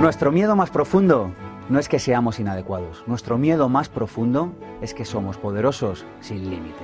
Nuestro 0.00 0.32
miedo 0.32 0.56
más 0.56 0.70
profundo 0.70 1.30
no 1.68 1.78
es 1.78 1.86
que 1.86 1.98
seamos 1.98 2.40
inadecuados. 2.40 3.04
Nuestro 3.06 3.36
miedo 3.36 3.68
más 3.68 3.90
profundo 3.90 4.54
es 4.80 4.94
que 4.94 5.04
somos 5.04 5.36
poderosos 5.36 6.06
sin 6.20 6.48
límite. 6.48 6.80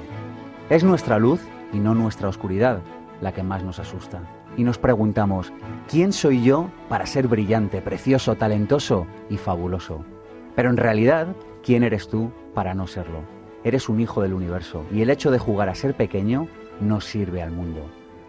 Es 0.69 0.85
nuestra 0.85 1.19
luz 1.19 1.41
y 1.73 1.79
no 1.79 1.95
nuestra 1.95 2.29
oscuridad 2.29 2.83
la 3.23 3.33
que 3.33 3.43
más 3.43 3.65
nos 3.65 3.79
asusta. 3.79 4.21
Y 4.59 4.65
nos 4.65 4.77
preguntamos, 4.77 5.51
¿quién 5.89 6.13
soy 6.13 6.43
yo 6.43 6.69
para 6.91 7.07
ser 7.07 7.27
brillante, 7.27 7.81
precioso, 7.81 8.35
talentoso 8.35 9.07
y 9.31 9.39
fabuloso? 9.39 10.05
Pero 10.55 10.69
en 10.69 10.77
realidad, 10.77 11.29
¿quién 11.65 11.85
eres 11.85 12.09
tú 12.09 12.31
para 12.53 12.75
no 12.75 12.87
serlo? 12.87 13.21
Eres 13.65 13.89
un 13.89 13.99
hijo 13.99 14.21
del 14.21 14.35
universo 14.35 14.85
y 14.93 15.01
el 15.01 15.09
hecho 15.09 15.31
de 15.31 15.39
jugar 15.39 15.71
a 15.71 15.75
ser 15.75 15.95
pequeño 15.95 16.49
no 16.83 17.01
sirve 17.01 17.41
al 17.41 17.51
mundo. 17.51 17.81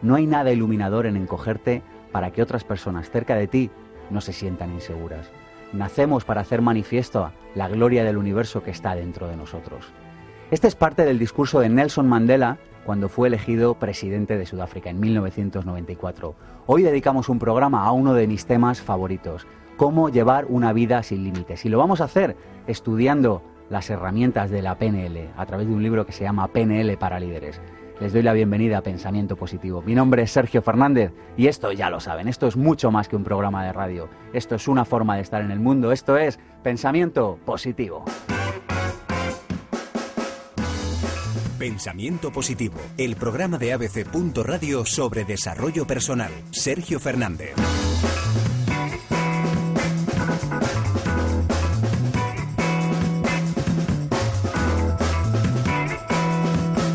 No 0.02 0.16
hay 0.16 0.28
nada 0.28 0.54
iluminador 0.54 1.08
en 1.08 1.18
encogerte 1.18 1.84
para 2.14 2.32
que 2.32 2.42
otras 2.42 2.64
personas 2.64 3.10
cerca 3.10 3.36
de 3.36 3.48
ti 3.48 3.70
no 4.10 4.22
se 4.22 4.34
sientan 4.34 4.74
inseguras. 4.74 5.30
Nacemos 5.74 6.24
para 6.24 6.42
hacer 6.42 6.62
manifiesto 6.62 7.32
la 7.56 7.68
gloria 7.68 8.04
del 8.04 8.18
universo 8.18 8.64
que 8.64 8.72
está 8.72 8.96
dentro 8.96 9.28
de 9.28 9.36
nosotros. 9.36 9.86
Este 10.50 10.68
es 10.68 10.76
parte 10.76 11.04
del 11.04 11.20
discurso 11.20 11.60
de 11.60 11.70
Nelson 11.70 12.08
Mandela 12.08 12.58
cuando 12.86 13.10
fue 13.10 13.28
elegido 13.28 13.74
presidente 13.74 14.38
de 14.38 14.46
Sudáfrica 14.46 14.90
en 14.90 15.00
1994. 15.00 16.36
Hoy 16.68 16.84
dedicamos 16.84 17.28
un 17.28 17.38
programa 17.38 17.84
a 17.84 17.92
uno 17.92 18.14
de 18.14 18.28
mis 18.28 18.46
temas 18.46 18.82
favoritos, 18.82 19.46
cómo 19.76 20.10
llevar 20.10 20.46
una 20.48 20.72
vida 20.72 21.04
sin 21.04 21.24
límites. 21.24 21.66
Y 21.66 21.70
lo 21.70 21.80
vamos 21.80 22.00
a 22.00 22.06
hacer 22.06 22.38
estudiando 22.66 23.42
las 23.70 23.90
herramientas 23.90 24.50
de 24.50 24.62
la 24.62 24.78
PNL 24.78 25.32
a 25.36 25.46
través 25.46 25.68
de 25.68 25.74
un 25.74 25.84
libro 25.84 26.06
que 26.06 26.14
se 26.14 26.24
llama 26.24 26.48
PNL 26.48 26.98
para 26.98 27.20
líderes 27.20 27.60
les 28.00 28.14
doy 28.14 28.22
la 28.22 28.34
bienvenida 28.34 28.78
a 28.78 28.84
Pensamiento 28.84 29.36
Positivo. 29.36 29.82
Mi 29.82 29.96
nombre 29.96 30.24
es 30.24 30.32
Sergio 30.32 30.62
Fernández 30.62 31.12
y 31.36 31.48
esto 31.48 31.72
ya 31.72 31.90
lo 31.90 32.00
saben, 32.00 32.28
esto 32.28 32.48
es 32.48 32.56
mucho 32.56 32.92
más 32.92 33.08
que 33.08 33.16
un 33.16 33.24
programa 33.24 33.66
de 33.66 33.74
radio, 33.74 34.10
esto 34.34 34.56
es 34.56 34.68
una 34.68 34.86
forma 34.86 35.16
de 35.16 35.22
estar 35.22 35.42
en 35.42 35.52
el 35.52 35.60
mundo, 35.60 35.92
esto 35.92 36.18
es 36.18 36.40
Pensamiento 36.64 37.40
Positivo. 37.46 38.06
Pensamiento 41.58 42.32
Positivo, 42.32 42.76
el 42.98 43.16
programa 43.16 43.58
de 43.58 43.74
ABC. 43.74 44.06
Radio 44.44 44.86
sobre 44.86 45.26
desarrollo 45.26 45.88
personal. 45.88 46.32
Sergio 46.52 47.00
Fernández. 47.00 47.56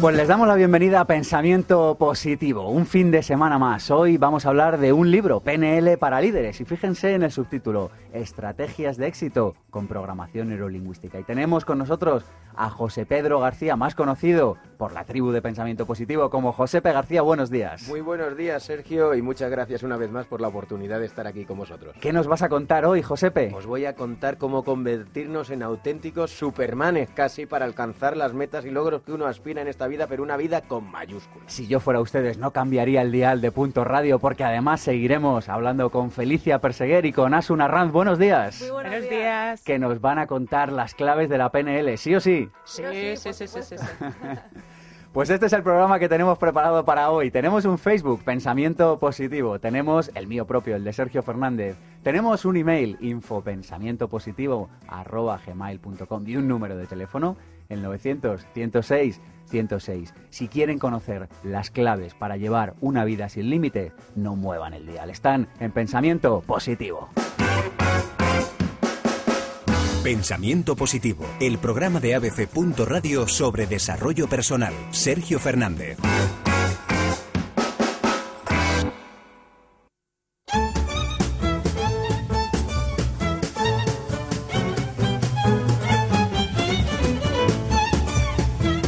Pues 0.03 0.17
les 0.17 0.27
damos 0.27 0.49
la 0.49 0.57
bienvenida 0.57 0.99
a 0.99 1.05
Pensamiento 1.05 1.95
Positivo, 1.97 2.69
un 2.69 2.87
fin 2.87 3.13
de 3.13 3.23
semana 3.23 3.57
más. 3.57 3.89
Hoy 3.93 4.17
vamos 4.17 4.45
a 4.45 4.49
hablar 4.49 4.79
de 4.79 4.93
un 4.93 5.13
libro, 5.13 5.39
PNL 5.39 5.97
para 5.97 6.21
líderes, 6.21 6.61
y 6.61 6.65
fíjense 6.65 7.15
en 7.15 7.23
el 7.23 7.31
subtítulo, 7.31 7.93
Estrategias 8.13 8.97
de 8.97 9.07
éxito 9.07 9.55
con 9.71 9.89
programación 9.89 10.49
neurolingüística. 10.49 11.19
Y 11.19 11.25
tenemos 11.25 11.65
con 11.65 11.79
nosotros 11.79 12.25
a 12.55 12.71
José 12.71 13.07
Pedro 13.07 13.41
García, 13.41 13.77
más 13.77 13.95
conocido 13.95 14.57
por 14.77 14.93
la 14.93 15.05
tribu 15.05 15.31
de 15.31 15.41
Pensamiento 15.41 15.87
Positivo 15.87 16.29
como 16.29 16.53
Josepe 16.53 16.93
García. 16.93 17.23
Buenos 17.23 17.51
días. 17.51 17.89
Muy 17.89 18.01
buenos 18.01 18.37
días, 18.37 18.63
Sergio, 18.63 19.15
y 19.15 19.23
muchas 19.23 19.51
gracias 19.51 19.83
una 19.83 19.97
vez 19.97 20.11
más 20.11 20.27
por 20.27 20.41
la 20.41 20.49
oportunidad 20.49 21.01
de 21.01 21.07
estar 21.07 21.27
aquí 21.27 21.45
con 21.45 21.59
vosotros. 21.59 21.95
¿Qué 22.01 22.13
nos 22.13 22.27
vas 22.27 22.43
a 22.43 22.49
contar 22.49 22.85
hoy, 22.85 23.03
Josepe? 23.03 23.53
Os 23.55 23.67
voy 23.67 23.87
a 23.87 23.95
contar 23.95 24.39
cómo 24.39 24.65
convertirnos 24.65 25.51
en 25.51 25.63
auténticos 25.63 26.33
supermanes 26.33 27.09
casi 27.11 27.47
para 27.47 27.65
alcanzar 27.65 28.17
las 28.17 28.35
metas 28.35 28.65
y 28.65 28.71
logros 28.71 29.03
que 29.03 29.13
uno 29.13 29.27
aspira 29.27 29.63
en 29.63 29.69
esta 29.69 29.87
vida, 29.87 30.07
pero 30.07 30.23
una 30.23 30.37
vida 30.37 30.63
con 30.63 30.91
mayúsculas. 30.91 31.53
Si 31.53 31.67
yo 31.67 31.81
fuera 31.81 32.01
ustedes, 32.01 32.39
no 32.39 32.51
cambiaría 32.51 33.03
el 33.03 33.13
dial 33.13 33.41
de 33.41 33.53
Punto 33.53 33.85
Radio, 33.85 34.19
porque 34.19 34.45
además 34.45 34.81
seguiremos 34.81 35.49
hablando 35.49 35.91
con 35.91 36.11
Felicia 36.11 36.59
Perseguer 36.59 37.07
y 37.07 37.13
con 37.13 37.35
Asuna 37.35 37.69
Ranz. 37.69 37.93
Buenos 38.03 38.19
días. 38.19 38.61
Muy 38.61 38.71
buenos, 38.71 39.09
días. 39.09 39.63
Que 39.63 39.79
nos 39.79 40.01
van 40.01 40.19
a 40.19 40.27
contar 40.27 40.73
las 40.73 40.93
claves 40.93 41.29
de 41.29 41.39
la 41.39 41.53
PNL, 41.53 41.97
¿sí 41.97 42.13
o 42.17 42.21
sí? 42.21 42.49
Sí, 42.65 42.83
sí, 43.15 43.33
sí, 43.33 43.47
sí, 43.47 43.63
sí. 43.63 43.77
Pues 45.13 45.31
este 45.31 45.47
es 45.47 45.53
el 45.53 45.63
programa 45.63 46.01
que 46.01 46.09
tenemos 46.09 46.37
preparado 46.37 46.85
para 46.85 47.11
hoy. 47.11 47.31
Tenemos 47.31 47.65
un 47.65 47.79
Facebook, 47.79 48.25
Pensamiento 48.25 48.99
Positivo. 48.99 49.61
Tenemos 49.61 50.11
el 50.15 50.27
mío 50.27 50.49
propio, 50.49 50.75
el 50.75 50.83
de 50.83 50.93
Sergio 50.93 51.23
Fernández. 51.23 51.77
Tenemos 52.03 52.45
un 52.45 52.57
email, 52.57 52.97
infopensamientopositivo, 53.01 54.69
arroba 54.89 55.39
gmail.com 55.47 56.27
y 56.27 56.37
un 56.37 56.49
número 56.49 56.77
de 56.77 56.87
teléfono, 56.87 57.37
el 57.69 57.83
900 57.83 58.47
106 58.53 59.21
106. 59.47 60.15
Si 60.31 60.49
quieren 60.49 60.81
conocer 60.81 61.29
las 61.45 61.71
claves 61.71 62.15
para 62.15 62.37
llevar 62.37 62.75
una 62.81 63.05
vida 63.05 63.29
sin 63.29 63.49
límite, 63.49 63.93
no 64.17 64.35
muevan 64.35 64.75
el 64.75 64.87
dial. 64.87 65.11
Están 65.11 65.47
en 65.61 65.71
Pensamiento 65.71 66.41
Positivo. 66.41 67.11
Pensamiento 70.03 70.75
Positivo, 70.75 71.25
el 71.39 71.59
programa 71.59 72.01
de 72.01 72.17
ABC. 72.17 72.49
Radio 72.85 73.29
sobre 73.29 73.69
desarrollo 73.69 74.27
personal. 74.27 74.75
Sergio 74.91 75.39
Fernández. 75.39 75.97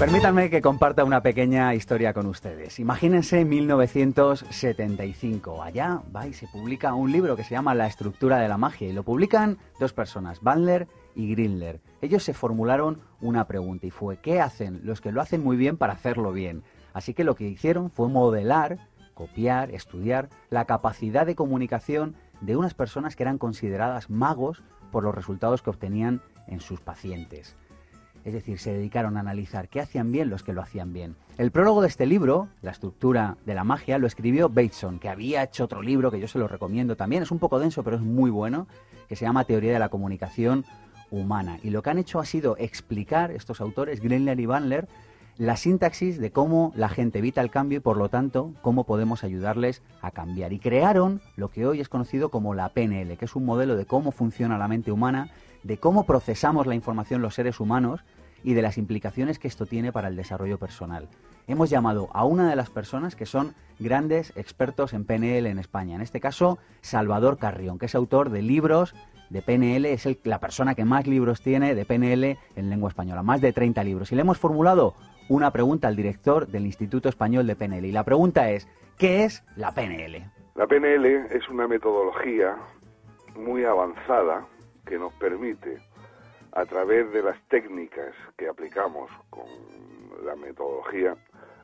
Permítanme 0.00 0.50
que 0.50 0.60
comparta 0.60 1.04
una 1.04 1.22
pequeña 1.22 1.76
historia 1.76 2.12
con 2.12 2.26
ustedes. 2.26 2.80
Imagínense 2.80 3.44
1975. 3.44 5.62
Allá 5.62 6.02
va 6.14 6.26
y 6.26 6.32
se 6.32 6.48
publica 6.48 6.92
un 6.92 7.12
libro 7.12 7.36
que 7.36 7.44
se 7.44 7.54
llama 7.54 7.76
La 7.76 7.86
estructura 7.86 8.38
de 8.38 8.48
la 8.48 8.58
magia 8.58 8.88
y 8.88 8.92
lo 8.92 9.04
publican 9.04 9.58
dos 9.78 9.92
personas, 9.92 10.40
Bandler 10.42 10.88
Grindler. 11.14 11.80
Ellos 12.00 12.22
se 12.22 12.34
formularon 12.34 13.00
una 13.20 13.46
pregunta 13.46 13.86
y 13.86 13.90
fue 13.90 14.18
¿qué 14.18 14.40
hacen 14.40 14.80
los 14.84 15.00
que 15.00 15.12
lo 15.12 15.20
hacen 15.20 15.42
muy 15.42 15.56
bien 15.56 15.76
para 15.76 15.94
hacerlo 15.94 16.32
bien? 16.32 16.62
Así 16.92 17.14
que 17.14 17.24
lo 17.24 17.34
que 17.34 17.48
hicieron 17.48 17.90
fue 17.90 18.08
modelar, 18.08 18.78
copiar, 19.14 19.70
estudiar 19.70 20.28
la 20.50 20.64
capacidad 20.64 21.26
de 21.26 21.34
comunicación 21.34 22.14
de 22.40 22.56
unas 22.56 22.74
personas 22.74 23.16
que 23.16 23.22
eran 23.22 23.38
consideradas 23.38 24.10
magos 24.10 24.62
por 24.90 25.04
los 25.04 25.14
resultados 25.14 25.62
que 25.62 25.70
obtenían 25.70 26.20
en 26.46 26.60
sus 26.60 26.80
pacientes. 26.80 27.56
Es 28.24 28.32
decir, 28.32 28.58
se 28.58 28.72
dedicaron 28.72 29.16
a 29.16 29.20
analizar 29.20 29.68
qué 29.68 29.80
hacían 29.80 30.10
bien 30.10 30.30
los 30.30 30.42
que 30.42 30.54
lo 30.54 30.62
hacían 30.62 30.94
bien. 30.94 31.14
El 31.36 31.50
prólogo 31.50 31.82
de 31.82 31.88
este 31.88 32.06
libro, 32.06 32.48
La 32.62 32.70
estructura 32.70 33.36
de 33.44 33.54
la 33.54 33.64
magia, 33.64 33.98
lo 33.98 34.06
escribió 34.06 34.48
Bateson, 34.48 34.98
que 34.98 35.10
había 35.10 35.42
hecho 35.42 35.64
otro 35.64 35.82
libro 35.82 36.10
que 36.10 36.20
yo 36.20 36.26
se 36.26 36.38
lo 36.38 36.48
recomiendo 36.48 36.96
también. 36.96 37.22
Es 37.22 37.30
un 37.30 37.38
poco 37.38 37.58
denso, 37.58 37.82
pero 37.82 37.96
es 37.96 38.02
muy 38.02 38.30
bueno, 38.30 38.66
que 39.08 39.16
se 39.16 39.26
llama 39.26 39.44
Teoría 39.44 39.74
de 39.74 39.78
la 39.78 39.90
Comunicación 39.90 40.64
humana. 41.14 41.58
Y 41.62 41.70
lo 41.70 41.82
que 41.82 41.90
han 41.90 41.98
hecho 41.98 42.20
ha 42.20 42.24
sido 42.24 42.56
explicar, 42.58 43.30
estos 43.30 43.60
autores, 43.60 44.00
Greenler 44.00 44.38
y 44.40 44.46
Bandler, 44.46 44.88
la 45.36 45.56
sintaxis 45.56 46.20
de 46.20 46.30
cómo 46.30 46.72
la 46.76 46.88
gente 46.88 47.18
evita 47.18 47.40
el 47.40 47.50
cambio 47.50 47.78
y 47.78 47.80
por 47.80 47.96
lo 47.96 48.08
tanto 48.08 48.52
cómo 48.62 48.84
podemos 48.84 49.24
ayudarles 49.24 49.82
a 50.00 50.10
cambiar. 50.10 50.52
Y 50.52 50.60
crearon 50.60 51.20
lo 51.36 51.50
que 51.50 51.66
hoy 51.66 51.80
es 51.80 51.88
conocido 51.88 52.30
como 52.30 52.54
la 52.54 52.68
PNL, 52.68 53.16
que 53.16 53.24
es 53.24 53.34
un 53.34 53.44
modelo 53.44 53.76
de 53.76 53.86
cómo 53.86 54.12
funciona 54.12 54.58
la 54.58 54.68
mente 54.68 54.92
humana, 54.92 55.30
de 55.64 55.78
cómo 55.78 56.04
procesamos 56.04 56.66
la 56.66 56.74
información 56.74 57.22
los 57.22 57.34
seres 57.34 57.58
humanos 57.58 58.04
y 58.44 58.54
de 58.54 58.62
las 58.62 58.78
implicaciones 58.78 59.40
que 59.40 59.48
esto 59.48 59.66
tiene 59.66 59.90
para 59.90 60.08
el 60.08 60.16
desarrollo 60.16 60.58
personal. 60.58 61.08
Hemos 61.48 61.70
llamado 61.70 62.08
a 62.12 62.24
una 62.24 62.48
de 62.48 62.56
las 62.56 62.70
personas 62.70 63.16
que 63.16 63.26
son 63.26 63.54
grandes 63.80 64.32
expertos 64.36 64.92
en 64.92 65.04
PNL 65.04 65.46
en 65.46 65.58
España, 65.58 65.96
en 65.96 66.02
este 66.02 66.20
caso 66.20 66.58
Salvador 66.80 67.38
Carrión, 67.38 67.78
que 67.78 67.86
es 67.86 67.94
autor 67.94 68.30
de 68.30 68.42
libros 68.42 68.94
de 69.30 69.42
PNL, 69.42 69.86
es 69.86 70.06
la 70.24 70.38
persona 70.38 70.74
que 70.74 70.84
más 70.84 71.06
libros 71.06 71.40
tiene 71.42 71.74
de 71.74 71.84
PNL 71.84 72.38
en 72.54 72.70
lengua 72.70 72.90
española, 72.90 73.22
más 73.22 73.40
de 73.40 73.52
30 73.52 73.82
libros. 73.82 74.12
Y 74.12 74.14
le 74.14 74.20
hemos 74.20 74.38
formulado 74.38 74.94
una 75.28 75.50
pregunta 75.50 75.88
al 75.88 75.96
director 75.96 76.46
del 76.46 76.66
Instituto 76.66 77.08
Español 77.08 77.46
de 77.46 77.56
PNL. 77.56 77.84
Y 77.84 77.92
la 77.92 78.04
pregunta 78.04 78.50
es, 78.50 78.68
¿qué 78.98 79.24
es 79.24 79.42
la 79.56 79.72
PNL? 79.72 80.30
La 80.54 80.66
PNL 80.66 81.06
es 81.30 81.48
una 81.48 81.66
metodología 81.66 82.56
muy 83.36 83.64
avanzada 83.64 84.46
que 84.86 84.98
nos 84.98 85.12
permite, 85.14 85.78
a 86.54 86.64
través 86.66 87.12
de 87.12 87.22
las 87.22 87.36
técnicas 87.48 88.14
que 88.38 88.48
aplicamos 88.48 89.10
con 89.28 89.44
la 90.24 90.36
metodología, 90.36 91.16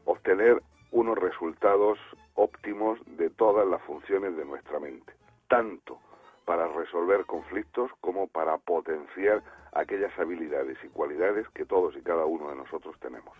obtener 0.04 0.60
unos 0.90 1.16
resultados 1.16 1.98
óptimos 2.34 2.98
de 3.16 3.30
todas 3.30 3.66
las 3.68 3.80
funciones 3.82 4.36
de 4.36 4.44
nuestra 4.44 4.80
mente, 4.80 5.12
tanto 5.48 5.98
para 6.44 6.66
resolver 6.66 7.24
conflictos 7.26 7.90
como 8.00 8.26
para 8.26 8.58
potenciar 8.58 9.42
aquellas 9.72 10.10
habilidades 10.18 10.76
y 10.82 10.88
cualidades 10.88 11.46
que 11.54 11.64
todos 11.64 11.96
y 11.96 12.00
cada 12.00 12.24
uno 12.24 12.50
de 12.50 12.56
nosotros 12.56 12.96
tenemos. 13.00 13.36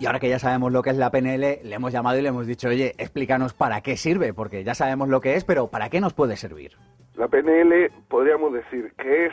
Y 0.00 0.06
ahora 0.06 0.18
que 0.18 0.30
ya 0.30 0.38
sabemos 0.38 0.72
lo 0.72 0.82
que 0.82 0.90
es 0.90 0.96
la 0.96 1.10
PNL, 1.10 1.60
le 1.62 1.74
hemos 1.74 1.92
llamado 1.92 2.18
y 2.18 2.22
le 2.22 2.30
hemos 2.30 2.46
dicho, 2.46 2.68
oye, 2.68 2.94
explícanos 2.96 3.52
para 3.52 3.82
qué 3.82 3.98
sirve, 3.98 4.32
porque 4.32 4.64
ya 4.64 4.74
sabemos 4.74 5.10
lo 5.10 5.20
que 5.20 5.34
es, 5.34 5.44
pero 5.44 5.68
¿para 5.68 5.90
qué 5.90 6.00
nos 6.00 6.14
puede 6.14 6.36
servir? 6.36 6.72
La 7.14 7.28
PNL 7.28 7.90
podríamos 8.08 8.54
decir 8.54 8.92
que 8.96 9.26
es 9.26 9.32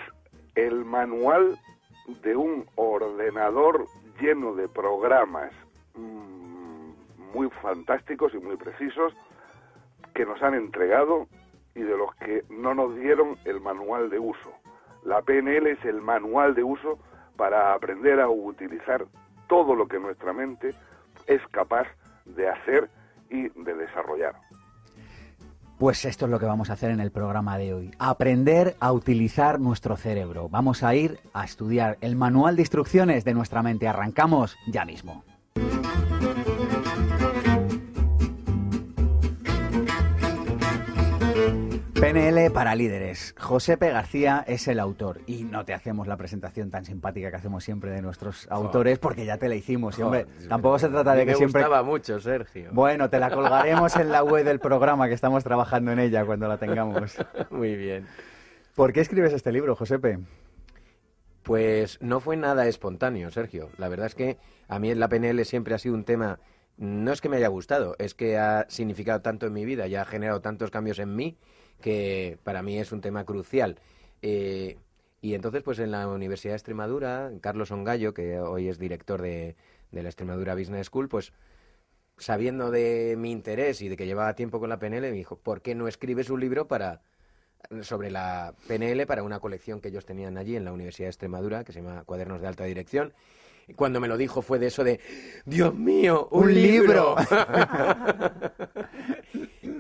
el 0.56 0.86
manual 0.86 1.58
de 2.24 2.36
un 2.36 2.66
ordenador 2.76 3.88
lleno 4.20 4.54
de 4.54 4.68
programas 4.68 5.52
mmm, 5.96 6.92
muy 7.34 7.50
fantásticos 7.62 8.34
y 8.34 8.38
muy 8.38 8.58
precisos 8.58 9.14
que 10.14 10.26
nos 10.26 10.42
han 10.42 10.54
entregado 10.54 11.28
y 11.76 11.82
de 11.82 11.98
los 11.98 12.14
que 12.16 12.44
no 12.50 12.74
nos 12.74 12.96
dieron 12.96 13.38
el 13.46 13.62
manual 13.62 14.10
de 14.10 14.20
uso. 14.20 14.52
La 15.04 15.22
PNL 15.22 15.68
es 15.68 15.84
el 15.86 16.02
manual 16.02 16.54
de 16.54 16.64
uso 16.64 17.00
para 17.38 17.74
aprender 17.74 18.20
a 18.20 18.30
utilizar 18.30 19.06
todo 19.48 19.76
lo 19.76 19.88
que 19.88 20.00
nuestra 20.00 20.34
mente 20.34 20.76
es 21.28 21.42
capaz 21.48 21.88
de 22.26 22.50
hacer 22.50 22.90
y 23.30 23.50
de 23.50 23.74
desarrollar. 23.74 24.36
Pues 25.82 26.06
esto 26.06 26.26
es 26.26 26.32
lo 26.32 26.38
que 26.38 26.46
vamos 26.46 26.70
a 26.70 26.74
hacer 26.74 26.92
en 26.92 27.00
el 27.00 27.10
programa 27.10 27.58
de 27.58 27.74
hoy. 27.74 27.90
Aprender 27.98 28.76
a 28.80 28.92
utilizar 28.92 29.60
nuestro 29.60 29.98
cerebro. 29.98 30.48
Vamos 30.48 30.84
a 30.84 30.94
ir 30.94 31.18
a 31.34 31.44
estudiar 31.44 31.98
el 32.02 32.16
manual 32.16 32.56
de 32.56 32.62
instrucciones 32.62 33.26
de 33.26 33.34
nuestra 33.34 33.64
mente. 33.64 33.88
Arrancamos 33.88 34.56
ya 34.68 34.86
mismo. 34.86 35.24
PNL 42.14 42.52
para 42.52 42.76
líderes. 42.76 43.34
Josepe 43.40 43.90
García 43.90 44.44
es 44.46 44.68
el 44.68 44.82
autor 44.82 45.22
y 45.28 45.46
no 45.46 45.64
te 45.64 45.74
hacemos 45.74 46.08
la 46.08 46.18
presentación 46.18 46.70
tan 46.70 46.84
simpática 46.84 47.30
que 47.30 47.38
hacemos 47.38 47.64
siempre 47.64 47.92
de 47.92 48.02
nuestros 48.02 48.48
autores 48.52 49.00
porque 49.00 49.26
ya 49.26 49.38
te 49.38 49.48
la 49.48 49.56
hicimos. 49.56 49.98
Y, 49.98 50.02
hombre, 50.02 50.26
tampoco 50.50 50.78
se 50.78 50.90
trata 50.90 51.14
de 51.14 51.26
me 51.26 51.32
que 51.32 51.38
siempre... 51.38 51.62
gustaba 51.62 51.84
mucho, 51.84 52.20
Sergio. 52.20 52.72
Bueno, 52.74 53.10
te 53.10 53.18
la 53.18 53.32
colgaremos 53.34 53.96
en 53.96 54.10
la 54.12 54.24
web 54.24 54.44
del 54.44 54.60
programa 54.60 55.08
que 55.08 55.14
estamos 55.14 55.46
trabajando 55.46 55.94
en 55.94 56.00
ella 56.00 56.26
cuando 56.26 56.50
la 56.50 56.58
tengamos. 56.58 57.16
Muy 57.50 57.78
bien. 57.78 58.06
¿Por 58.76 58.92
qué 58.92 59.00
escribes 59.00 59.32
este 59.32 59.54
libro, 59.54 59.78
Josepe? 59.78 60.20
Pues 61.44 61.98
no 62.02 62.20
fue 62.20 62.36
nada 62.36 62.68
espontáneo, 62.68 63.32
Sergio. 63.32 63.70
La 63.78 63.88
verdad 63.88 64.08
es 64.08 64.16
que 64.16 64.38
a 64.68 64.80
mí 64.80 64.94
la 64.96 65.08
PNL 65.08 65.46
siempre 65.46 65.76
ha 65.76 65.78
sido 65.78 65.96
un 65.96 66.04
tema, 66.04 66.40
no 66.76 67.14
es 67.14 67.22
que 67.22 67.30
me 67.30 67.38
haya 67.38 67.48
gustado, 67.48 67.96
es 68.00 68.16
que 68.16 68.38
ha 68.38 68.66
significado 68.68 69.22
tanto 69.22 69.46
en 69.46 69.54
mi 69.54 69.64
vida 69.64 69.88
y 69.88 69.96
ha 69.96 70.04
generado 70.04 70.42
tantos 70.42 70.72
cambios 70.72 71.00
en 71.00 71.16
mí 71.16 71.38
que 71.82 72.38
para 72.44 72.62
mí 72.62 72.78
es 72.78 72.92
un 72.92 73.02
tema 73.02 73.26
crucial. 73.26 73.80
Eh, 74.22 74.78
y 75.22 75.34
entonces, 75.36 75.64
pues 75.64 75.80
en 75.80 75.92
la 75.92 76.08
Universidad 76.08 76.54
de 76.54 76.58
Extremadura, 76.58 77.32
Carlos 77.42 77.72
Ongallo, 77.72 78.14
que 78.14 78.40
hoy 78.40 78.70
es 78.70 78.80
director 78.80 79.22
de, 79.22 79.56
de 79.92 80.04
la 80.04 80.10
Extremadura 80.10 80.56
Business 80.56 80.88
School, 80.88 81.10
pues 81.10 81.34
sabiendo 82.18 82.72
de 82.72 83.16
mi 83.18 83.32
interés 83.32 83.82
y 83.82 83.90
de 83.90 83.98
que 83.98 84.06
llevaba 84.06 84.36
tiempo 84.36 84.60
con 84.60 84.70
la 84.70 84.80
PNL, 84.80 85.02
me 85.02 85.12
dijo, 85.12 85.38
¿por 85.38 85.62
qué 85.62 85.76
no 85.76 85.88
escribes 85.88 86.30
un 86.30 86.40
libro 86.40 86.68
para 86.68 87.02
sobre 87.82 88.10
la 88.12 88.54
PNL 88.68 89.06
para 89.06 89.24
una 89.24 89.40
colección 89.40 89.82
que 89.82 89.90
ellos 89.90 90.06
tenían 90.06 90.38
allí 90.38 90.56
en 90.56 90.66
la 90.66 90.74
Universidad 90.74 91.06
de 91.08 91.12
Extremadura, 91.12 91.64
que 91.64 91.74
se 91.74 91.82
llama 91.82 92.04
Cuadernos 92.06 92.42
de 92.42 92.48
Alta 92.48 92.64
Dirección? 92.66 93.14
Y 93.68 93.74
cuando 93.74 94.00
me 94.00 94.08
lo 94.08 94.18
dijo 94.18 94.42
fue 94.42 94.60
de 94.60 94.68
eso 94.68 94.84
de, 94.84 95.00
Dios 95.46 95.74
mío, 95.74 96.28
un, 96.32 96.44
¡Un 96.44 96.54
libro! 96.54 97.16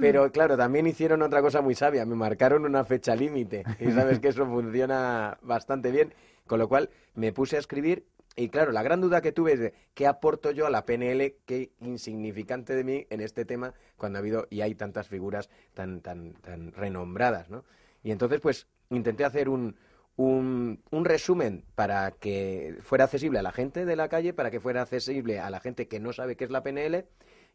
Pero 0.01 0.31
claro, 0.31 0.57
también 0.57 0.87
hicieron 0.87 1.21
otra 1.21 1.41
cosa 1.41 1.61
muy 1.61 1.75
sabia, 1.75 2.05
me 2.05 2.15
marcaron 2.15 2.65
una 2.65 2.83
fecha 2.83 3.15
límite 3.15 3.63
y 3.79 3.91
sabes 3.91 4.19
que 4.19 4.29
eso 4.29 4.45
funciona 4.47 5.37
bastante 5.41 5.91
bien, 5.91 6.13
con 6.47 6.59
lo 6.59 6.67
cual 6.67 6.89
me 7.13 7.31
puse 7.31 7.55
a 7.55 7.59
escribir 7.59 8.05
y 8.35 8.49
claro, 8.49 8.71
la 8.71 8.81
gran 8.81 9.01
duda 9.01 9.21
que 9.21 9.31
tuve 9.31 9.53
es 9.53 9.59
de 9.59 9.73
qué 9.93 10.07
aporto 10.07 10.51
yo 10.51 10.65
a 10.65 10.69
la 10.69 10.85
PNL, 10.85 11.35
qué 11.45 11.71
insignificante 11.81 12.73
de 12.73 12.83
mí 12.83 13.05
en 13.09 13.21
este 13.21 13.45
tema 13.45 13.73
cuando 13.97 14.17
ha 14.17 14.21
habido 14.21 14.47
y 14.49 14.61
hay 14.61 14.73
tantas 14.73 15.07
figuras 15.07 15.49
tan, 15.73 16.01
tan, 16.01 16.33
tan 16.33 16.71
renombradas, 16.71 17.49
¿no? 17.49 17.63
Y 18.03 18.11
entonces 18.11 18.39
pues 18.39 18.67
intenté 18.89 19.25
hacer 19.25 19.49
un, 19.49 19.75
un, 20.15 20.81
un 20.89 21.05
resumen 21.05 21.65
para 21.75 22.11
que 22.11 22.77
fuera 22.81 23.03
accesible 23.03 23.39
a 23.39 23.43
la 23.43 23.51
gente 23.51 23.85
de 23.85 23.95
la 23.95 24.07
calle, 24.07 24.33
para 24.33 24.49
que 24.49 24.59
fuera 24.59 24.81
accesible 24.81 25.39
a 25.39 25.49
la 25.49 25.59
gente 25.59 25.87
que 25.87 25.99
no 25.99 26.13
sabe 26.13 26.35
qué 26.35 26.45
es 26.45 26.51
la 26.51 26.63
PNL 26.63 27.05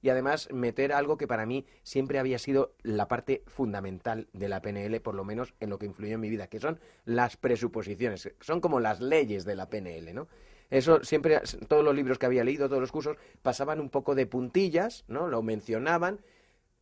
y 0.06 0.08
además 0.08 0.48
meter 0.52 0.92
algo 0.92 1.16
que 1.16 1.26
para 1.26 1.46
mí 1.46 1.66
siempre 1.82 2.20
había 2.20 2.38
sido 2.38 2.76
la 2.84 3.08
parte 3.08 3.42
fundamental 3.48 4.28
de 4.32 4.48
la 4.48 4.62
PNL, 4.62 5.00
por 5.00 5.16
lo 5.16 5.24
menos 5.24 5.52
en 5.58 5.68
lo 5.68 5.80
que 5.80 5.86
influyó 5.86 6.14
en 6.14 6.20
mi 6.20 6.30
vida, 6.30 6.46
que 6.46 6.60
son 6.60 6.78
las 7.04 7.36
presuposiciones, 7.36 8.32
son 8.38 8.60
como 8.60 8.78
las 8.78 9.00
leyes 9.00 9.44
de 9.44 9.56
la 9.56 9.68
PNL, 9.68 10.14
¿no? 10.14 10.28
Eso 10.70 11.02
siempre, 11.02 11.40
todos 11.66 11.84
los 11.84 11.92
libros 11.92 12.20
que 12.20 12.26
había 12.26 12.44
leído, 12.44 12.68
todos 12.68 12.80
los 12.80 12.92
cursos, 12.92 13.16
pasaban 13.42 13.80
un 13.80 13.90
poco 13.90 14.14
de 14.14 14.28
puntillas, 14.28 15.04
¿no? 15.08 15.26
Lo 15.26 15.42
mencionaban, 15.42 16.20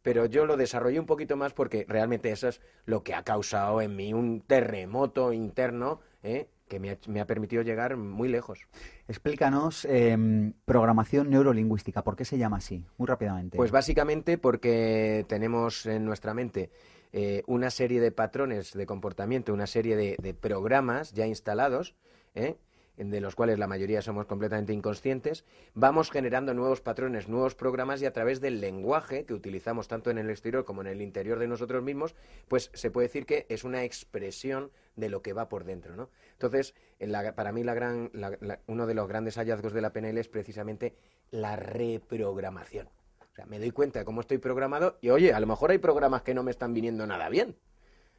pero 0.03 0.26
yo 0.26 0.44
lo 0.44 0.59
desarrollé 0.59 1.00
un 1.00 1.06
poquito 1.06 1.38
más 1.38 1.55
porque 1.55 1.87
realmente 1.88 2.31
eso 2.31 2.49
es 2.49 2.61
lo 2.85 3.03
que 3.05 3.15
ha 3.15 3.23
causado 3.23 3.81
en 3.81 3.97
mí 3.97 4.12
un 4.12 4.43
terremoto 4.43 5.32
interno, 5.32 6.00
¿eh? 6.23 6.50
Que 6.69 6.81
me 6.81 6.90
ha, 6.90 6.99
me 7.06 7.20
ha 7.20 7.26
permitido 7.26 7.62
llegar 7.62 7.96
muy 7.96 8.28
lejos. 8.28 8.61
Explícanos 9.08 9.84
eh, 9.84 10.52
programación 10.64 11.31
neurolingüística. 11.31 12.02
¿Por 12.02 12.16
qué 12.16 12.25
se 12.25 12.38
llama 12.38 12.58
así? 12.58 12.84
Muy 12.96 13.06
rápidamente. 13.06 13.56
Pues 13.56 13.70
básicamente 13.70 14.38
porque 14.38 15.25
tenemos 15.28 15.87
en 15.87 16.05
nuestra 16.05 16.34
mente 16.34 16.70
eh, 17.12 17.43
una 17.46 17.70
serie 17.70 18.00
de 18.00 18.11
patrones 18.12 18.72
de 18.72 18.87
comportamiento, 18.87 19.52
una 19.52 19.66
serie 19.66 19.96
de, 19.96 20.16
de 20.20 20.34
programas 20.34 21.12
ya 21.12 21.26
instalados, 21.26 21.94
¿eh? 22.34 22.56
de 22.96 23.20
los 23.20 23.34
cuales 23.34 23.58
la 23.58 23.66
mayoría 23.66 24.02
somos 24.02 24.26
completamente 24.26 24.72
inconscientes, 24.72 25.44
vamos 25.75 26.11
generando 26.11 26.55
nuevos 26.55 26.81
patrones, 26.81 27.28
nuevos 27.28 27.55
programas 27.55 28.00
y 28.02 28.06
a 28.06 28.12
través 28.12 28.40
del 28.40 28.61
lenguaje 28.61 29.25
que 29.25 29.34
utilizamos 29.34 29.88
tanto 29.88 30.11
en 30.11 30.19
el 30.19 30.31
exterior 30.31 30.64
como 30.64 30.81
en 30.82 30.87
el 30.87 31.02
interior 31.02 31.38
de 31.38 31.49
nosotros 31.49 31.82
mismos, 31.82 32.14
pues 32.49 32.70
se 32.72 32.90
puede 32.90 33.08
decir 33.08 33.26
que 33.26 33.46
es 33.49 33.64
una 33.64 33.82
expresión 33.82 34.70
de 34.96 35.08
lo 35.08 35.22
que 35.22 35.32
va 35.32 35.49
por 35.49 35.64
dentro, 35.64 35.96
¿no? 35.96 36.08
Entonces, 36.34 36.75
en 36.98 37.12
la- 37.12 37.34
para 37.34 37.52
mí 37.52 37.64
la 37.64 37.75
gran, 37.75 38.10
la- 38.12 38.36
la- 38.40 38.60
uno 38.66 38.86
de 38.86 38.94
los 38.94 39.08
grandes 39.08 39.36
hallazgos 39.36 39.72
de 39.72 39.81
la 39.81 39.92
PNL 39.92 40.19
es 40.20 40.28
precisamente 40.28 40.94
la 41.31 41.56
reprogramación. 41.56 42.88
O 43.20 43.34
sea, 43.34 43.46
me 43.46 43.58
doy 43.58 43.70
cuenta 43.70 43.98
de 44.00 44.04
cómo 44.04 44.20
estoy 44.20 44.38
programado 44.38 44.98
y, 45.00 45.10
oye, 45.10 45.32
a 45.32 45.40
lo 45.40 45.46
mejor 45.46 45.70
hay 45.70 45.78
programas 45.78 46.22
que 46.22 46.34
no 46.34 46.42
me 46.42 46.50
están 46.50 46.72
viniendo 46.75 47.06
nada 47.06 47.28
bien. 47.28 47.56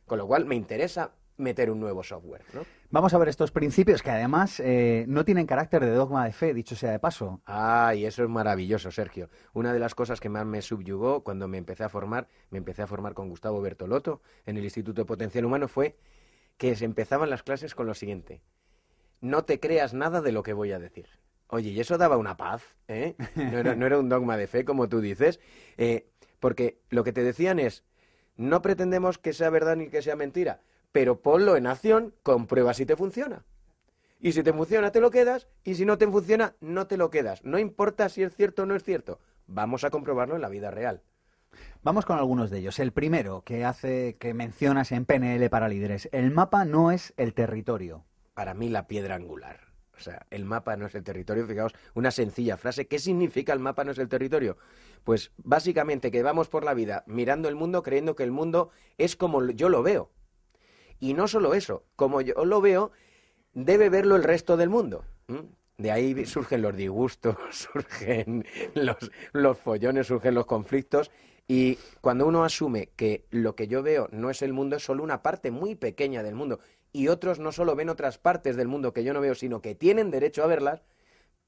Con 0.06 0.18
lo 0.18 0.28
cual, 0.28 0.46
me 0.46 0.56
interesa 0.56 1.12
meter 1.38 1.70
un 1.70 1.80
nuevo 1.82 2.02
software, 2.04 2.44
¿no? 2.54 2.62
Vamos 2.92 3.14
a 3.14 3.18
ver 3.18 3.28
estos 3.28 3.52
principios 3.52 4.02
que 4.02 4.10
además 4.12 4.62
eh, 4.62 5.04
no 5.10 5.26
tienen 5.26 5.46
carácter 5.46 5.84
de 5.84 5.90
dogma 5.92 6.24
de 6.26 6.32
fe, 6.32 6.54
dicho 6.54 6.76
sea 6.76 6.92
de 6.92 7.00
paso. 7.00 7.42
Ah, 7.46 7.94
y 7.96 8.06
eso 8.06 8.24
es 8.24 8.30
maravilloso, 8.30 8.90
Sergio. 8.92 9.30
Una 9.54 9.74
de 9.74 9.80
las 9.80 9.96
cosas 9.96 10.22
que 10.22 10.30
más 10.30 10.46
me 10.46 10.62
subyugó 10.62 11.24
cuando 11.24 11.48
me 11.50 11.58
empecé 11.58 11.84
a 11.84 11.90
formar, 11.90 12.30
me 12.52 12.58
empecé 12.58 12.84
a 12.84 12.88
formar 12.88 13.14
con 13.14 13.28
Gustavo 13.28 13.60
Bertolotto 13.62 14.22
en 14.46 14.56
el 14.58 14.64
Instituto 14.64 15.02
de 15.02 15.06
Potencial 15.06 15.44
Humano, 15.44 15.68
fue 15.68 15.98
que 16.58 16.76
se 16.76 16.86
empezaban 16.86 17.30
las 17.30 17.44
clases 17.44 17.76
con 17.76 17.88
lo 17.88 17.94
siguiente. 17.94 18.42
No 19.22 19.46
te 19.46 19.60
creas 19.60 19.94
nada 19.94 20.22
de 20.22 20.32
lo 20.32 20.44
que 20.44 20.54
voy 20.54 20.72
a 20.72 20.80
decir. 20.80 21.08
Oye, 21.48 21.70
y 21.70 21.80
eso 21.80 21.98
daba 21.98 22.18
una 22.18 22.38
paz, 22.38 22.64
¿eh? 22.88 23.16
No 23.36 23.86
era, 23.86 24.00
un 24.00 24.10
dogma 24.10 24.38
de 24.38 24.48
fe, 24.48 24.66
como 24.66 24.90
tú 24.90 25.00
dices, 25.00 25.40
eh, 25.78 26.10
porque 26.40 26.80
lo 26.90 27.04
que 27.04 27.14
te 27.14 27.24
decían 27.24 27.60
es, 27.60 27.84
no 28.36 28.62
pretendemos 28.62 29.18
que 29.18 29.34
sea 29.34 29.50
verdad 29.50 29.76
ni 29.76 29.88
que 29.88 30.02
sea 30.02 30.16
mentira, 30.16 30.62
pero 30.92 31.22
ponlo 31.22 31.56
en 31.56 31.68
acción, 31.68 32.14
comprueba 32.24 32.74
si 32.74 32.86
te 32.86 32.96
funciona. 32.96 33.46
Y 34.20 34.32
si 34.32 34.44
te 34.44 34.54
funciona, 34.54 34.92
te 34.92 35.02
lo 35.02 35.12
quedas. 35.12 35.48
Y 35.64 35.76
si 35.76 35.86
no 35.86 35.98
te 35.98 36.08
funciona, 36.08 36.56
no 36.60 36.88
te 36.88 36.98
lo 36.98 37.10
quedas. 37.10 37.44
No 37.44 37.60
importa 37.60 38.10
si 38.10 38.24
es 38.24 38.36
cierto 38.36 38.64
o 38.64 38.66
no 38.66 38.76
es 38.76 38.84
cierto. 38.84 39.20
Vamos 39.46 39.84
a 39.84 39.92
comprobarlo 39.92 40.36
en 40.36 40.42
la 40.42 40.50
vida 40.50 40.72
real. 40.72 41.04
Vamos 41.84 42.06
con 42.06 42.18
algunos 42.18 42.50
de 42.50 42.60
ellos. 42.60 42.80
El 42.80 42.92
primero 42.92 43.44
que 43.44 43.66
hace 43.66 44.18
que 44.20 44.34
mencionas 44.34 44.92
en 44.92 45.06
PNL 45.06 45.50
para 45.50 45.68
líderes. 45.68 46.10
El 46.12 46.32
mapa 46.32 46.66
no 46.66 46.92
es 46.92 47.14
el 47.18 47.34
territorio. 47.34 48.06
Para 48.34 48.54
mí, 48.54 48.70
la 48.70 48.88
piedra 48.88 49.16
angular. 49.16 49.60
O 49.98 50.00
sea, 50.00 50.26
el 50.30 50.46
mapa 50.46 50.76
no 50.76 50.86
es 50.86 50.96
el 50.96 51.04
territorio. 51.04 51.48
Fijaos, 51.48 51.74
una 51.94 52.12
sencilla 52.12 52.58
frase. 52.58 52.88
¿Qué 52.88 53.00
significa 53.00 53.54
el 53.54 53.60
mapa 53.60 53.84
no 53.84 53.92
es 53.92 53.98
el 53.98 54.10
territorio? 54.10 54.58
Pues 55.04 55.32
básicamente 55.38 56.12
que 56.12 56.24
vamos 56.24 56.50
por 56.50 56.64
la 56.64 56.74
vida 56.74 57.04
mirando 57.08 57.48
el 57.48 57.56
mundo 57.56 57.84
creyendo 57.84 58.16
que 58.16 58.24
el 58.24 58.32
mundo 58.32 58.72
es 58.98 59.16
como 59.16 59.46
yo 59.52 59.70
lo 59.70 59.84
veo. 59.84 60.12
Y 61.00 61.14
no 61.14 61.28
solo 61.28 61.54
eso, 61.54 61.86
como 61.96 62.22
yo 62.22 62.46
lo 62.46 62.62
veo, 62.62 62.92
debe 63.54 63.90
verlo 63.90 64.16
el 64.16 64.24
resto 64.24 64.58
del 64.58 64.70
mundo. 64.70 65.06
De 65.78 65.92
ahí 65.92 66.26
surgen 66.26 66.62
los 66.62 66.76
disgustos, 66.76 67.36
surgen 67.52 68.46
los, 68.74 69.12
los 69.34 69.58
follones, 69.58 70.08
surgen 70.08 70.36
los 70.36 70.46
conflictos. 70.46 71.12
Y 71.48 71.78
cuando 72.02 72.26
uno 72.26 72.44
asume 72.44 72.90
que 72.96 73.26
lo 73.30 73.56
que 73.56 73.68
yo 73.68 73.84
veo 73.84 74.10
no 74.12 74.30
es 74.30 74.42
el 74.42 74.54
mundo, 74.54 74.78
es 74.78 74.84
solo 74.84 75.04
una 75.04 75.22
parte 75.22 75.52
muy 75.52 75.76
pequeña 75.76 76.24
del 76.24 76.36
mundo, 76.36 76.60
y 76.92 77.10
otros 77.10 77.40
no 77.40 77.52
solo 77.52 77.76
ven 77.76 77.90
otras 77.90 78.18
partes 78.18 78.56
del 78.56 78.68
mundo 78.68 78.94
que 78.94 79.04
yo 79.04 79.14
no 79.14 79.22
veo, 79.22 79.36
sino 79.36 79.62
que 79.62 79.76
tienen 79.76 80.12
derecho 80.12 80.44
a 80.44 80.48
verlas, 80.48 80.82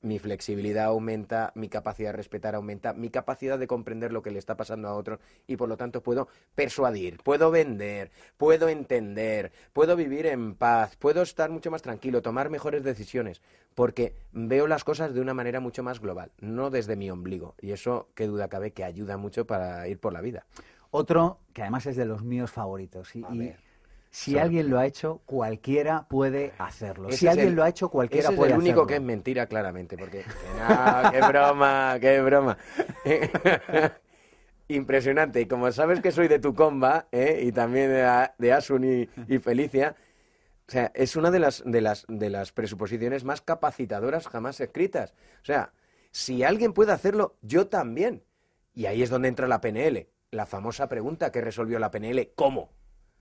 mi 0.02 0.20
flexibilidad 0.20 0.86
aumenta, 0.86 1.52
mi 1.56 1.70
capacidad 1.70 2.10
de 2.10 2.18
respetar 2.18 2.56
aumenta, 2.56 2.94
mi 2.94 3.10
capacidad 3.10 3.58
de 3.58 3.68
comprender 3.68 4.14
lo 4.14 4.22
que 4.22 4.32
le 4.32 4.40
está 4.40 4.56
pasando 4.56 4.88
a 4.88 4.94
otros 4.94 5.20
y 5.48 5.58
por 5.58 5.70
lo 5.70 5.78
tanto 5.78 6.02
puedo 6.02 6.28
persuadir, 6.56 7.18
puedo 7.24 7.52
vender, 7.52 8.12
puedo 8.38 8.70
entender, 8.70 9.52
puedo 9.74 9.96
vivir 9.96 10.28
en 10.28 10.56
paz, 10.56 10.96
puedo 10.98 11.22
estar 11.22 11.50
mucho 11.50 11.72
más 11.72 11.82
tranquilo, 11.82 12.22
tomar 12.22 12.50
mejores 12.50 12.84
decisiones, 12.84 13.42
porque 13.74 14.14
veo 14.32 14.68
las 14.68 14.84
cosas 14.84 15.14
de 15.14 15.22
una 15.22 15.34
manera 15.34 15.60
mucho 15.60 15.84
más 15.84 16.00
global, 16.00 16.32
no 16.40 16.70
desde 16.70 16.96
mi 16.96 17.10
ombligo. 17.10 17.56
Y 17.60 17.72
eso, 17.72 18.10
qué 18.14 18.28
duda 18.28 18.50
cabe, 18.50 18.72
que 18.72 18.84
ayuda 18.84 19.18
mucho 19.18 19.46
para 19.46 19.88
ir 19.88 20.00
por 20.00 20.14
la 20.14 20.22
vida. 20.22 20.46
Otro 20.92 21.40
que 21.54 21.62
además 21.64 21.86
es 21.86 21.96
de 21.96 22.06
los 22.06 22.24
míos 22.24 22.52
favoritos. 22.52 23.16
Y, 23.16 23.24
A 23.24 23.34
y 23.34 23.38
ver. 23.40 23.67
Si 24.10 24.38
alguien 24.38 24.70
lo 24.70 24.80
ha 24.80 24.86
hecho, 24.86 25.22
cualquiera 25.26 26.08
puede 26.10 26.54
hacerlo. 26.58 27.12
Si 27.12 27.26
es 27.28 27.32
alguien 27.32 27.50
el- 27.50 27.56
lo 27.56 27.64
ha 27.64 27.70
hecho, 27.70 27.90
cualquiera 27.90 28.26
Ese 28.26 28.34
es 28.34 28.38
puede 28.38 28.52
el 28.54 28.58
único 28.58 28.82
hacerlo. 28.82 28.88
que 28.88 28.96
es 28.96 29.02
mentira, 29.02 29.48
claramente, 29.48 29.98
porque... 29.98 30.24
no, 30.58 31.12
¡Qué 31.12 31.22
broma, 31.22 31.98
qué 32.00 32.22
broma! 32.22 32.58
impresionante. 34.68 35.42
Y 35.42 35.46
como 35.46 35.72
sabes 35.72 36.02
que 36.02 36.12
soy 36.12 36.28
de 36.28 36.40
tu 36.40 36.54
comba, 36.54 37.08
¿eh? 37.12 37.42
y 37.44 37.52
también 37.52 37.90
de 38.38 38.54
Asun 38.54 38.84
y, 38.84 39.10
y 39.34 39.40
Felicia, 39.40 39.96
o 40.68 40.72
sea, 40.72 40.92
es 40.96 41.16
una 41.16 41.32
de 41.32 41.40
las, 41.40 41.64
de, 41.66 41.82
las, 41.82 42.06
de 42.10 42.30
las 42.30 42.52
presuposiciones 42.52 43.24
más 43.24 43.42
capacitadoras 43.42 44.28
jamás 44.28 44.60
escritas. 44.60 45.14
O 45.42 45.46
sea, 45.46 45.72
si 46.12 46.44
alguien 46.44 46.74
puede 46.74 46.92
hacerlo, 46.92 47.38
yo 47.42 47.68
también. 47.68 48.24
Y 48.74 48.86
ahí 48.86 49.02
es 49.02 49.10
donde 49.10 49.30
entra 49.30 49.48
la 49.48 49.62
PNL, 49.62 50.08
la 50.32 50.46
famosa 50.46 50.88
pregunta 50.90 51.32
que 51.32 51.42
resolvió 51.42 51.80
la 51.80 51.90
PNL, 51.90 52.32
¿cómo? 52.36 52.70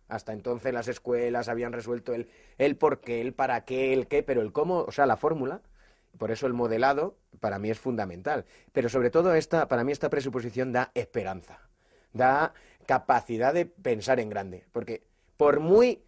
Hasta 0.09 0.33
entonces 0.33 0.73
las 0.73 0.89
escuelas 0.89 1.49
habían 1.49 1.73
resuelto 1.73 2.15
el, 2.15 2.29
el 2.59 2.77
por 2.77 3.01
qué, 3.01 3.21
el 3.21 3.33
para 3.33 3.65
qué, 3.65 3.93
el 3.93 4.07
qué, 4.07 4.23
pero 4.23 4.41
el 4.41 4.53
cómo, 4.53 4.81
o 4.81 4.93
sea, 4.93 5.07
la 5.07 5.17
fórmula, 5.17 5.63
por 6.19 6.31
eso 6.31 6.47
el 6.47 6.53
modelado 6.53 7.17
para 7.41 7.59
mí 7.59 7.71
es 7.71 7.79
fundamental. 7.79 8.45
Pero 8.73 8.89
sobre 8.89 9.11
todo 9.11 9.35
esta, 9.35 9.69
para 9.69 9.85
mí 9.85 9.93
esta 9.93 10.11
presuposición 10.11 10.73
da 10.73 10.91
esperanza, 10.95 11.61
da 12.13 12.55
capacidad 12.87 13.53
de 13.53 13.67
pensar 13.67 14.21
en 14.21 14.31
grande. 14.31 14.65
Porque 14.73 15.03
por 15.37 15.61
muy 15.61 16.03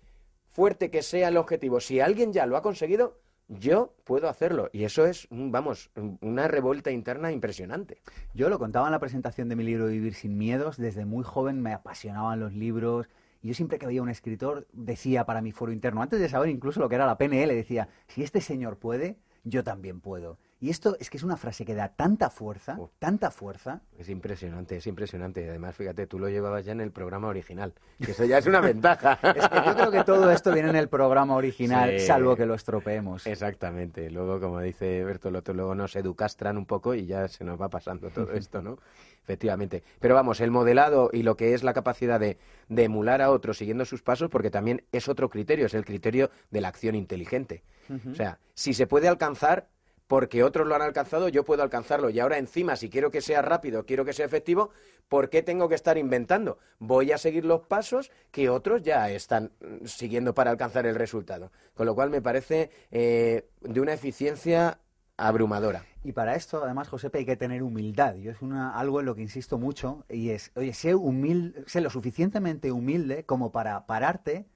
fuerte 0.48 0.90
que 0.90 1.02
sea 1.02 1.28
el 1.28 1.36
objetivo, 1.36 1.80
si 1.80 2.00
alguien 2.00 2.32
ya 2.32 2.46
lo 2.46 2.56
ha 2.56 2.62
conseguido, 2.62 3.18
yo 3.48 3.94
puedo 4.04 4.28
hacerlo. 4.28 4.68
Y 4.72 4.84
eso 4.84 5.06
es, 5.06 5.26
vamos, 5.30 5.90
una 6.20 6.48
revuelta 6.48 6.90
interna 6.90 7.32
impresionante. 7.32 8.02
Yo 8.34 8.48
lo 8.48 8.58
contaba 8.58 8.86
en 8.86 8.92
la 8.92 8.98
presentación 8.98 9.48
de 9.48 9.56
mi 9.56 9.64
libro 9.64 9.86
Vivir 9.86 10.14
sin 10.14 10.36
miedos. 10.36 10.76
Desde 10.76 11.04
muy 11.04 11.24
joven 11.24 11.62
me 11.62 11.72
apasionaban 11.72 12.40
los 12.40 12.52
libros. 12.52 13.08
Y 13.42 13.48
yo 13.48 13.54
siempre 13.54 13.78
que 13.78 13.86
veía 13.86 14.02
un 14.02 14.08
escritor 14.08 14.66
decía 14.72 15.24
para 15.24 15.40
mi 15.40 15.52
foro 15.52 15.72
interno, 15.72 16.02
antes 16.02 16.20
de 16.20 16.28
saber 16.28 16.48
incluso 16.50 16.80
lo 16.80 16.88
que 16.88 16.96
era 16.96 17.06
la 17.06 17.18
PNL, 17.18 17.54
decía, 17.54 17.88
si 18.08 18.22
este 18.22 18.40
señor 18.40 18.78
puede, 18.78 19.18
yo 19.44 19.62
también 19.64 20.00
puedo. 20.00 20.38
Y 20.60 20.70
esto 20.70 20.96
es 20.98 21.08
que 21.08 21.16
es 21.18 21.22
una 21.22 21.36
frase 21.36 21.64
que 21.64 21.74
da 21.74 21.88
tanta 21.88 22.30
fuerza, 22.30 22.76
tanta 22.98 23.30
fuerza. 23.30 23.80
Es 23.96 24.08
impresionante, 24.08 24.76
es 24.78 24.86
impresionante. 24.88 25.40
Y 25.44 25.48
además, 25.48 25.76
fíjate, 25.76 26.08
tú 26.08 26.18
lo 26.18 26.28
llevabas 26.28 26.64
ya 26.64 26.72
en 26.72 26.80
el 26.80 26.90
programa 26.90 27.28
original. 27.28 27.72
Que 28.04 28.10
eso 28.10 28.24
ya 28.24 28.38
es 28.38 28.46
una 28.46 28.60
ventaja. 28.60 29.18
Es 29.36 29.48
que 29.48 29.56
yo 29.64 29.74
creo 29.76 29.90
que 29.92 30.02
todo 30.04 30.30
esto 30.32 30.52
viene 30.52 30.70
en 30.70 30.76
el 30.76 30.88
programa 30.88 31.36
original, 31.36 32.00
Sí. 32.00 32.06
salvo 32.06 32.34
que 32.34 32.44
lo 32.44 32.54
estropeemos. 32.54 33.24
Exactamente. 33.26 34.10
Luego, 34.10 34.40
como 34.40 34.60
dice 34.60 35.04
Bertolotto, 35.04 35.54
luego 35.54 35.76
nos 35.76 35.94
educastran 35.94 36.58
un 36.58 36.66
poco 36.66 36.92
y 36.94 37.06
ya 37.06 37.28
se 37.28 37.44
nos 37.44 37.60
va 37.60 37.68
pasando 37.68 38.10
todo 38.10 38.32
esto, 38.32 38.60
¿no? 38.60 38.78
Efectivamente. 39.22 39.84
Pero 40.00 40.14
vamos, 40.16 40.40
el 40.40 40.50
modelado 40.50 41.10
y 41.12 41.22
lo 41.22 41.36
que 41.36 41.54
es 41.54 41.62
la 41.62 41.72
capacidad 41.74 42.18
de, 42.18 42.36
de 42.68 42.82
emular 42.84 43.22
a 43.22 43.30
otros 43.30 43.58
siguiendo 43.58 43.84
sus 43.84 44.02
pasos, 44.02 44.28
porque 44.28 44.50
también 44.50 44.82
es 44.90 45.08
otro 45.08 45.28
criterio, 45.28 45.66
es 45.66 45.74
el 45.74 45.84
criterio 45.84 46.30
de 46.50 46.60
la 46.62 46.68
acción 46.68 46.96
inteligente. 46.96 47.62
O 48.10 48.14
sea, 48.14 48.38
si 48.54 48.74
se 48.74 48.86
puede 48.86 49.08
alcanzar 49.08 49.68
porque 50.08 50.42
otros 50.42 50.66
lo 50.66 50.74
han 50.74 50.82
alcanzado, 50.82 51.28
yo 51.28 51.44
puedo 51.44 51.62
alcanzarlo. 51.62 52.10
Y 52.10 52.18
ahora 52.18 52.38
encima, 52.38 52.74
si 52.76 52.88
quiero 52.88 53.10
que 53.10 53.20
sea 53.20 53.42
rápido, 53.42 53.84
quiero 53.84 54.04
que 54.04 54.14
sea 54.14 54.26
efectivo, 54.26 54.70
¿por 55.08 55.28
qué 55.28 55.42
tengo 55.42 55.68
que 55.68 55.74
estar 55.74 55.98
inventando? 55.98 56.58
Voy 56.78 57.12
a 57.12 57.18
seguir 57.18 57.44
los 57.44 57.60
pasos 57.60 58.10
que 58.32 58.48
otros 58.48 58.82
ya 58.82 59.10
están 59.10 59.52
mm, 59.60 59.84
siguiendo 59.84 60.34
para 60.34 60.50
alcanzar 60.50 60.86
el 60.86 60.94
resultado. 60.94 61.52
Con 61.74 61.86
lo 61.86 61.94
cual 61.94 62.08
me 62.08 62.22
parece 62.22 62.70
eh, 62.90 63.48
de 63.60 63.80
una 63.80 63.92
eficiencia 63.92 64.80
abrumadora. 65.18 65.84
Y 66.02 66.12
para 66.12 66.36
esto, 66.36 66.64
además, 66.64 66.88
Josepe, 66.88 67.18
hay 67.18 67.26
que 67.26 67.36
tener 67.36 67.62
humildad. 67.62 68.14
Yo 68.14 68.30
es 68.30 68.40
una, 68.40 68.78
algo 68.78 69.00
en 69.00 69.06
lo 69.06 69.14
que 69.14 69.20
insisto 69.20 69.58
mucho 69.58 70.06
y 70.08 70.30
es, 70.30 70.52
oye, 70.54 70.72
sé, 70.72 70.94
humilde, 70.94 71.64
sé 71.66 71.82
lo 71.82 71.90
suficientemente 71.90 72.72
humilde 72.72 73.24
como 73.24 73.52
para 73.52 73.84
pararte 73.86 74.46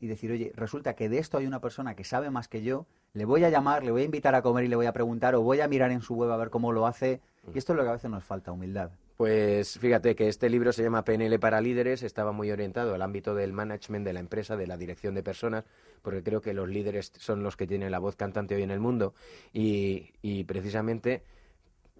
y 0.00 0.06
decir, 0.06 0.32
oye, 0.32 0.52
resulta 0.54 0.94
que 0.94 1.10
de 1.10 1.18
esto 1.18 1.36
hay 1.36 1.46
una 1.46 1.60
persona 1.60 1.94
que 1.94 2.04
sabe 2.04 2.30
más 2.30 2.48
que 2.48 2.62
yo, 2.62 2.86
le 3.14 3.24
voy 3.24 3.44
a 3.44 3.50
llamar, 3.50 3.84
le 3.84 3.90
voy 3.90 4.02
a 4.02 4.04
invitar 4.04 4.34
a 4.34 4.42
comer 4.42 4.64
y 4.64 4.68
le 4.68 4.76
voy 4.76 4.86
a 4.86 4.92
preguntar 4.92 5.34
o 5.34 5.42
voy 5.42 5.60
a 5.60 5.68
mirar 5.68 5.90
en 5.90 6.00
su 6.00 6.14
web 6.14 6.30
a 6.30 6.36
ver 6.36 6.50
cómo 6.50 6.72
lo 6.72 6.86
hace. 6.86 7.20
Y 7.52 7.58
esto 7.58 7.72
es 7.72 7.76
lo 7.76 7.82
que 7.82 7.90
a 7.90 7.92
veces 7.92 8.10
nos 8.10 8.24
falta, 8.24 8.52
humildad. 8.52 8.90
Pues 9.16 9.78
fíjate 9.78 10.16
que 10.16 10.28
este 10.28 10.48
libro 10.48 10.72
se 10.72 10.82
llama 10.82 11.04
PNL 11.04 11.38
para 11.38 11.60
líderes, 11.60 12.02
estaba 12.02 12.32
muy 12.32 12.50
orientado 12.50 12.94
al 12.94 13.02
ámbito 13.02 13.34
del 13.34 13.52
management 13.52 14.06
de 14.06 14.12
la 14.14 14.20
empresa, 14.20 14.56
de 14.56 14.66
la 14.66 14.76
dirección 14.76 15.14
de 15.14 15.22
personas, 15.22 15.64
porque 16.00 16.22
creo 16.22 16.40
que 16.40 16.54
los 16.54 16.68
líderes 16.68 17.12
son 17.18 17.42
los 17.42 17.56
que 17.56 17.66
tienen 17.66 17.90
la 17.90 17.98
voz 17.98 18.16
cantante 18.16 18.54
hoy 18.54 18.62
en 18.62 18.70
el 18.70 18.80
mundo 18.80 19.14
y, 19.52 20.10
y 20.22 20.44
precisamente 20.44 21.22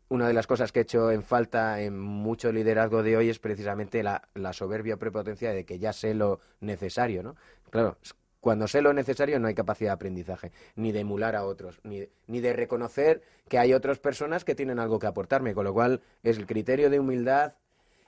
una 0.09 0.27
de 0.27 0.35
las 0.35 0.47
cosas 0.47 0.73
que 0.73 0.81
he 0.81 0.83
hecho 0.83 1.11
en 1.11 1.23
falta 1.23 1.81
en 1.81 1.99
mucho 1.99 2.53
liderazgo 2.53 3.03
de 3.03 3.17
hoy 3.17 3.29
es 3.31 3.39
precisamente 3.39 4.03
la, 4.03 4.29
la 4.35 4.53
soberbia 4.53 4.97
prepotencia 4.97 5.53
de 5.53 5.65
que 5.65 5.79
ya 5.79 5.93
sé 5.93 6.15
lo 6.15 6.41
necesario, 6.61 7.23
¿no? 7.23 7.37
Claro, 7.71 7.97
cuando 8.43 8.67
sé 8.67 8.83
lo 8.83 8.93
necesario 8.93 9.39
no 9.39 9.47
hay 9.47 9.55
capacidad 9.55 9.91
de 9.91 9.95
aprendizaje, 9.95 10.51
ni 10.75 10.91
de 10.91 10.99
emular 10.99 11.37
a 11.37 11.45
otros, 11.45 11.79
ni, 11.85 12.09
ni 12.27 12.41
de 12.41 12.53
reconocer 12.53 13.23
que 13.49 13.57
hay 13.57 13.73
otras 13.73 14.01
personas 14.01 14.45
que 14.45 14.57
tienen 14.57 14.81
algo 14.81 14.99
que 14.99 15.07
aportarme, 15.07 15.55
con 15.55 15.65
lo 15.65 15.73
cual 15.73 16.01
es 16.25 16.39
el 16.39 16.47
criterio 16.47 16.91
de 16.91 16.99
humildad. 16.99 17.55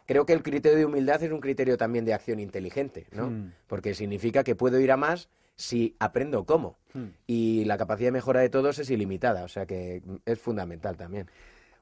Creo 0.07 0.27
que 0.27 0.33
el 0.33 0.43
criterio 0.43 0.77
de 0.77 0.87
humildad 0.87 1.23
es 1.23 1.31
un 1.31 1.39
criterio 1.39 1.77
también 1.77 2.05
de 2.05 2.15
acción 2.15 2.41
inteligente, 2.41 3.07
¿no? 3.13 3.29
Hmm. 3.31 3.53
Porque 3.69 3.95
significa 3.95 4.43
que 4.43 4.57
puedo 4.57 4.81
ir 4.81 4.91
a 4.91 4.97
más 4.97 5.29
si 5.55 5.95
aprendo 6.01 6.45
cómo. 6.45 6.79
Hmm. 6.95 7.11
Y 7.29 7.65
la 7.67 7.79
capacidad 7.79 8.09
de 8.09 8.13
mejora 8.13 8.41
de 8.41 8.49
todos 8.49 8.81
es 8.81 8.91
ilimitada, 8.91 9.45
o 9.45 9.49
sea 9.49 9.67
que 9.67 10.03
es 10.27 10.41
fundamental 10.41 10.97
también. 10.97 11.31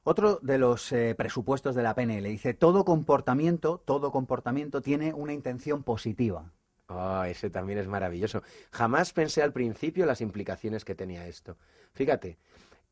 Otro 0.03 0.37
de 0.43 0.59
los 0.59 0.91
eh, 0.91 1.15
presupuestos 1.17 1.73
de 1.73 1.81
la 1.81 1.95
PNL 1.95 2.29
dice, 2.29 2.53
todo 2.53 2.85
comportamiento, 2.85 3.81
todo 3.83 4.11
comportamiento 4.11 4.83
tiene 4.83 5.11
una 5.11 5.33
intención 5.33 5.81
positiva. 5.81 6.51
Ah, 6.99 7.27
ese 7.29 7.49
también 7.49 7.79
es 7.79 7.87
maravilloso. 7.87 8.43
Jamás 8.71 9.13
pensé 9.13 9.41
al 9.41 9.53
principio 9.53 10.05
las 10.05 10.21
implicaciones 10.21 10.85
que 10.85 10.95
tenía 10.95 11.27
esto. 11.27 11.57
Fíjate, 11.93 12.37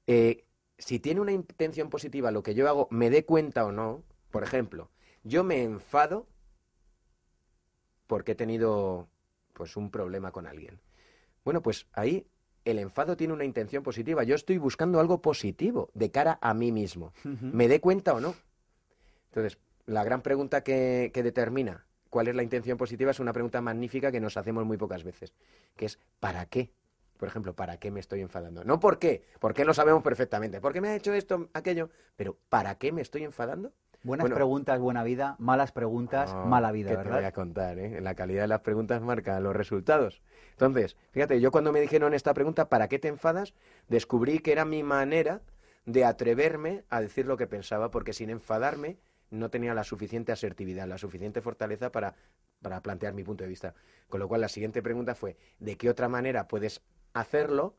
eh, 0.07 0.45
si 0.77 0.99
tiene 0.99 1.21
una 1.21 1.31
intención 1.31 1.89
positiva 1.89 2.31
lo 2.31 2.43
que 2.43 2.55
yo 2.55 2.67
hago, 2.67 2.87
me 2.91 3.09
dé 3.09 3.25
cuenta 3.25 3.65
o 3.65 3.71
no, 3.71 4.03
por 4.31 4.43
ejemplo, 4.43 4.89
yo 5.23 5.43
me 5.43 5.63
enfado 5.63 6.27
porque 8.07 8.33
he 8.33 8.35
tenido 8.35 9.07
pues 9.53 9.77
un 9.77 9.91
problema 9.91 10.31
con 10.31 10.47
alguien. 10.47 10.79
Bueno, 11.45 11.61
pues 11.61 11.87
ahí 11.93 12.27
el 12.65 12.79
enfado 12.79 13.15
tiene 13.15 13.33
una 13.33 13.45
intención 13.45 13.83
positiva. 13.83 14.23
Yo 14.23 14.35
estoy 14.35 14.57
buscando 14.57 14.99
algo 14.99 15.21
positivo 15.21 15.89
de 15.93 16.11
cara 16.11 16.37
a 16.41 16.53
mí 16.53 16.71
mismo. 16.71 17.13
¿Me 17.23 17.67
dé 17.67 17.79
cuenta 17.79 18.13
o 18.13 18.19
no? 18.19 18.35
Entonces, 19.29 19.59
la 19.85 20.03
gran 20.03 20.21
pregunta 20.21 20.63
que, 20.63 21.11
que 21.13 21.23
determina 21.23 21.85
cuál 22.11 22.27
es 22.27 22.35
la 22.35 22.43
intención 22.43 22.77
positiva 22.77 23.09
es 23.09 23.19
una 23.19 23.33
pregunta 23.33 23.59
magnífica 23.61 24.11
que 24.11 24.19
nos 24.19 24.37
hacemos 24.37 24.63
muy 24.65 24.77
pocas 24.77 25.03
veces, 25.03 25.33
que 25.75 25.85
es 25.87 25.97
¿para 26.19 26.45
qué? 26.45 26.71
Por 27.17 27.27
ejemplo, 27.27 27.55
¿para 27.55 27.77
qué 27.77 27.89
me 27.89 27.99
estoy 27.99 28.21
enfadando? 28.21 28.63
No 28.63 28.79
por 28.79 28.99
qué, 28.99 29.23
porque 29.39 29.65
lo 29.65 29.73
sabemos 29.73 30.03
perfectamente. 30.03 30.59
¿Por 30.59 30.73
qué 30.73 30.81
me 30.81 30.89
ha 30.89 30.95
hecho 30.95 31.13
esto, 31.13 31.49
aquello? 31.53 31.89
Pero 32.15 32.37
¿para 32.49 32.75
qué 32.75 32.91
me 32.91 33.01
estoy 33.01 33.23
enfadando? 33.23 33.71
Buenas 34.03 34.23
Bueno. 34.23 34.35
preguntas, 34.35 34.79
buena 34.79 35.03
vida, 35.03 35.35
malas 35.37 35.71
preguntas, 35.71 36.31
Ah, 36.33 36.45
mala 36.47 36.71
vida, 36.71 36.89
que 36.89 36.97
te 36.97 37.03
voy 37.03 37.19
a 37.19 37.21
¿verdad? 37.21 37.33
contar, 37.33 37.77
¿eh? 37.77 38.01
La 38.01 38.15
calidad 38.15 38.41
de 38.41 38.47
las 38.47 38.61
preguntas 38.61 39.01
marca 39.03 39.39
los 39.39 39.55
resultados. 39.55 40.21
Entonces, 40.53 40.97
fíjate, 41.11 41.39
yo 41.39 41.51
cuando 41.51 41.71
me 41.71 41.79
dijeron 41.79 42.13
esta 42.15 42.33
pregunta, 42.33 42.67
¿para 42.67 42.87
qué 42.87 42.97
te 42.97 43.07
enfadas? 43.07 43.53
Descubrí 43.87 44.39
que 44.39 44.51
era 44.51 44.65
mi 44.65 44.81
manera 44.81 45.41
de 45.85 46.03
atreverme 46.05 46.83
a 46.89 47.01
decir 47.01 47.27
lo 47.27 47.37
que 47.37 47.45
pensaba, 47.47 47.91
porque 47.91 48.13
sin 48.13 48.31
enfadarme 48.31 48.97
no 49.31 49.49
tenía 49.49 49.73
la 49.73 49.83
suficiente 49.83 50.31
asertividad, 50.31 50.87
la 50.87 50.97
suficiente 50.97 51.41
fortaleza 51.41 51.91
para, 51.91 52.15
para 52.61 52.81
plantear 52.81 53.13
mi 53.13 53.23
punto 53.23 53.43
de 53.43 53.49
vista. 53.49 53.73
Con 54.07 54.19
lo 54.19 54.27
cual, 54.27 54.41
la 54.41 54.49
siguiente 54.49 54.83
pregunta 54.83 55.15
fue, 55.15 55.37
¿de 55.59 55.77
qué 55.77 55.89
otra 55.89 56.07
manera 56.07 56.47
puedes 56.47 56.81
hacerlo 57.13 57.75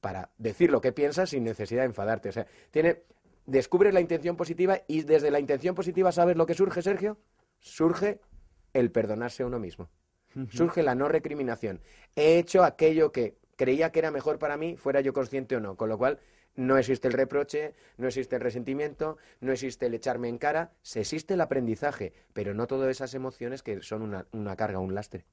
para 0.00 0.30
decir 0.38 0.70
lo 0.70 0.80
que 0.80 0.92
piensas 0.92 1.30
sin 1.30 1.42
necesidad 1.42 1.82
de 1.82 1.86
enfadarte? 1.86 2.28
O 2.28 2.32
sea, 2.32 2.46
tiene, 2.70 3.02
descubres 3.46 3.92
la 3.92 4.00
intención 4.00 4.36
positiva 4.36 4.80
y 4.86 5.02
desde 5.02 5.30
la 5.30 5.40
intención 5.40 5.74
positiva, 5.74 6.12
¿sabes 6.12 6.36
lo 6.36 6.46
que 6.46 6.54
surge, 6.54 6.82
Sergio? 6.82 7.18
Surge 7.58 8.20
el 8.74 8.90
perdonarse 8.90 9.42
a 9.42 9.46
uno 9.46 9.58
mismo. 9.58 9.88
Surge 10.50 10.82
la 10.82 10.96
no 10.96 11.08
recriminación. 11.08 11.80
He 12.16 12.38
hecho 12.38 12.64
aquello 12.64 13.12
que 13.12 13.38
creía 13.56 13.92
que 13.92 14.00
era 14.00 14.10
mejor 14.10 14.40
para 14.40 14.56
mí, 14.56 14.76
fuera 14.76 15.00
yo 15.00 15.12
consciente 15.12 15.54
o 15.54 15.60
no. 15.60 15.76
Con 15.76 15.88
lo 15.88 15.96
cual, 15.96 16.18
no 16.56 16.76
existe 16.78 17.08
el 17.08 17.14
reproche, 17.14 17.74
no 17.98 18.06
existe 18.06 18.36
el 18.36 18.42
resentimiento, 18.42 19.16
no 19.40 19.52
existe 19.52 19.86
el 19.86 19.94
echarme 19.94 20.28
en 20.28 20.38
cara, 20.38 20.72
se 20.82 21.00
existe 21.00 21.34
el 21.34 21.40
aprendizaje, 21.40 22.12
pero 22.32 22.54
no 22.54 22.66
todas 22.66 22.90
esas 22.90 23.14
emociones 23.14 23.62
que 23.62 23.82
son 23.82 24.02
una, 24.02 24.26
una 24.32 24.56
carga, 24.56 24.78
un 24.78 24.94
lastre. 24.94 25.24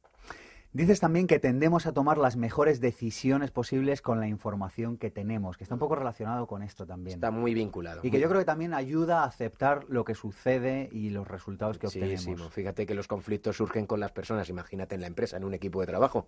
Dices 0.73 1.01
también 1.01 1.27
que 1.27 1.37
tendemos 1.37 1.85
a 1.85 1.91
tomar 1.91 2.17
las 2.17 2.37
mejores 2.37 2.79
decisiones 2.79 3.51
posibles 3.51 4.01
con 4.01 4.21
la 4.21 4.29
información 4.29 4.97
que 4.97 5.11
tenemos, 5.11 5.57
que 5.57 5.65
está 5.65 5.75
un 5.75 5.79
poco 5.79 5.95
relacionado 5.95 6.47
con 6.47 6.63
esto 6.63 6.85
también. 6.87 7.15
Está 7.15 7.29
muy 7.29 7.53
vinculado. 7.53 7.99
Y 8.03 8.09
que 8.09 8.21
yo 8.21 8.29
creo 8.29 8.39
que 8.39 8.45
también 8.45 8.73
ayuda 8.73 9.23
a 9.23 9.25
aceptar 9.25 9.83
lo 9.89 10.05
que 10.05 10.15
sucede 10.15 10.87
y 10.93 11.09
los 11.09 11.27
resultados 11.27 11.77
que 11.77 11.87
Sí, 11.89 11.99
obtenemos. 11.99 12.23
sí, 12.23 12.49
fíjate 12.53 12.85
que 12.85 12.93
los 12.93 13.09
conflictos 13.09 13.57
surgen 13.57 13.85
con 13.85 13.99
las 13.99 14.13
personas, 14.13 14.47
imagínate 14.47 14.95
en 14.95 15.01
la 15.01 15.07
empresa, 15.07 15.35
en 15.35 15.43
un 15.43 15.53
equipo 15.53 15.81
de 15.81 15.87
trabajo. 15.87 16.27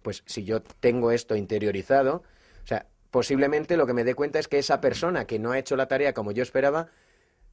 Pues 0.00 0.22
si 0.24 0.44
yo 0.44 0.62
tengo 0.62 1.10
esto 1.10 1.36
interiorizado, 1.36 2.22
o 2.62 2.66
sea, 2.66 2.86
posiblemente 3.14 3.76
lo 3.76 3.86
que 3.86 3.92
me 3.92 4.02
dé 4.02 4.16
cuenta 4.16 4.40
es 4.40 4.48
que 4.48 4.58
esa 4.58 4.80
persona 4.80 5.24
que 5.24 5.38
no 5.38 5.52
ha 5.52 5.58
hecho 5.60 5.76
la 5.76 5.86
tarea 5.86 6.14
como 6.14 6.32
yo 6.32 6.42
esperaba, 6.42 6.88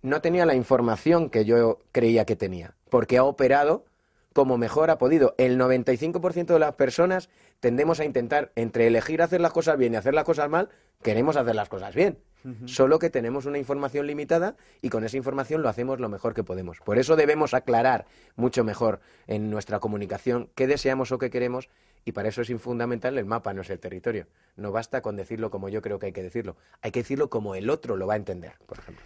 no 0.02 0.20
tenía 0.20 0.48
la 0.48 0.56
información 0.56 1.30
que 1.30 1.46
yo 1.46 1.78
creía 1.92 2.26
que 2.26 2.36
tenía, 2.36 2.74
porque 2.90 3.20
ha 3.20 3.24
operado 3.24 3.86
como 4.34 4.58
mejor 4.58 4.90
ha 4.90 4.98
podido. 4.98 5.36
El 5.38 5.60
95% 5.60 6.48
de 6.48 6.58
las 6.58 6.74
personas 6.74 7.30
tendemos 7.60 8.00
a 8.00 8.06
intentar, 8.06 8.52
entre 8.56 8.88
elegir 8.88 9.22
hacer 9.22 9.40
las 9.40 9.52
cosas 9.52 9.78
bien 9.78 9.94
y 9.94 9.98
hacer 9.98 10.16
las 10.16 10.24
cosas 10.24 10.50
mal, 10.50 10.70
queremos 11.04 11.36
hacer 11.36 11.54
las 11.54 11.70
cosas 11.70 11.94
bien. 11.94 12.18
Solo 12.66 12.98
que 12.98 13.12
tenemos 13.12 13.46
una 13.46 13.60
información 13.60 14.08
limitada 14.08 14.56
y 14.82 14.90
con 14.90 15.04
esa 15.04 15.16
información 15.16 15.62
lo 15.62 15.70
hacemos 15.70 16.00
lo 16.00 16.10
mejor 16.10 16.34
que 16.34 16.44
podemos. 16.44 16.80
Por 16.80 16.98
eso 16.98 17.16
debemos 17.16 17.54
aclarar 17.54 18.08
mucho 18.36 18.64
mejor 18.64 19.00
en 19.28 19.52
nuestra 19.52 19.80
comunicación 19.80 20.50
qué 20.56 20.66
deseamos 20.66 21.12
o 21.12 21.20
qué 21.20 21.30
queremos 21.30 21.70
y 22.06 22.12
para 22.12 22.30
eso 22.30 22.42
es 22.42 22.52
fundamental 22.62 23.18
el 23.18 23.26
mapa, 23.26 23.54
no 23.54 23.62
es 23.62 23.70
el 23.70 23.80
territorio. 23.80 24.28
No 24.56 24.72
basta 24.72 25.02
con 25.02 25.16
decirlo 25.16 25.50
como 25.50 25.70
yo 25.70 25.82
creo 25.82 26.00
que 26.00 26.08
hay 26.08 26.14
que 26.14 26.24
decirlo. 26.24 26.56
Hay 26.82 26.92
que 26.92 27.02
decirlo 27.02 27.30
como 27.30 27.56
el 27.56 27.70
otro 27.70 27.96
lo 27.96 28.08
va 28.08 28.14
a 28.14 28.18
entender, 28.18 28.54
por 28.66 28.80
ejemplo. 28.80 29.04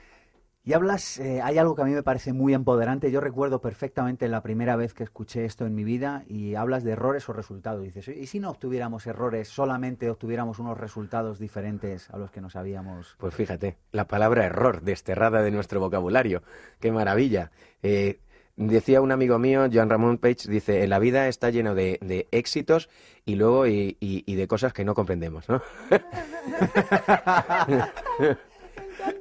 Y 0.67 0.73
hablas, 0.73 1.19
eh, 1.19 1.43
hay 1.43 1.59
algo 1.59 1.75
que 1.75 1.83
a 1.83 1.85
mí 1.85 1.91
me 1.91 2.01
parece 2.01 2.33
muy 2.33 2.55
empoderante. 2.55 3.11
Yo 3.11 3.21
recuerdo 3.21 3.61
perfectamente 3.61 4.27
la 4.27 4.41
primera 4.41 4.75
vez 4.75 4.95
que 4.95 5.03
escuché 5.03 5.45
esto 5.45 5.67
en 5.67 5.75
mi 5.75 5.83
vida 5.83 6.23
y 6.27 6.55
hablas 6.55 6.83
de 6.83 6.93
errores 6.93 7.29
o 7.29 7.33
resultados. 7.33 7.83
Dices, 7.83 8.07
¿y 8.07 8.25
si 8.25 8.39
no 8.39 8.49
obtuviéramos 8.49 9.05
errores, 9.05 9.47
solamente 9.47 10.09
obtuviéramos 10.09 10.57
unos 10.57 10.75
resultados 10.75 11.37
diferentes 11.37 12.09
a 12.09 12.17
los 12.17 12.31
que 12.31 12.41
nos 12.41 12.55
habíamos? 12.55 13.15
Pues 13.19 13.35
fíjate, 13.35 13.77
la 13.91 14.07
palabra 14.07 14.43
error 14.43 14.81
desterrada 14.81 15.43
de 15.43 15.51
nuestro 15.51 15.79
vocabulario. 15.79 16.41
¡Qué 16.79 16.91
maravilla! 16.91 17.51
Eh, 17.83 18.21
decía 18.57 19.01
un 19.01 19.11
amigo 19.11 19.37
mío, 19.39 19.67
Joan 19.71 19.89
Ramón 19.89 20.17
Page, 20.17 20.49
dice, 20.49 20.87
la 20.87 20.99
vida 20.99 21.27
está 21.27 21.49
lleno 21.49 21.75
de, 21.75 21.99
de 22.01 22.27
éxitos 22.31 22.89
y 23.25 23.35
luego 23.35 23.67
y, 23.67 23.97
y- 23.99 24.23
y 24.25 24.35
de 24.35 24.47
cosas 24.47 24.73
que 24.73 24.85
no 24.85 24.93
comprendemos, 24.95 25.47
¿no? 25.49 25.61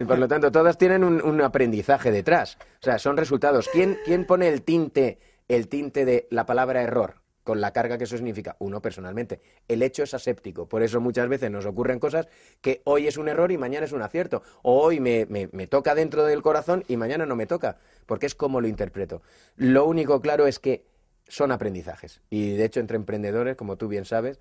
Por 0.06 0.18
lo 0.18 0.28
tanto, 0.28 0.50
todas 0.52 0.78
tienen 0.78 1.04
un, 1.04 1.20
un 1.22 1.40
aprendizaje 1.42 2.10
detrás. 2.10 2.56
O 2.80 2.84
sea, 2.84 2.98
son 2.98 3.16
resultados. 3.16 3.68
¿Quién, 3.72 3.98
¿Quién 4.04 4.24
pone 4.26 4.48
el 4.48 4.62
tinte, 4.62 5.18
el 5.48 5.68
tinte 5.68 6.04
de 6.04 6.26
la 6.30 6.46
palabra 6.46 6.82
error? 6.82 7.16
Con 7.44 7.60
la 7.60 7.72
carga 7.72 7.96
que 7.98 8.04
eso 8.04 8.16
significa. 8.16 8.56
Uno 8.58 8.80
personalmente. 8.82 9.40
El 9.68 9.82
hecho 9.82 10.02
es 10.02 10.14
aséptico. 10.14 10.66
Por 10.68 10.82
eso 10.82 11.00
muchas 11.00 11.28
veces 11.28 11.50
nos 11.50 11.66
ocurren 11.66 12.00
cosas 12.00 12.26
que 12.60 12.80
hoy 12.84 13.06
es 13.06 13.16
un 13.18 13.28
error 13.28 13.52
y 13.52 13.58
mañana 13.58 13.84
es 13.84 13.92
un 13.92 14.02
acierto. 14.02 14.42
O 14.62 14.80
hoy 14.82 14.98
me, 14.98 15.26
me- 15.26 15.48
me 15.52 15.66
toca 15.66 15.94
dentro 15.94 16.24
del 16.24 16.42
corazón 16.42 16.82
y 16.88 16.96
mañana 16.96 17.26
no 17.26 17.36
me 17.36 17.46
toca. 17.46 17.76
Porque 18.06 18.26
es 18.26 18.34
como 18.34 18.60
lo 18.60 18.66
interpreto. 18.66 19.22
Lo 19.56 19.84
único 19.84 20.20
claro 20.20 20.46
es 20.46 20.58
que 20.58 20.86
son 21.28 21.52
aprendizajes. 21.52 22.20
Y 22.30 22.54
de 22.56 22.64
hecho, 22.64 22.80
entre 22.80 22.96
emprendedores, 22.96 23.56
como 23.56 23.76
tú 23.76 23.88
bien 23.88 24.04
sabes, 24.04 24.40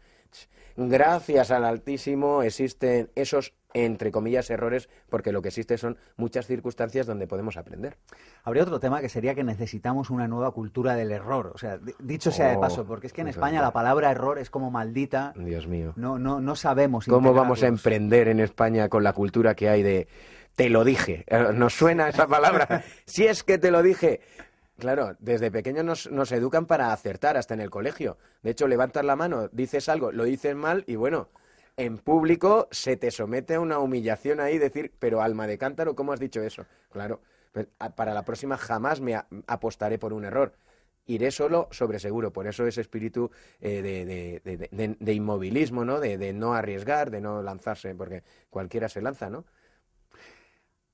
gracias 0.75 1.51
al 1.51 1.65
Altísimo 1.65 2.43
existen 2.43 3.09
esos, 3.15 3.53
entre 3.73 4.11
comillas, 4.11 4.49
errores, 4.49 4.89
porque 5.09 5.31
lo 5.31 5.41
que 5.41 5.49
existe 5.49 5.77
son 5.77 5.97
muchas 6.17 6.45
circunstancias 6.47 7.05
donde 7.05 7.27
podemos 7.27 7.57
aprender. 7.57 7.97
Habría 8.43 8.63
otro 8.63 8.79
tema 8.79 9.01
que 9.01 9.09
sería 9.09 9.35
que 9.35 9.43
necesitamos 9.43 10.09
una 10.09 10.27
nueva 10.27 10.51
cultura 10.51 10.95
del 10.95 11.11
error. 11.11 11.51
O 11.53 11.57
sea, 11.57 11.77
di- 11.77 11.93
dicho 11.99 12.31
sea 12.31 12.49
de 12.49 12.57
Oh, 12.57 12.61
paso, 12.61 12.85
porque 12.85 13.07
es 13.07 13.13
que 13.13 13.21
en 13.21 13.27
es 13.27 13.35
España 13.35 13.61
la 13.61 13.71
palabra 13.73 14.11
error 14.11 14.37
es 14.39 14.49
como 14.49 14.69
maldita. 14.71 15.33
Dios 15.35 15.67
mío. 15.67 15.93
No, 15.95 16.19
no, 16.19 16.39
no 16.39 16.55
sabemos. 16.55 17.05
¿Cómo 17.05 17.33
vamos 17.33 17.63
a 17.63 17.67
emprender 17.67 18.27
en 18.27 18.39
España 18.39 18.89
con 18.89 19.03
la 19.03 19.13
cultura 19.13 19.55
que 19.55 19.69
hay 19.69 19.83
de 19.83 20.07
te 20.55 20.69
lo 20.69 20.83
dije? 20.83 21.23
Eh, 21.27 21.47
¿Nos 21.53 21.73
suena 21.73 22.09
esa 22.09 22.27
palabra? 22.27 22.83
si 23.05 23.25
es 23.25 23.43
que 23.43 23.57
te 23.57 23.71
lo 23.71 23.81
dije. 23.81 24.21
Claro, 24.79 25.15
desde 25.19 25.51
pequeños 25.51 25.85
nos, 25.85 26.11
nos 26.11 26.31
educan 26.31 26.65
para 26.65 26.91
acertar, 26.91 27.37
hasta 27.37 27.53
en 27.53 27.61
el 27.61 27.69
colegio. 27.69 28.17
De 28.41 28.49
hecho, 28.51 28.67
levantas 28.67 29.05
la 29.05 29.15
mano, 29.15 29.47
dices 29.51 29.87
algo, 29.87 30.11
lo 30.11 30.23
dices 30.23 30.55
mal 30.55 30.83
y 30.87 30.95
bueno, 30.95 31.29
en 31.77 31.97
público 31.97 32.67
se 32.71 32.97
te 32.97 33.09
somete 33.11 33.55
a 33.55 33.59
una 33.59 33.79
humillación 33.79 34.39
ahí, 34.39 34.57
decir, 34.57 34.93
pero 34.99 35.21
alma 35.21 35.47
de 35.47 35.57
cántaro, 35.57 35.95
¿cómo 35.95 36.13
has 36.13 36.19
dicho 36.19 36.41
eso? 36.41 36.65
Claro, 36.91 37.21
pues, 37.51 37.67
a- 37.79 37.95
para 37.95 38.13
la 38.13 38.23
próxima 38.25 38.57
jamás 38.57 39.01
me 39.01 39.15
a- 39.15 39.27
apostaré 39.47 39.97
por 39.97 40.13
un 40.13 40.25
error. 40.25 40.53
Iré 41.05 41.31
solo 41.31 41.67
sobre 41.71 41.99
seguro, 41.99 42.31
por 42.31 42.47
eso 42.47 42.65
ese 42.65 42.79
espíritu 42.81 43.29
eh, 43.59 43.81
de, 43.81 44.05
de- 44.05 44.41
de- 44.57 44.69
de- 44.71 44.97
de 44.99 45.13
inmovilismo, 45.13 45.83
¿no? 45.83 45.99
De, 45.99 46.31
no 46.31 46.53
arriesgar, 46.53 47.11
de 47.11 47.19
no 47.21 47.41
lanzarse, 47.41 47.93
porque 47.95 48.23
cualquiera 48.49 48.87
se 48.87 49.01
lanza, 49.01 49.29
¿no? 49.29 49.43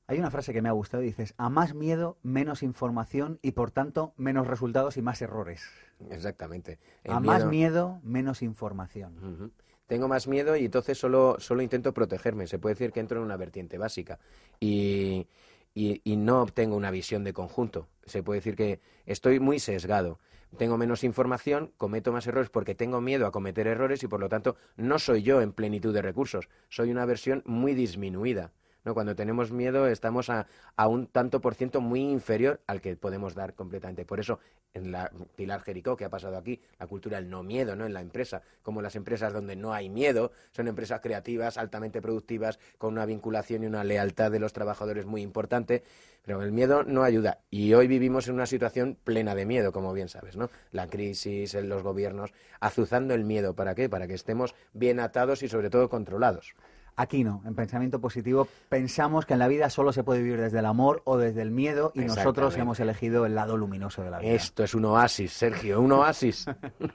Hay 0.08 0.18
una 0.18 0.32
frase 0.32 0.52
que 0.54 0.64
me 0.64 0.70
ha 0.70 0.72
gustado, 0.72 1.04
dices, 1.04 1.36
a 1.38 1.50
más 1.50 1.76
miedo, 1.76 2.18
menos 2.24 2.64
información 2.64 3.38
y 3.44 3.52
por 3.52 3.70
tanto 3.70 4.14
menos 4.18 4.48
resultados 4.48 4.98
y 4.98 5.04
más 5.04 5.22
errores. 5.22 5.70
Exactamente. 6.10 6.80
El 7.04 7.12
a 7.12 7.20
más 7.20 7.46
miedo- 7.46 8.00
menos 8.02 8.42
información. 8.42 9.54
Tengo 9.90 10.08
más 10.08 10.28
miedo 10.28 10.56
y 10.56 10.66
entonces 10.66 11.00
solo, 11.00 11.38
solo 11.40 11.64
intento 11.64 11.94
protegerme. 11.96 12.46
Se 12.46 12.60
puede 12.60 12.76
decir 12.76 12.92
que 12.92 13.00
entro 13.00 13.18
en 13.20 13.26
una 13.26 13.38
vertiente 13.38 13.80
básica 13.80 14.20
y, 14.60 15.26
y- 15.74 16.02
y 16.04 16.16
no 16.16 16.44
obtengo 16.44 16.76
una 16.76 16.92
visión 16.92 17.24
de 17.24 17.34
conjunto. 17.34 17.88
Se 18.06 18.22
puede 18.22 18.40
decir 18.40 18.56
que 18.56 18.80
estoy 19.08 19.40
muy 19.40 19.58
sesgado. 19.60 20.20
Tengo 20.58 20.78
menos 20.78 21.04
información, 21.04 21.74
cometo 21.78 22.12
más 22.12 22.28
errores 22.28 22.52
porque 22.52 22.76
tengo 22.76 23.02
miedo 23.02 23.26
a 23.26 23.32
cometer 23.32 23.66
errores 23.68 24.04
y 24.04 24.08
por 24.08 24.20
lo 24.20 24.30
tanto 24.30 24.58
no 24.78 25.00
soy 25.00 25.24
yo 25.24 25.42
en 25.42 25.54
plenitud 25.54 25.94
de 25.94 26.04
recursos. 26.04 26.50
Soy 26.70 26.92
una 26.92 27.06
versión 27.06 27.42
muy 27.46 27.74
disminuida. 27.74 28.52
¿No? 28.86 28.94
Cuando 28.94 29.16
tenemos 29.16 29.52
miedo 29.52 29.88
estamos 29.88 30.30
a, 30.30 30.48
un 30.88 31.08
tanto 31.08 31.42
por 31.42 31.56
ciento 31.56 31.82
muy 31.82 32.02
inferior 32.02 32.62
al 32.68 32.82
que 32.82 32.96
podemos 32.96 33.36
dar 33.36 33.54
completamente. 33.54 34.06
Por 34.06 34.20
eso, 34.20 34.40
en 34.74 34.92
la 34.92 35.12
Pilar 35.36 35.62
Jericó, 35.62 35.96
que 35.96 36.06
ha 36.06 36.10
pasado 36.10 36.38
aquí, 36.38 36.62
la 36.80 36.88
cultura 36.88 37.20
del 37.20 37.30
no 37.30 37.44
miedo 37.44 37.76
¿no? 37.76 37.86
en 37.86 37.94
la 37.94 38.02
empresa, 38.02 38.42
como 38.64 38.82
las 38.82 38.96
empresas 38.96 39.34
donde 39.34 39.56
no 39.56 39.74
hay 39.74 39.90
miedo, 39.90 40.32
son 40.52 40.68
empresas 40.68 41.02
creativas, 41.02 41.58
altamente 41.58 42.02
productivas, 42.02 42.60
con 42.78 42.94
una 42.94 43.06
vinculación 43.06 43.64
y 43.64 43.68
una 43.68 43.84
lealtad 43.84 44.32
de 44.32 44.40
los 44.40 44.54
trabajadores 44.54 45.06
muy 45.06 45.22
importante, 45.22 45.84
pero 46.24 46.44
el 46.44 46.52
miedo 46.52 46.84
no 46.84 47.04
ayuda. 47.04 47.40
Y 47.50 47.74
hoy 47.74 47.88
vivimos 47.88 48.28
en 48.28 48.36
una 48.36 48.46
situación 48.46 48.98
plena 49.04 49.36
de 49.36 49.46
miedo, 49.46 49.72
como 49.72 49.94
bien 49.94 50.10
sabes, 50.10 50.38
¿no? 50.38 50.50
La 50.72 50.88
crisis, 50.88 51.54
los 51.56 51.82
gobiernos, 51.82 52.34
azuzando 52.60 53.14
el 53.14 53.24
miedo. 53.24 53.56
¿Para 53.56 53.74
qué? 53.74 53.90
Para 53.90 54.08
que 54.08 54.14
estemos 54.14 54.54
bien 54.74 55.00
atados 55.00 55.44
y 55.44 55.48
sobre 55.48 55.70
todo 55.70 55.90
controlados. 55.90 56.56
Aquí 57.02 57.24
no, 57.24 57.42
en 57.46 57.56
pensamiento 57.56 58.02
positivo 58.02 58.46
pensamos 58.68 59.26
que 59.26 59.32
en 59.32 59.40
la 59.40 59.48
vida 59.48 59.70
solo 59.70 59.94
se 59.94 60.04
puede 60.04 60.22
vivir 60.22 60.38
desde 60.42 60.60
el 60.60 60.66
amor 60.66 61.02
o 61.06 61.18
desde 61.18 61.42
el 61.42 61.50
miedo 61.50 61.94
y 61.96 62.02
nosotros 62.02 62.58
hemos 62.58 62.78
elegido 62.82 63.26
el 63.26 63.36
lado 63.36 63.56
luminoso 63.56 64.04
de 64.04 64.12
la 64.12 64.20
vida. 64.20 64.34
Esto 64.34 64.66
es 64.66 64.74
un 64.76 64.84
oasis, 64.84 65.32
Sergio, 65.32 65.80
un 65.80 65.94
oasis. 65.94 66.46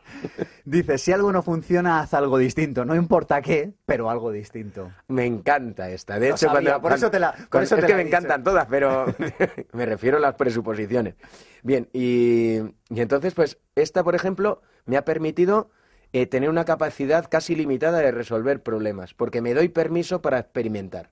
Dice, 0.67 0.99
si 0.99 1.11
algo 1.11 1.33
no 1.33 1.43
funciona, 1.43 2.01
haz 2.01 2.13
algo 2.13 2.37
distinto. 2.37 2.85
No 2.85 2.95
importa 2.95 3.41
qué, 3.41 3.73
pero 3.87 4.11
algo 4.11 4.31
distinto. 4.31 4.93
Me 5.09 5.25
encanta 5.25 5.89
esta. 5.89 6.19
De 6.19 6.29
Lo 6.29 6.35
hecho, 6.35 6.49
sabía, 6.49 6.73
cuando, 6.73 6.83
por 6.83 6.93
eso 6.93 7.11
te 7.11 7.19
la- 7.19 7.33
por 7.51 7.63
eso 7.63 7.75
es 7.77 7.81
te 7.81 7.87
que 7.87 7.93
la 7.93 7.97
me 7.97 8.03
he 8.03 8.07
encantan 8.07 8.45
todas, 8.45 8.67
pero 8.67 9.07
me 9.73 9.87
refiero 9.87 10.19
a 10.19 10.21
las 10.21 10.35
presuposiciones. 10.35 11.15
Bien, 11.63 11.89
y, 11.95 12.57
y 12.59 13.01
entonces, 13.01 13.33
pues, 13.33 13.57
esta, 13.75 14.05
por 14.05 14.15
ejemplo, 14.15 14.61
me 14.85 14.99
ha 14.99 15.05
permitido 15.07 15.71
eh, 16.15 16.27
tener 16.27 16.49
una 16.49 16.65
capacidad 16.65 17.29
casi 17.29 17.57
limitada 17.57 17.99
de 17.99 18.13
resolver 18.13 18.63
problemas, 18.63 19.15
porque 19.15 19.43
me 19.43 19.53
doy 19.53 19.69
permiso 19.69 20.23
para 20.23 20.39
experimentar. 20.39 21.11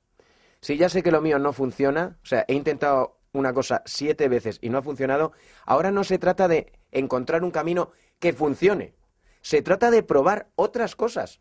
Si 0.61 0.77
ya 0.77 0.89
sé 0.89 1.03
que 1.03 1.11
lo 1.11 1.21
mío 1.21 1.41
no 1.41 1.53
funciona, 1.53 2.21
o 2.23 2.27
sea, 2.27 2.45
he 2.47 2.55
intentado 2.55 3.19
una 3.33 3.53
cosa 3.53 3.83
siete 3.85 4.29
veces 4.29 4.61
y 4.63 4.69
no 4.69 4.79
ha 4.79 4.83
funcionado, 4.83 5.33
ahora 5.67 5.91
no 5.91 6.05
se 6.05 6.21
trata 6.21 6.47
de 6.47 6.71
encontrar 6.93 7.43
un 7.43 7.51
camino 7.51 7.91
que 8.21 8.33
funcione. 8.33 8.95
Se 9.41 9.61
trata 9.61 9.91
de 9.91 10.05
probar 10.05 10.47
otras 10.55 10.95
cosas. 10.95 11.41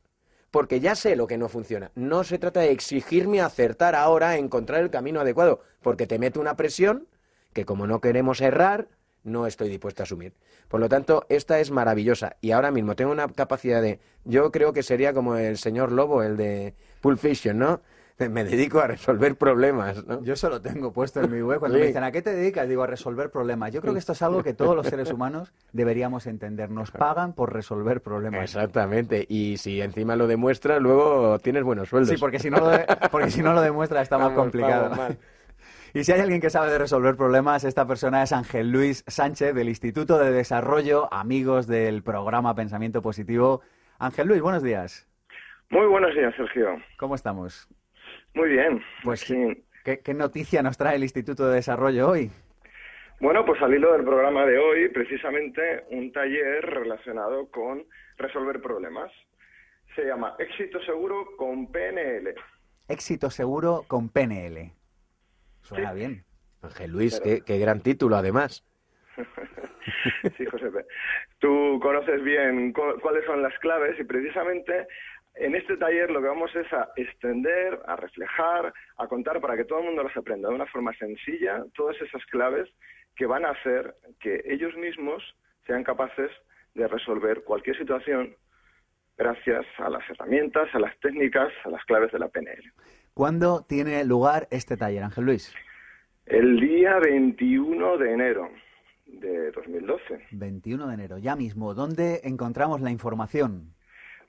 Porque 0.49 0.79
ya 0.79 0.95
sé 0.95 1.15
lo 1.15 1.27
que 1.27 1.37
no 1.37 1.47
funciona. 1.47 1.91
No 1.93 2.23
se 2.23 2.39
trata 2.39 2.61
de 2.61 2.71
exigirme 2.71 3.41
acertar 3.41 3.93
ahora, 3.93 4.37
encontrar 4.37 4.81
el 4.81 4.89
camino 4.89 5.21
adecuado, 5.21 5.61
porque 5.83 6.07
te 6.07 6.17
meto 6.17 6.41
una 6.41 6.55
presión 6.55 7.07
que 7.53 7.65
como 7.65 7.85
no 7.85 8.01
queremos 8.01 8.41
errar, 8.41 8.87
no 9.23 9.45
estoy 9.47 9.69
dispuesto 9.69 10.01
a 10.01 10.05
asumir. 10.05 10.33
Por 10.67 10.79
lo 10.79 10.89
tanto, 10.89 11.25
esta 11.29 11.59
es 11.59 11.71
maravillosa. 11.71 12.37
Y 12.41 12.51
ahora 12.51 12.71
mismo 12.71 12.95
tengo 12.95 13.11
una 13.11 13.27
capacidad 13.27 13.81
de... 13.81 13.99
Yo 14.25 14.51
creo 14.51 14.73
que 14.73 14.83
sería 14.83 15.13
como 15.13 15.35
el 15.35 15.57
señor 15.57 15.91
Lobo, 15.91 16.23
el 16.23 16.37
de 16.37 16.73
Pulp 17.01 17.19
Fiction, 17.19 17.57
¿no? 17.57 17.81
Me 18.19 18.43
dedico 18.43 18.79
a 18.79 18.85
resolver 18.85 19.35
problemas, 19.35 20.05
¿no? 20.05 20.21
Yo 20.23 20.35
solo 20.35 20.61
tengo 20.61 20.93
puesto 20.93 21.21
en 21.21 21.31
mi 21.31 21.41
web. 21.41 21.57
Cuando 21.57 21.77
Sí. 21.77 21.81
me 21.81 21.87
dicen, 21.87 22.03
¿a 22.03 22.11
qué 22.11 22.21
te 22.21 22.31
dedicas? 22.35 22.69
Digo, 22.69 22.83
a 22.83 22.87
resolver 22.87 23.31
problemas. 23.31 23.71
Yo 23.73 23.81
creo 23.81 23.93
que 23.93 23.99
esto 23.99 24.11
es 24.11 24.21
algo 24.21 24.43
que 24.43 24.53
todos 24.53 24.75
los 24.75 24.85
seres 24.85 25.11
humanos 25.11 25.51
deberíamos 25.73 26.27
entender. 26.27 26.69
Nos 26.69 26.91
pagan 26.91 27.33
por 27.33 27.51
resolver 27.51 28.01
problemas. 28.01 28.43
Exactamente. 28.43 29.25
Y 29.27 29.57
si 29.57 29.81
encima 29.81 30.15
lo 30.15 30.27
demuestras, 30.27 30.79
luego 30.79 31.39
tienes 31.39 31.63
buenos 31.63 31.89
sueldos. 31.89 32.09
Sí, 32.11 32.17
porque 32.19 32.37
si 32.37 32.51
no 32.51 32.57
lo, 32.59 32.69
de- 32.69 32.85
porque 33.11 33.31
si 33.31 33.41
no 33.41 33.53
lo 33.53 33.61
demuestra 33.61 34.03
está 34.03 34.19
más 34.19 34.33
complicado. 34.33 34.91
vamos. 34.91 35.15
Y 35.93 36.05
si 36.05 36.13
hay 36.13 36.21
alguien 36.21 36.39
que 36.39 36.49
sabe 36.49 36.71
de 36.71 36.77
resolver 36.77 37.17
problemas, 37.17 37.65
esta 37.65 37.85
persona 37.85 38.23
es 38.23 38.31
Ángel 38.31 38.71
Luis 38.71 39.03
Sánchez 39.07 39.53
del 39.53 39.67
Instituto 39.67 40.17
de 40.19 40.31
Desarrollo, 40.31 41.13
amigos 41.13 41.67
del 41.67 42.01
programa 42.01 42.55
Pensamiento 42.55 43.01
Positivo. 43.01 43.61
Ángel 43.99 44.29
Luis, 44.29 44.41
buenos 44.41 44.63
días. 44.63 45.05
Muy 45.69 45.85
buenos 45.87 46.15
días, 46.15 46.33
Sergio. 46.37 46.81
¿Cómo 46.97 47.15
estamos? 47.15 47.67
Muy 48.33 48.49
bien. 48.51 48.81
Pues 49.03 49.19
Sí. 49.19 49.65
¿Qué, 49.83 49.99
qué 49.99 50.13
noticia 50.13 50.61
nos 50.61 50.77
trae 50.77 50.95
el 50.95 51.03
Instituto 51.03 51.49
de 51.49 51.55
Desarrollo 51.55 52.09
hoy? 52.09 52.31
Bueno, 53.19 53.45
pues 53.45 53.61
al 53.61 53.73
hilo 53.73 53.91
del 53.91 54.05
programa 54.05 54.45
de 54.45 54.57
hoy, 54.59 54.87
precisamente 54.89 55.83
un 55.89 56.11
taller 56.13 56.61
relacionado 56.63 57.49
con 57.51 57.83
resolver 58.17 58.61
problemas. 58.61 59.11
Se 59.95 60.05
llama 60.05 60.35
Éxito 60.39 60.79
Seguro 60.85 61.35
con 61.35 61.69
PNL. 61.69 62.33
Éxito 62.87 63.29
seguro 63.29 63.83
con 63.87 64.09
PNL. 64.09 64.71
Suena 65.61 65.91
Sí. 65.91 65.95
bien. 65.97 66.23
Ángel 66.61 66.91
Luis, 66.91 67.19
Pero- 67.23 67.37
qué, 67.37 67.43
qué 67.45 67.59
gran 67.59 67.81
título, 67.81 68.15
además. 68.15 68.63
Sí, 70.37 70.45
José. 70.45 70.69
Tú 71.39 71.79
conoces 71.81 72.21
bien 72.23 72.71
cu- 72.71 72.99
cuáles 73.01 73.25
son 73.25 73.41
las 73.41 73.57
claves 73.59 73.99
y 73.99 74.03
precisamente 74.03 74.87
En 75.33 75.55
este 75.55 75.77
taller 75.77 76.11
lo 76.11 76.21
que 76.21 76.27
vamos 76.27 76.53
es 76.57 76.71
a 76.73 76.89
extender, 76.97 77.79
a 77.87 77.95
reflejar, 77.95 78.73
a 78.97 79.07
contar 79.07 79.39
para 79.39 79.55
que 79.55 79.63
todo 79.63 79.79
el 79.79 79.85
mundo 79.85 80.03
las 80.03 80.15
aprenda 80.17 80.49
de 80.49 80.55
una 80.55 80.65
forma 80.65 80.93
sencilla 80.97 81.63
todas 81.73 81.95
esas 82.01 82.23
claves 82.25 82.67
que 83.15 83.25
van 83.25 83.45
a 83.45 83.51
hacer 83.51 83.95
que 84.19 84.41
ellos 84.45 84.75
mismos 84.75 85.23
sean 85.65 85.85
capaces 85.85 86.29
de 86.75 86.85
resolver 86.85 87.43
cualquier 87.45 87.77
situación 87.77 88.35
gracias 89.17 89.65
a 89.77 89.89
las 89.89 90.03
herramientas, 90.09 90.67
a 90.75 90.79
las 90.79 90.99
técnicas, 90.99 91.51
a 91.63 91.69
las 91.69 91.83
claves 91.85 92.11
de 92.11 92.19
la 92.19 92.27
PNL. 92.27 92.69
¿Cuándo 93.13 93.65
tiene 93.67 94.05
lugar 94.05 94.47
este 94.51 94.77
taller, 94.77 95.03
Ángel 95.03 95.25
Luis? 95.25 95.53
El 96.25 96.61
día 96.61 96.97
21 96.99 97.97
de 97.97 98.13
enero 98.13 98.49
de 99.05 99.51
2012. 99.51 100.27
21 100.31 100.87
de 100.87 100.93
enero, 100.93 101.17
ya 101.17 101.35
mismo. 101.35 101.73
¿Dónde 101.73 102.21
encontramos 102.23 102.79
la 102.79 102.89
información? 102.89 103.73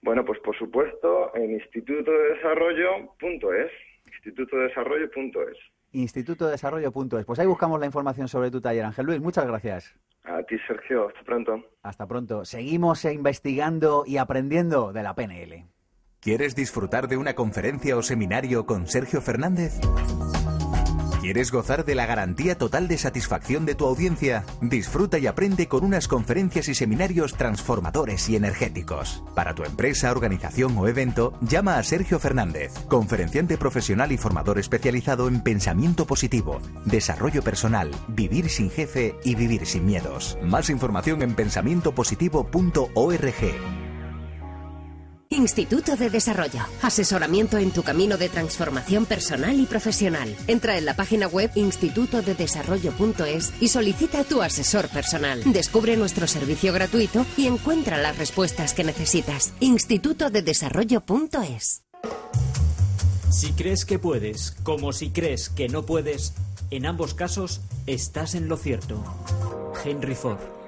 Bueno, 0.02 0.24
pues 0.24 0.40
por 0.40 0.58
supuesto 0.58 1.32
en 1.36 1.52
institutodesarrollo.es. 1.52 3.70
Institutodesarrollo.es. 4.06 5.58
Institutodesarrollo.es. 5.92 7.24
Pues 7.24 7.38
ahí 7.38 7.46
buscamos 7.46 7.78
la 7.78 7.86
información 7.86 8.26
sobre 8.26 8.50
tu 8.50 8.60
taller, 8.60 8.84
Ángel 8.84 9.06
Luis. 9.06 9.20
Muchas 9.20 9.46
gracias. 9.46 9.96
A 10.24 10.42
ti, 10.42 10.56
Sergio. 10.66 11.06
Hasta 11.08 11.22
pronto. 11.22 11.64
Hasta 11.82 12.08
pronto. 12.08 12.44
Seguimos 12.44 13.04
investigando 13.04 14.02
y 14.06 14.16
aprendiendo 14.16 14.92
de 14.92 15.04
la 15.04 15.14
PNL. 15.14 15.66
¿Quieres 16.22 16.54
disfrutar 16.54 17.08
de 17.08 17.16
una 17.16 17.34
conferencia 17.34 17.96
o 17.96 18.02
seminario 18.02 18.64
con 18.64 18.86
Sergio 18.86 19.20
Fernández? 19.20 19.80
¿Quieres 21.20 21.50
gozar 21.50 21.84
de 21.84 21.96
la 21.96 22.06
garantía 22.06 22.56
total 22.56 22.86
de 22.86 22.96
satisfacción 22.96 23.66
de 23.66 23.74
tu 23.74 23.86
audiencia? 23.86 24.44
Disfruta 24.60 25.18
y 25.18 25.26
aprende 25.26 25.66
con 25.66 25.84
unas 25.84 26.06
conferencias 26.06 26.68
y 26.68 26.76
seminarios 26.76 27.34
transformadores 27.34 28.28
y 28.28 28.36
energéticos. 28.36 29.24
Para 29.34 29.56
tu 29.56 29.64
empresa, 29.64 30.12
organización 30.12 30.78
o 30.78 30.86
evento, 30.86 31.36
llama 31.40 31.76
a 31.76 31.82
Sergio 31.82 32.20
Fernández, 32.20 32.72
conferenciante 32.86 33.58
profesional 33.58 34.12
y 34.12 34.16
formador 34.16 34.60
especializado 34.60 35.26
en 35.26 35.40
pensamiento 35.40 36.06
positivo, 36.06 36.60
desarrollo 36.84 37.42
personal, 37.42 37.90
vivir 38.06 38.48
sin 38.48 38.70
jefe 38.70 39.16
y 39.24 39.34
vivir 39.34 39.66
sin 39.66 39.86
miedos. 39.86 40.38
Más 40.40 40.70
información 40.70 41.22
en 41.22 41.34
pensamientopositivo.org. 41.34 43.81
Instituto 45.32 45.96
de 45.96 46.10
Desarrollo. 46.10 46.60
Asesoramiento 46.82 47.56
en 47.58 47.70
tu 47.70 47.82
camino 47.82 48.18
de 48.18 48.28
transformación 48.28 49.06
personal 49.06 49.58
y 49.58 49.64
profesional. 49.66 50.36
Entra 50.46 50.76
en 50.76 50.84
la 50.84 50.94
página 50.94 51.26
web 51.26 51.50
institutodedesarrollo.es 51.54 53.54
y 53.60 53.68
solicita 53.68 54.24
tu 54.24 54.42
asesor 54.42 54.88
personal. 54.88 55.42
Descubre 55.52 55.96
nuestro 55.96 56.26
servicio 56.26 56.72
gratuito 56.72 57.24
y 57.36 57.46
encuentra 57.46 57.96
las 57.96 58.18
respuestas 58.18 58.74
que 58.74 58.82
necesitas. 58.84 59.54
institutodedesarrollo.es. 59.60 61.84
Si 63.30 63.52
crees 63.52 63.86
que 63.86 63.98
puedes, 63.98 64.52
como 64.62 64.92
si 64.92 65.10
crees 65.10 65.48
que 65.48 65.68
no 65.68 65.86
puedes, 65.86 66.34
en 66.70 66.86
ambos 66.86 67.14
casos 67.14 67.62
estás 67.86 68.34
en 68.34 68.48
lo 68.48 68.58
cierto. 68.58 69.02
Henry 69.84 70.14
Ford. 70.14 70.61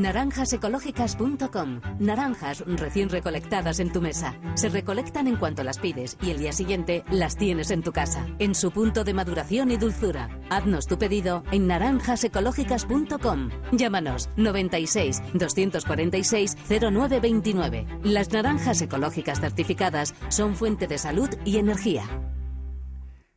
Naranjasecológicas.com. 0.00 1.80
Naranjas 1.98 2.64
recién 2.66 3.08
recolectadas 3.08 3.80
en 3.80 3.92
tu 3.92 4.00
mesa. 4.00 4.34
Se 4.54 4.68
recolectan 4.68 5.26
en 5.26 5.36
cuanto 5.36 5.64
las 5.64 5.78
pides 5.78 6.16
y 6.22 6.30
el 6.30 6.38
día 6.38 6.52
siguiente 6.52 7.04
las 7.10 7.36
tienes 7.36 7.70
en 7.70 7.82
tu 7.82 7.92
casa, 7.92 8.26
en 8.38 8.54
su 8.54 8.70
punto 8.70 9.04
de 9.04 9.14
maduración 9.14 9.70
y 9.70 9.76
dulzura. 9.76 10.28
Haznos 10.50 10.86
tu 10.86 10.98
pedido 10.98 11.42
en 11.52 11.66
naranjasecológicas.com. 11.66 13.50
Llámanos 13.72 14.28
96 14.36 15.22
246 15.34 16.56
0929. 16.68 17.86
Las 18.04 18.30
naranjas 18.32 18.80
ecológicas 18.82 19.40
certificadas 19.40 20.14
son 20.28 20.56
fuente 20.56 20.86
de 20.86 20.98
salud 20.98 21.30
y 21.44 21.58
energía. 21.58 22.04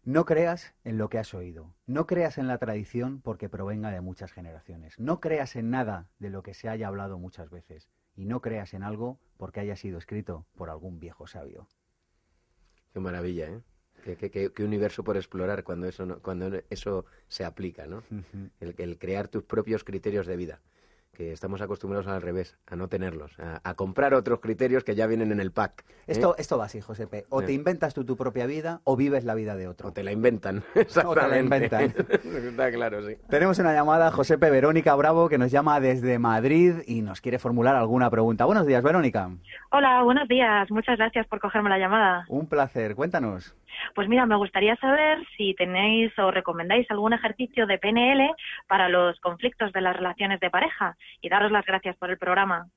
No 0.10 0.26
creas 0.26 0.74
en 0.86 0.98
lo 0.98 1.08
que 1.08 1.20
has 1.20 1.36
oído. 1.36 1.76
No 1.86 2.08
creas 2.08 2.40
en 2.40 2.48
la 2.48 2.58
tradición 2.58 3.22
porque 3.22 3.48
provenga 3.48 3.92
de 3.92 4.02
muchas 4.02 4.32
generaciones. 4.32 4.98
No 4.98 5.20
creas 5.20 5.56
en 5.56 5.70
nada 5.70 6.08
de 6.18 6.32
lo 6.32 6.42
que 6.42 6.56
se 6.56 6.68
haya 6.68 6.88
hablado 6.88 7.20
muchas 7.20 7.52
veces. 7.52 7.92
Y 8.16 8.26
no 8.26 8.42
creas 8.42 8.74
en 8.74 8.82
algo 8.82 9.20
porque 9.38 9.60
haya 9.60 9.76
sido 9.76 10.00
escrito 10.00 10.48
por 10.56 10.72
algún 10.72 11.00
viejo 11.00 11.28
sabio. 11.28 11.68
Qué 12.92 13.00
maravilla, 13.00 13.50
¿eh? 13.50 13.62
Qué, 14.04 14.18
qué- 14.32 14.52
qué 14.52 14.64
universo 14.64 15.04
por 15.04 15.16
explorar 15.16 15.64
cuando 15.64 15.86
eso, 15.88 16.08
no- 16.08 16.20
cuando 16.24 16.60
eso 16.72 17.06
se 17.28 17.46
aplica, 17.46 17.86
¿no? 17.86 18.02
el, 18.62 18.74
el 18.80 18.98
crear 18.98 19.28
tus 19.28 19.44
propios 19.44 19.84
criterios 19.84 20.26
de 20.26 20.38
vida. 20.38 20.60
Que 21.20 21.34
estamos 21.34 21.60
acostumbrados 21.60 22.08
al 22.08 22.22
revés, 22.22 22.58
a 22.66 22.78
no 22.78 22.88
tenerlos, 22.88 23.38
a, 23.42 23.60
a 23.70 23.74
comprar 23.74 24.14
otros 24.14 24.40
criterios 24.40 24.86
que 24.86 24.96
ya 24.96 25.06
vienen 25.06 25.34
en 25.34 25.42
el 25.42 25.52
pack. 25.52 25.84
¿eh? 25.90 25.94
Esto, 26.08 26.34
esto 26.38 26.58
va 26.58 26.64
así, 26.64 26.80
Josepe. 26.80 27.26
O 27.28 27.42
Sí. 27.42 27.48
te 27.48 27.52
inventas 27.52 27.94
tú 27.94 28.06
tu 28.06 28.16
propia 28.16 28.46
vida 28.46 28.80
o 28.86 28.96
vives 28.96 29.26
la 29.26 29.36
vida 29.36 29.58
de 29.58 29.68
otro. 29.68 29.90
O 29.90 29.92
te 29.92 30.02
la 30.02 30.14
inventan. 30.14 30.60
O 30.70 30.72
te 30.72 30.80
la 30.80 30.82
Exactamente. 30.82 31.40
inventan. 31.40 31.94
Está 32.48 32.72
claro, 32.72 33.06
sí. 33.06 33.16
Tenemos 33.30 33.60
una 33.60 33.74
llamada, 33.74 34.12
Josepe 34.12 34.50
Verónica 34.50 34.96
Bravo, 34.96 35.28
que 35.28 35.38
nos 35.38 35.52
llama 35.52 35.82
desde 35.82 36.20
Madrid 36.20 36.76
y 36.88 37.02
nos 37.02 37.20
quiere 37.20 37.38
formular 37.38 37.76
alguna 37.76 38.10
pregunta. 38.10 38.46
Buenos 38.46 38.66
días, 38.66 38.82
Verónica. 38.82 39.30
Hola, 39.72 40.04
buenos 40.04 40.26
días. 40.30 40.72
Muchas 40.72 40.98
gracias 40.98 41.28
por 41.28 41.42
cogerme 41.42 41.70
la 41.70 41.80
llamada. 41.80 42.24
Un 42.30 42.48
placer. 42.48 42.96
Cuéntanos. 42.96 43.54
Pues 43.96 44.08
mira, 44.08 44.26
me 44.26 44.36
gustaría 44.36 44.76
saber 44.78 45.26
si 45.38 45.54
tenéis 45.56 46.18
o 46.20 46.32
recomendáis 46.32 46.90
algún 46.92 47.14
ejercicio 47.14 47.68
de 47.68 47.78
PNL 47.78 48.32
para 48.68 48.90
los 48.90 49.20
conflictos 49.20 49.72
de 49.74 49.82
las 49.82 49.96
relaciones 49.96 50.40
de 50.40 50.50
pareja 50.50 50.98
y 51.22 51.30
daros 51.30 51.52
las 51.52 51.66
gracias 51.66 51.96
por 51.98 52.10
el 52.10 52.18
programa. 52.18 52.68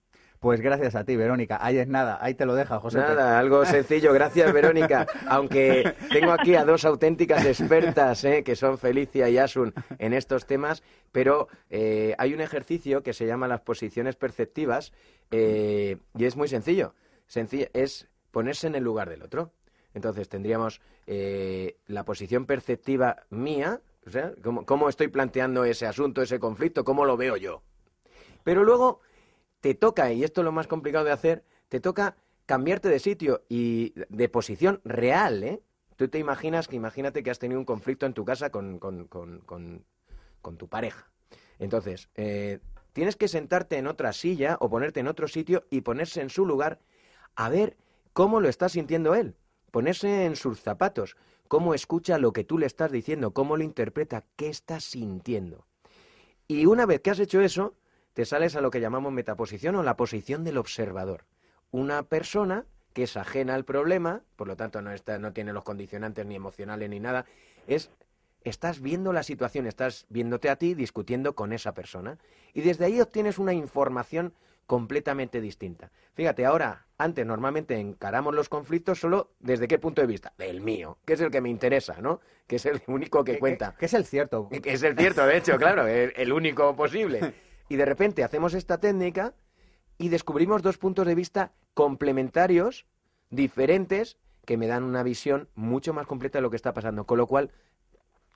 Pues 0.42 0.60
gracias 0.60 0.96
a 0.96 1.04
ti, 1.04 1.14
Verónica. 1.14 1.58
Ahí 1.60 1.78
es 1.78 1.86
nada, 1.86 2.18
ahí 2.20 2.34
te 2.34 2.44
lo 2.46 2.56
deja, 2.56 2.80
Josepe. 2.80 3.04
Nada, 3.04 3.38
algo 3.38 3.64
sencillo. 3.64 4.12
Gracias, 4.12 4.52
Verónica. 4.52 5.06
Aunque 5.28 5.94
tengo 6.10 6.32
aquí 6.32 6.56
a 6.56 6.64
dos 6.64 6.84
auténticas 6.84 7.46
expertas, 7.46 8.24
¿eh? 8.24 8.42
que 8.42 8.56
son 8.56 8.76
Felicia 8.76 9.28
y 9.28 9.38
Asun, 9.38 9.72
en 10.00 10.12
estos 10.12 10.44
temas, 10.46 10.82
pero 11.12 11.46
eh, 11.70 12.16
hay 12.18 12.34
un 12.34 12.40
ejercicio 12.40 13.04
que 13.04 13.12
se 13.12 13.24
llama 13.24 13.46
las 13.46 13.60
posiciones 13.60 14.16
perceptivas 14.16 14.92
eh, 15.30 15.98
y 16.18 16.24
es 16.24 16.34
muy 16.34 16.48
sencillo. 16.48 16.96
Sencillo, 17.28 17.66
es 17.72 18.08
ponerse 18.32 18.66
en 18.66 18.74
el 18.74 18.82
lugar 18.82 19.10
del 19.10 19.22
otro. 19.22 19.52
Entonces 19.94 20.28
tendríamos 20.28 20.80
eh, 21.06 21.76
la 21.86 22.04
posición 22.04 22.46
perceptiva 22.46 23.24
mía, 23.30 23.80
o 24.06 24.10
sea, 24.10 24.32
cómo, 24.66 24.88
estoy 24.88 25.08
planteando 25.08 25.64
ese 25.64 25.86
asunto, 25.86 26.22
ese 26.22 26.38
conflicto, 26.38 26.84
cómo 26.84 27.04
lo 27.04 27.16
veo 27.16 27.36
yo. 27.36 27.62
Pero 28.44 28.64
luego 28.64 29.00
te 29.60 29.74
toca, 29.74 30.12
y 30.12 30.24
esto 30.24 30.40
es 30.40 30.44
lo 30.44 30.52
más 30.52 30.66
complicado 30.66 31.04
de 31.04 31.12
hacer, 31.12 31.44
te 31.68 31.80
toca 31.80 32.16
cambiarte 32.46 32.88
de 32.88 32.98
sitio 32.98 33.44
y 33.48 33.92
de 34.08 34.28
posición 34.28 34.80
real, 34.84 35.44
¿eh? 35.44 35.62
Tú 35.96 36.08
te 36.08 36.18
imaginas 36.18 36.66
que 36.66 36.74
imagínate 36.76 37.22
que 37.22 37.30
has 37.30 37.38
tenido 37.38 37.60
un 37.60 37.66
conflicto 37.66 38.06
en 38.06 38.14
tu 38.14 38.24
casa 38.24 38.50
con, 38.50 38.78
con- 38.78 39.06
con- 39.06 39.40
con- 39.40 39.84
con 40.40 40.56
tu 40.56 40.68
pareja. 40.68 41.08
Entonces, 41.60 42.08
eh, 42.16 42.58
tienes 42.92 43.14
que 43.14 43.28
sentarte 43.28 43.76
en 43.76 43.86
otra 43.86 44.12
silla 44.12 44.56
o 44.60 44.68
ponerte 44.68 44.98
en 45.00 45.06
otro 45.06 45.28
sitio 45.28 45.64
y 45.70 45.82
ponerse 45.82 46.20
en 46.20 46.30
su 46.30 46.44
lugar 46.44 46.80
a 47.36 47.48
ver 47.48 47.76
cómo 48.12 48.40
lo 48.40 48.48
está 48.48 48.68
sintiendo 48.68 49.14
él. 49.14 49.36
Ponerse 49.72 50.26
en 50.26 50.36
sus 50.36 50.60
zapatos, 50.60 51.16
cómo 51.48 51.74
escucha 51.74 52.18
lo 52.18 52.32
que 52.32 52.44
tú 52.44 52.58
le 52.58 52.66
estás 52.66 52.92
diciendo, 52.92 53.32
cómo 53.32 53.56
lo 53.56 53.64
interpreta, 53.64 54.24
qué 54.36 54.48
está 54.48 54.78
sintiendo. 54.78 55.66
Y 56.46 56.66
una 56.66 56.86
vez 56.86 57.00
que 57.00 57.10
has 57.10 57.18
hecho 57.18 57.40
eso, 57.40 57.74
te 58.12 58.26
sales 58.26 58.54
a 58.54 58.60
lo 58.60 58.70
que 58.70 58.80
llamamos 58.80 59.12
metaposición 59.12 59.74
o 59.76 59.82
la 59.82 59.96
posición 59.96 60.44
del 60.44 60.58
observador. 60.58 61.24
Una 61.70 62.02
persona 62.02 62.66
que 62.92 63.04
es 63.04 63.16
ajena 63.16 63.54
al 63.54 63.64
problema, 63.64 64.22
por 64.36 64.46
lo 64.46 64.56
tanto 64.56 64.82
no, 64.82 64.92
está, 64.92 65.18
no 65.18 65.32
tiene 65.32 65.54
los 65.54 65.64
condicionantes 65.64 66.26
ni 66.26 66.34
emocionales 66.34 66.90
ni 66.90 67.00
nada, 67.00 67.24
es 67.66 67.90
estás 68.44 68.80
viendo 68.80 69.12
la 69.14 69.22
situación, 69.22 69.66
estás 69.66 70.04
viéndote 70.10 70.50
a 70.50 70.56
ti 70.56 70.74
discutiendo 70.74 71.34
con 71.34 71.52
esa 71.54 71.72
persona 71.72 72.18
y 72.52 72.60
desde 72.60 72.84
ahí 72.84 73.00
obtienes 73.00 73.38
una 73.38 73.54
información 73.54 74.34
completamente 74.72 75.42
distinta. 75.42 75.90
Fíjate, 76.14 76.46
ahora, 76.46 76.86
antes 76.96 77.26
normalmente 77.26 77.78
encaramos 77.78 78.34
los 78.34 78.48
conflictos 78.48 78.98
solo 78.98 79.34
desde 79.38 79.68
qué 79.68 79.78
punto 79.78 80.00
de 80.00 80.06
vista? 80.06 80.32
Del 80.38 80.62
mío, 80.62 80.96
que 81.04 81.12
es 81.12 81.20
el 81.20 81.30
que 81.30 81.42
me 81.42 81.50
interesa, 81.50 82.00
¿no? 82.00 82.22
Que 82.46 82.56
es 82.56 82.64
el 82.64 82.80
único 82.86 83.22
que 83.22 83.38
cuenta. 83.38 83.76
Que 83.78 83.84
es 83.84 83.92
el 83.92 84.06
cierto. 84.06 84.48
Que 84.62 84.72
es 84.72 84.82
el 84.82 84.96
cierto, 84.96 85.26
de 85.26 85.36
hecho, 85.36 85.58
claro, 85.58 85.86
el, 85.86 86.14
el 86.16 86.32
único 86.32 86.74
posible. 86.74 87.34
Y 87.68 87.76
de 87.76 87.84
repente 87.84 88.24
hacemos 88.24 88.54
esta 88.54 88.80
técnica 88.80 89.34
y 89.98 90.08
descubrimos 90.08 90.62
dos 90.62 90.78
puntos 90.78 91.06
de 91.06 91.14
vista 91.14 91.52
complementarios, 91.74 92.86
diferentes, 93.28 94.16
que 94.46 94.56
me 94.56 94.68
dan 94.68 94.84
una 94.84 95.02
visión 95.02 95.48
mucho 95.54 95.92
más 95.92 96.06
completa 96.06 96.38
de 96.38 96.42
lo 96.42 96.50
que 96.50 96.56
está 96.56 96.72
pasando. 96.72 97.04
Con 97.04 97.18
lo 97.18 97.26
cual, 97.26 97.50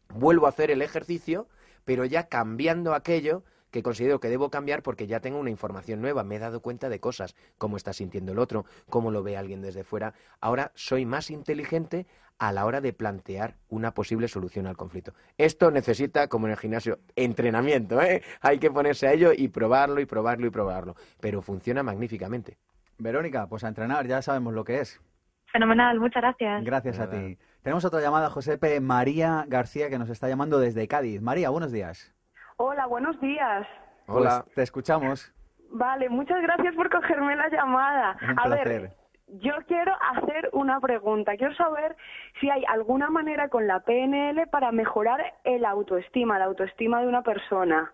vuelvo 0.08 0.44
a 0.44 0.50
hacer 0.50 0.70
el 0.70 0.82
ejercicio, 0.82 1.48
pero 1.86 2.04
ya 2.04 2.28
cambiando 2.28 2.94
aquello 2.94 3.42
que 3.70 3.82
considero 3.82 4.20
que 4.20 4.28
debo 4.28 4.50
cambiar 4.50 4.82
porque 4.82 5.06
ya 5.06 5.20
tengo 5.20 5.38
una 5.38 5.50
información 5.50 6.00
nueva, 6.00 6.24
me 6.24 6.36
he 6.36 6.38
dado 6.38 6.60
cuenta 6.60 6.88
de 6.88 7.00
cosas, 7.00 7.34
cómo 7.58 7.76
está 7.76 7.92
sintiendo 7.92 8.32
el 8.32 8.38
otro, 8.38 8.64
cómo 8.88 9.10
lo 9.10 9.22
ve 9.22 9.36
alguien 9.36 9.62
desde 9.62 9.84
fuera. 9.84 10.14
Ahora 10.40 10.72
soy 10.74 11.06
más 11.06 11.30
inteligente 11.30 12.06
a 12.38 12.52
la 12.52 12.66
hora 12.66 12.80
de 12.80 12.92
plantear 12.92 13.56
una 13.68 13.94
posible 13.94 14.28
solución 14.28 14.66
al 14.66 14.76
conflicto. 14.76 15.14
Esto 15.38 15.70
necesita, 15.70 16.28
como 16.28 16.46
en 16.46 16.52
el 16.52 16.58
gimnasio, 16.58 16.98
entrenamiento, 17.16 18.00
¿eh? 18.02 18.22
Hay 18.40 18.58
que 18.58 18.70
ponerse 18.70 19.06
a 19.06 19.12
ello 19.12 19.32
y 19.34 19.48
probarlo 19.48 20.00
y 20.00 20.06
probarlo 20.06 20.46
y 20.46 20.50
probarlo, 20.50 20.96
pero 21.20 21.40
funciona 21.42 21.82
magníficamente. 21.82 22.58
Verónica, 22.98 23.46
pues 23.46 23.64
a 23.64 23.68
entrenar, 23.68 24.06
ya 24.06 24.22
sabemos 24.22 24.54
lo 24.54 24.64
que 24.64 24.80
es. 24.80 25.00
Fenomenal, 25.46 25.98
muchas 26.00 26.22
gracias. 26.22 26.64
Gracias 26.64 26.98
a 26.98 27.08
ti. 27.08 27.38
Tenemos 27.62 27.84
otra 27.84 28.00
llamada, 28.00 28.30
Josepe, 28.30 28.80
María 28.80 29.44
García, 29.48 29.88
que 29.88 29.98
nos 29.98 30.10
está 30.10 30.28
llamando 30.28 30.58
desde 30.58 30.86
Cádiz. 30.88 31.22
María, 31.22 31.50
buenos 31.50 31.72
días. 31.72 32.15
Hola, 32.56 32.86
buenos 32.86 33.20
días. 33.20 33.66
Hola. 34.06 34.42
Pues 34.44 34.54
te 34.54 34.62
escuchamos. 34.62 35.32
Vale, 35.70 36.08
muchas 36.08 36.40
gracias 36.42 36.74
por 36.74 36.88
cogerme 36.90 37.36
la 37.36 37.48
llamada. 37.48 38.16
Un 38.22 38.38
a 38.38 38.42
placer. 38.44 38.82
ver, 38.82 38.96
yo 39.26 39.52
quiero 39.66 39.92
hacer 40.12 40.48
una 40.52 40.80
pregunta. 40.80 41.36
Quiero 41.36 41.54
saber 41.54 41.96
si 42.40 42.48
hay 42.48 42.64
alguna 42.68 43.10
manera 43.10 43.48
con 43.48 43.66
la 43.66 43.80
PNL 43.80 44.46
para 44.48 44.72
mejorar 44.72 45.20
el 45.44 45.64
autoestima, 45.64 46.38
la 46.38 46.46
autoestima 46.46 47.00
de 47.02 47.08
una 47.08 47.22
persona. 47.22 47.92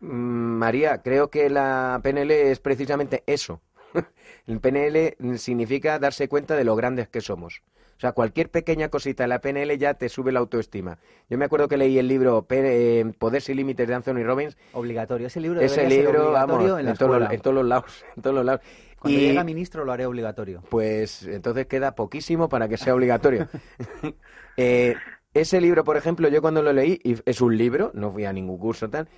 Mm, 0.00 0.58
María, 0.58 1.02
creo 1.02 1.30
que 1.30 1.48
la 1.50 2.00
PNL 2.02 2.30
es 2.30 2.60
precisamente 2.60 3.22
eso. 3.26 3.60
El 4.46 4.60
PNL 4.60 5.16
significa 5.38 5.98
darse 5.98 6.28
cuenta 6.28 6.56
de 6.56 6.64
lo 6.64 6.76
grandes 6.76 7.08
que 7.08 7.20
somos. 7.20 7.62
O 8.02 8.04
sea, 8.04 8.10
cualquier 8.10 8.50
pequeña 8.50 8.88
cosita 8.88 9.22
de 9.22 9.28
la 9.28 9.40
PNL 9.40 9.78
ya 9.78 9.94
te 9.94 10.08
sube 10.08 10.32
la 10.32 10.40
autoestima. 10.40 10.98
Yo 11.30 11.38
me 11.38 11.44
acuerdo 11.44 11.68
que 11.68 11.76
leí 11.76 12.00
el 12.00 12.08
libro 12.08 12.44
eh, 12.50 13.04
Poder 13.16 13.40
sin 13.40 13.54
Límites 13.54 13.86
de 13.86 13.94
Anthony 13.94 14.24
Robbins. 14.24 14.56
Obligatorio. 14.72 15.28
Ese 15.28 15.40
libro 15.40 15.60
Ese 15.60 15.88
libro, 15.88 16.30
obligatorio 16.30 16.32
vamos, 16.32 16.80
en 16.80 16.86
la 16.86 16.94
todos 16.94 17.20
los, 17.20 17.30
en 17.30 17.40
todos 17.40 17.54
los 17.54 17.64
lados. 17.64 18.04
En 18.16 18.22
todos 18.22 18.34
los 18.34 18.44
lados. 18.44 18.60
Cuando 18.98 19.20
Y- 19.20 19.22
llega 19.22 19.44
ministro 19.44 19.84
lo 19.84 19.92
haré 19.92 20.04
obligatorio. 20.04 20.64
Pues 20.68 21.22
entonces 21.22 21.66
queda 21.66 21.94
poquísimo 21.94 22.48
para 22.48 22.66
que 22.66 22.76
sea 22.76 22.92
obligatorio. 22.92 23.46
Eh, 24.58 24.96
ese 25.32 25.62
libro, 25.62 25.82
por 25.82 25.96
ejemplo, 25.96 26.28
yo 26.28 26.42
cuando 26.42 26.60
lo 26.60 26.74
leí, 26.74 27.00
y 27.04 27.16
es 27.24 27.40
un 27.40 27.56
libro, 27.56 27.90
no 27.94 28.10
fui 28.10 28.26
a 28.26 28.34
ningún 28.34 28.58
curso 28.58 28.90
tal, 28.90 29.08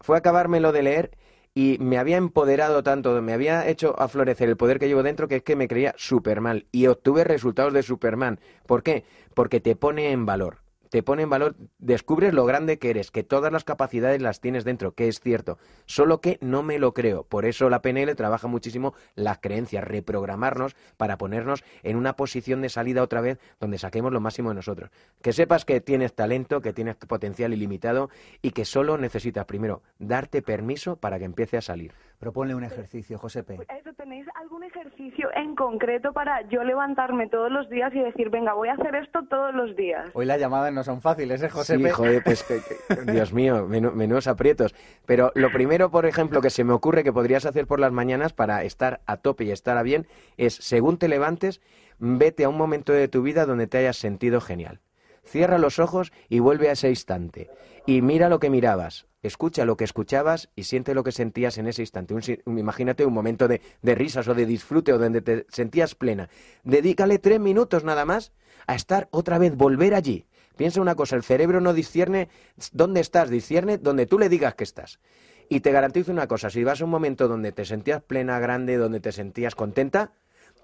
fue 0.00 0.16
acabármelo 0.16 0.70
de 0.70 0.82
leer 0.84 1.10
y 1.54 1.78
me 1.80 1.98
había 1.98 2.16
empoderado 2.16 2.82
tanto, 2.82 3.20
me 3.22 3.32
había 3.32 3.68
hecho 3.68 3.98
aflorecer 4.00 4.48
el 4.48 4.56
poder 4.56 4.80
que 4.80 4.88
llevo 4.88 5.04
dentro 5.04 5.28
que 5.28 5.36
es 5.36 5.42
que 5.42 5.54
me 5.56 5.68
creía 5.68 5.94
Superman 5.96 6.64
y 6.72 6.88
obtuve 6.88 7.22
resultados 7.22 7.72
de 7.72 7.84
Superman. 7.84 8.40
¿Por 8.66 8.82
qué? 8.82 9.04
Porque 9.34 9.60
te 9.60 9.76
pone 9.76 10.10
en 10.10 10.26
valor. 10.26 10.63
Te 10.94 11.02
pone 11.02 11.24
en 11.24 11.28
valor, 11.28 11.56
descubres 11.80 12.32
lo 12.34 12.44
grande 12.44 12.78
que 12.78 12.88
eres, 12.88 13.10
que 13.10 13.24
todas 13.24 13.50
las 13.50 13.64
capacidades 13.64 14.22
las 14.22 14.40
tienes 14.40 14.62
dentro, 14.62 14.92
que 14.92 15.08
es 15.08 15.18
cierto. 15.18 15.58
Solo 15.86 16.20
que 16.20 16.38
no 16.40 16.62
me 16.62 16.78
lo 16.78 16.94
creo. 16.94 17.24
Por 17.24 17.46
eso 17.46 17.68
la 17.68 17.82
PNL 17.82 18.14
trabaja 18.14 18.46
muchísimo 18.46 18.94
las 19.16 19.38
creencias, 19.38 19.82
reprogramarnos 19.82 20.76
para 20.96 21.18
ponernos 21.18 21.64
en 21.82 21.96
una 21.96 22.14
posición 22.14 22.62
de 22.62 22.68
salida 22.68 23.02
otra 23.02 23.20
vez 23.20 23.40
donde 23.58 23.78
saquemos 23.78 24.12
lo 24.12 24.20
máximo 24.20 24.50
de 24.50 24.54
nosotros. 24.54 24.90
Que 25.20 25.32
sepas 25.32 25.64
que 25.64 25.80
tienes 25.80 26.14
talento, 26.14 26.60
que 26.60 26.72
tienes 26.72 26.94
potencial 26.94 27.52
ilimitado 27.52 28.08
y 28.40 28.52
que 28.52 28.64
solo 28.64 28.96
necesitas 28.96 29.46
primero 29.46 29.82
darte 29.98 30.42
permiso 30.42 30.94
para 30.94 31.18
que 31.18 31.24
empiece 31.24 31.56
a 31.56 31.62
salir. 31.62 31.92
Proponle 32.18 32.54
un 32.54 32.64
ejercicio, 32.64 33.18
Josepe. 33.18 33.54
Eso, 33.78 33.92
¿Tenéis 33.96 34.26
algún 34.40 34.64
ejercicio 34.64 35.28
en 35.34 35.54
concreto 35.54 36.12
para 36.12 36.42
yo 36.48 36.62
levantarme 36.64 37.28
todos 37.28 37.50
los 37.50 37.68
días 37.68 37.92
y 37.94 38.00
decir, 38.00 38.30
venga, 38.30 38.54
voy 38.54 38.68
a 38.68 38.74
hacer 38.74 38.94
esto 38.94 39.20
todos 39.28 39.54
los 39.54 39.74
días? 39.76 40.06
Hoy 40.14 40.24
las 40.26 40.38
llamadas 40.38 40.72
no 40.72 40.84
son 40.84 41.00
fáciles, 41.00 41.42
¿eh, 41.42 41.48
Josepe? 41.50 41.84
Sí, 41.84 41.90
joder, 41.90 42.22
pues 42.24 42.42
que- 42.44 42.60
que- 42.60 43.12
Dios 43.12 43.32
mío, 43.32 43.66
menu- 43.68 43.92
menudos 43.92 44.26
aprietos. 44.26 44.74
Pero 45.06 45.32
lo 45.34 45.50
primero, 45.52 45.90
por 45.90 46.06
ejemplo, 46.06 46.40
que 46.40 46.50
se 46.50 46.64
me 46.64 46.72
ocurre 46.72 47.02
que 47.04 47.12
podrías 47.12 47.46
hacer 47.46 47.66
por 47.66 47.80
las 47.80 47.92
mañanas 47.92 48.32
para 48.32 48.62
estar 48.64 49.00
a 49.06 49.16
tope 49.18 49.44
y 49.44 49.50
estar 49.50 49.76
a 49.76 49.82
bien 49.82 50.06
es, 50.36 50.54
según 50.54 50.98
te 50.98 51.08
levantes, 51.08 51.60
vete 51.98 52.44
a 52.44 52.48
un 52.48 52.56
momento 52.56 52.92
de 52.92 53.08
tu 53.08 53.22
vida 53.22 53.46
donde 53.46 53.66
te 53.66 53.78
hayas 53.78 53.96
sentido 53.96 54.40
genial. 54.40 54.80
Cierra 55.24 55.58
los 55.58 55.78
ojos 55.78 56.12
y 56.28 56.38
vuelve 56.40 56.68
a 56.68 56.72
ese 56.72 56.90
instante. 56.90 57.48
Y 57.86 58.02
mira 58.02 58.28
lo 58.28 58.38
que 58.40 58.50
mirabas, 58.50 59.06
escucha 59.26 59.64
lo 59.64 59.76
que 59.76 59.84
escuchabas 59.84 60.50
y 60.54 60.64
siente 60.64 60.94
lo 60.94 61.02
que 61.02 61.12
sentías 61.12 61.58
en 61.58 61.66
ese 61.66 61.82
instante. 61.82 62.14
Imagínate 62.46 63.04
un 63.04 63.14
momento 63.14 63.48
de, 63.48 63.60
de 63.82 63.94
risas 63.94 64.28
o 64.28 64.34
de 64.34 64.46
disfrute 64.46 64.92
o 64.92 64.98
donde 64.98 65.22
te 65.22 65.46
sentías 65.48 65.94
plena. 65.94 66.28
Dedícale 66.62 67.18
tres 67.18 67.40
minutos 67.40 67.84
nada 67.84 68.04
más 68.04 68.32
a 68.66 68.74
estar 68.74 69.08
otra 69.10 69.38
vez, 69.38 69.56
volver 69.56 69.94
allí. 69.94 70.26
Piensa 70.56 70.80
una 70.80 70.94
cosa, 70.94 71.16
el 71.16 71.24
cerebro 71.24 71.60
no 71.60 71.72
discierne 71.72 72.28
dónde 72.72 73.00
estás, 73.00 73.28
discierne 73.28 73.78
donde 73.78 74.06
tú 74.06 74.18
le 74.18 74.28
digas 74.28 74.54
que 74.54 74.64
estás. 74.64 75.00
Y 75.48 75.60
te 75.60 75.72
garantizo 75.72 76.12
una 76.12 76.28
cosa, 76.28 76.48
si 76.48 76.62
vas 76.62 76.80
a 76.80 76.84
un 76.84 76.90
momento 76.90 77.28
donde 77.28 77.52
te 77.52 77.64
sentías 77.64 78.02
plena, 78.02 78.38
grande, 78.38 78.76
donde 78.76 79.00
te 79.00 79.12
sentías 79.12 79.54
contenta, 79.54 80.12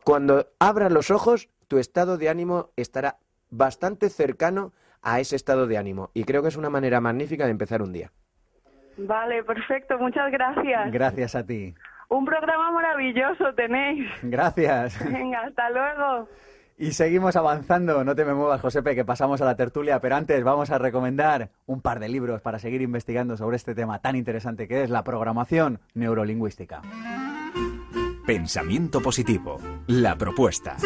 cuando 0.04 0.48
abras 0.58 0.92
los 0.92 1.10
ojos, 1.10 1.48
tu 1.68 1.78
estado 1.78 2.18
de 2.18 2.28
ánimo 2.28 2.70
estará 2.76 3.18
bastante 3.50 4.08
cercano 4.08 4.72
a 5.02 5.20
ese 5.20 5.36
estado 5.36 5.66
de 5.66 5.76
ánimo. 5.76 6.10
Y 6.14 6.24
creo 6.24 6.42
que 6.42 6.48
es 6.48 6.56
una 6.56 6.70
manera 6.70 7.00
magnífica 7.00 7.44
de 7.44 7.50
empezar 7.50 7.82
un 7.82 7.92
día. 7.92 8.12
Vale, 9.06 9.42
perfecto, 9.44 9.98
muchas 9.98 10.30
gracias. 10.30 10.92
Gracias 10.92 11.34
a 11.34 11.46
ti. 11.46 11.74
Un 12.08 12.24
programa 12.24 12.70
maravilloso 12.72 13.54
tenéis. 13.54 14.08
Gracias. 14.22 14.98
Venga, 15.12 15.42
hasta 15.42 15.70
luego. 15.70 16.28
Y 16.76 16.92
seguimos 16.92 17.36
avanzando, 17.36 18.04
no 18.04 18.14
te 18.14 18.24
me 18.24 18.32
muevas, 18.32 18.60
Josepe, 18.62 18.94
que 18.94 19.04
pasamos 19.04 19.42
a 19.42 19.44
la 19.44 19.54
tertulia, 19.54 20.00
pero 20.00 20.16
antes 20.16 20.42
vamos 20.42 20.70
a 20.70 20.78
recomendar 20.78 21.50
un 21.66 21.82
par 21.82 22.00
de 22.00 22.08
libros 22.08 22.40
para 22.40 22.58
seguir 22.58 22.80
investigando 22.80 23.36
sobre 23.36 23.56
este 23.56 23.74
tema 23.74 24.00
tan 24.00 24.16
interesante 24.16 24.66
que 24.66 24.82
es 24.82 24.88
la 24.88 25.04
programación 25.04 25.78
neurolingüística. 25.92 26.80
Pensamiento 28.26 29.02
positivo. 29.02 29.58
La 29.88 30.16
propuesta. 30.16 30.76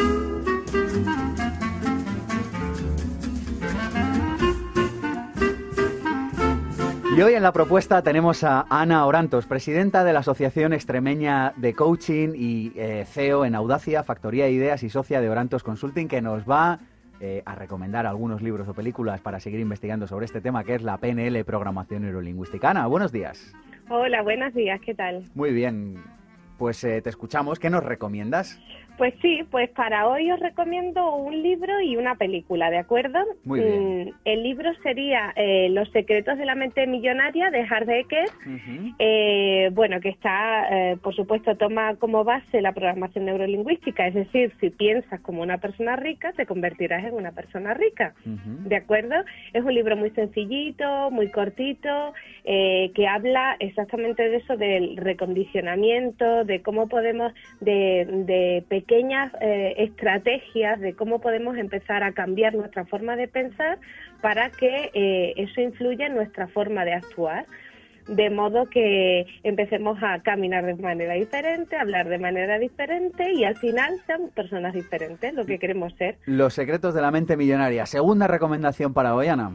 Y 7.17 7.23
hoy 7.23 7.35
en 7.35 7.45
la 7.45 7.53
propuesta 7.53 8.03
tenemos 8.03 8.43
a 8.43 8.67
Ana 8.69 9.07
Orantos, 9.07 9.47
presidenta 9.47 10.03
de 10.03 10.13
la 10.13 10.19
Asociación 10.19 10.73
Extremeña 10.73 11.53
de 11.57 11.73
Coaching 11.73 12.31
y 12.35 12.73
eh, 12.75 13.05
CEO 13.07 13.45
en 13.45 13.55
Audacia, 13.55 14.03
Factoría 14.03 14.47
de 14.47 14.51
Ideas 14.51 14.83
y 14.83 14.91
socia 14.91 15.21
de 15.21 15.31
Orantos 15.31 15.63
Consulting, 15.63 16.09
que 16.09 16.21
nos 16.21 16.43
va 16.43 16.81
eh, 17.21 17.45
a 17.47 17.55
recomendar 17.55 18.05
algunos 18.05 18.43
libros 18.43 18.67
o 18.67 18.75
películas 18.75 19.21
para 19.21 19.39
seguir 19.39 19.61
investigando 19.61 20.09
sobre 20.09 20.27
este 20.27 20.41
tema, 20.41 20.65
que 20.65 20.75
es 20.75 20.83
la 20.83 20.97
PNL, 20.99 21.45
Programación 21.45 22.03
Neurolingüística. 22.03 22.71
Ana, 22.71 22.89
buenos 22.89 23.13
días. 23.13 23.55
Hola, 23.89 24.23
buenos 24.23 24.53
días, 24.53 24.81
¿qué 24.85 24.95
tal? 24.95 25.23
Muy 25.37 25.53
bien, 25.53 26.03
pues 26.59 26.83
eh, 26.83 27.01
te 27.01 27.11
escuchamos. 27.11 27.61
¿Qué 27.61 27.71
nos 27.71 27.85
recomiendas? 27.85 28.59
Pues 28.97 29.15
sí, 29.21 29.43
pues 29.51 29.71
para 29.71 30.07
hoy 30.07 30.31
os 30.31 30.39
recomiendo 30.39 31.17
un 31.17 31.43
libro 31.43 31.81
y 31.81 31.97
una 31.97 32.15
película, 32.15 32.71
¿de 32.71 32.79
acuerdo? 32.79 33.19
Muy 33.45 33.61
bien. 33.61 34.05
Mm, 34.05 34.11
el 34.25 34.43
libro 34.43 34.73
sería 34.83 35.33
eh, 35.35 35.69
Los 35.71 35.91
secretos 35.91 36.39
de 36.39 36.45
la 36.45 36.55
mente 36.55 36.87
millonaria 36.87 37.51
de 37.51 37.63
Hard 37.63 37.91
Ecker. 37.91 38.29
Eh, 38.99 39.71
bueno, 39.73 40.01
que 40.01 40.11
está, 40.11 40.69
eh, 40.71 40.97
por 41.03 41.15
supuesto, 41.15 41.57
toma 41.57 41.97
como 41.97 42.23
base 42.23 42.61
la 42.61 42.73
programación 42.73 43.25
neurolingüística, 43.25 44.07
es 44.07 44.15
decir, 44.15 44.53
si 44.61 44.71
piensas 44.71 45.21
como 45.21 45.43
una 45.43 45.59
persona 45.59 45.97
rica, 45.97 46.33
te 46.33 46.47
convertirás 46.47 47.05
en 47.05 47.15
una 47.15 47.33
persona 47.33 47.75
rica. 47.75 48.15
¿De 48.25 48.77
acuerdo? 48.77 49.17
Es 49.53 49.65
un 49.65 49.75
libro 49.75 49.97
muy 49.97 50.11
sencillito, 50.11 51.11
muy 51.11 51.31
cortito, 51.31 52.15
eh, 52.45 52.93
que 52.95 53.09
habla 53.09 53.57
exactamente 53.59 54.29
de 54.29 54.37
eso, 54.37 54.57
del 54.57 54.97
recondicionamiento, 54.97 56.45
de 56.45 56.63
cómo 56.63 56.89
podemos, 56.89 57.33
de, 57.61 58.07
de 58.27 58.65
pequeñas 58.85 59.33
eh, 59.41 59.75
estrategias, 59.79 60.79
de 60.81 60.95
cómo 60.95 61.21
podemos 61.21 61.57
empezar 61.57 62.03
a 62.03 62.13
cambiar 62.13 62.55
nuestra 62.55 62.85
forma 62.85 63.17
de 63.17 63.29
pensar 63.29 63.79
para 64.21 64.51
que 64.51 64.91
eh, 64.93 65.35
eso 65.37 65.61
influya 65.61 66.07
en 66.07 66.15
nuestra 66.15 66.49
forma 66.49 66.85
de 66.85 66.93
actuar 66.93 67.47
de 68.07 68.29
modo 68.29 68.67
que 68.67 69.27
empecemos 69.43 69.99
a 70.03 70.21
caminar 70.21 70.67
de 70.67 70.75
manera 70.75 71.15
diferente, 71.15 71.75
a 71.75 71.81
hablar 71.81 72.07
de 72.11 72.19
manera 72.19 72.59
diferente 72.59 73.33
y 73.33 73.45
al 73.45 73.57
final 73.57 73.99
sean 74.07 74.29
personas 74.35 74.75
diferentes, 74.75 75.33
lo 75.33 75.47
que 75.47 75.59
queremos 75.59 75.95
ser. 75.95 76.19
Los 76.27 76.53
secretos 76.53 76.93
de 76.93 77.01
la 77.01 77.11
mente 77.11 77.35
millonaria. 77.39 77.87
Segunda 77.87 78.27
recomendación 78.27 78.93
para 78.93 79.15
hoy, 79.15 79.29
Ana. 79.29 79.53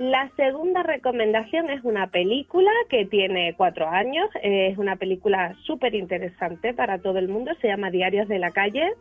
La 0.00 0.30
segunda 0.34 0.82
recomendación 0.82 1.68
es 1.68 1.84
una 1.84 2.06
película 2.06 2.70
que 2.88 3.04
tiene 3.04 3.52
cuatro 3.54 3.86
años, 3.86 4.30
eh, 4.42 4.68
es 4.72 4.78
una 4.78 4.96
película 4.96 5.54
súper 5.66 5.94
interesante 5.94 6.72
para 6.72 7.00
todo 7.00 7.18
el 7.18 7.28
mundo, 7.28 7.52
se 7.60 7.68
llama 7.68 7.90
Diarios 7.90 8.26
de 8.26 8.38
la 8.38 8.50
Calle 8.50 8.94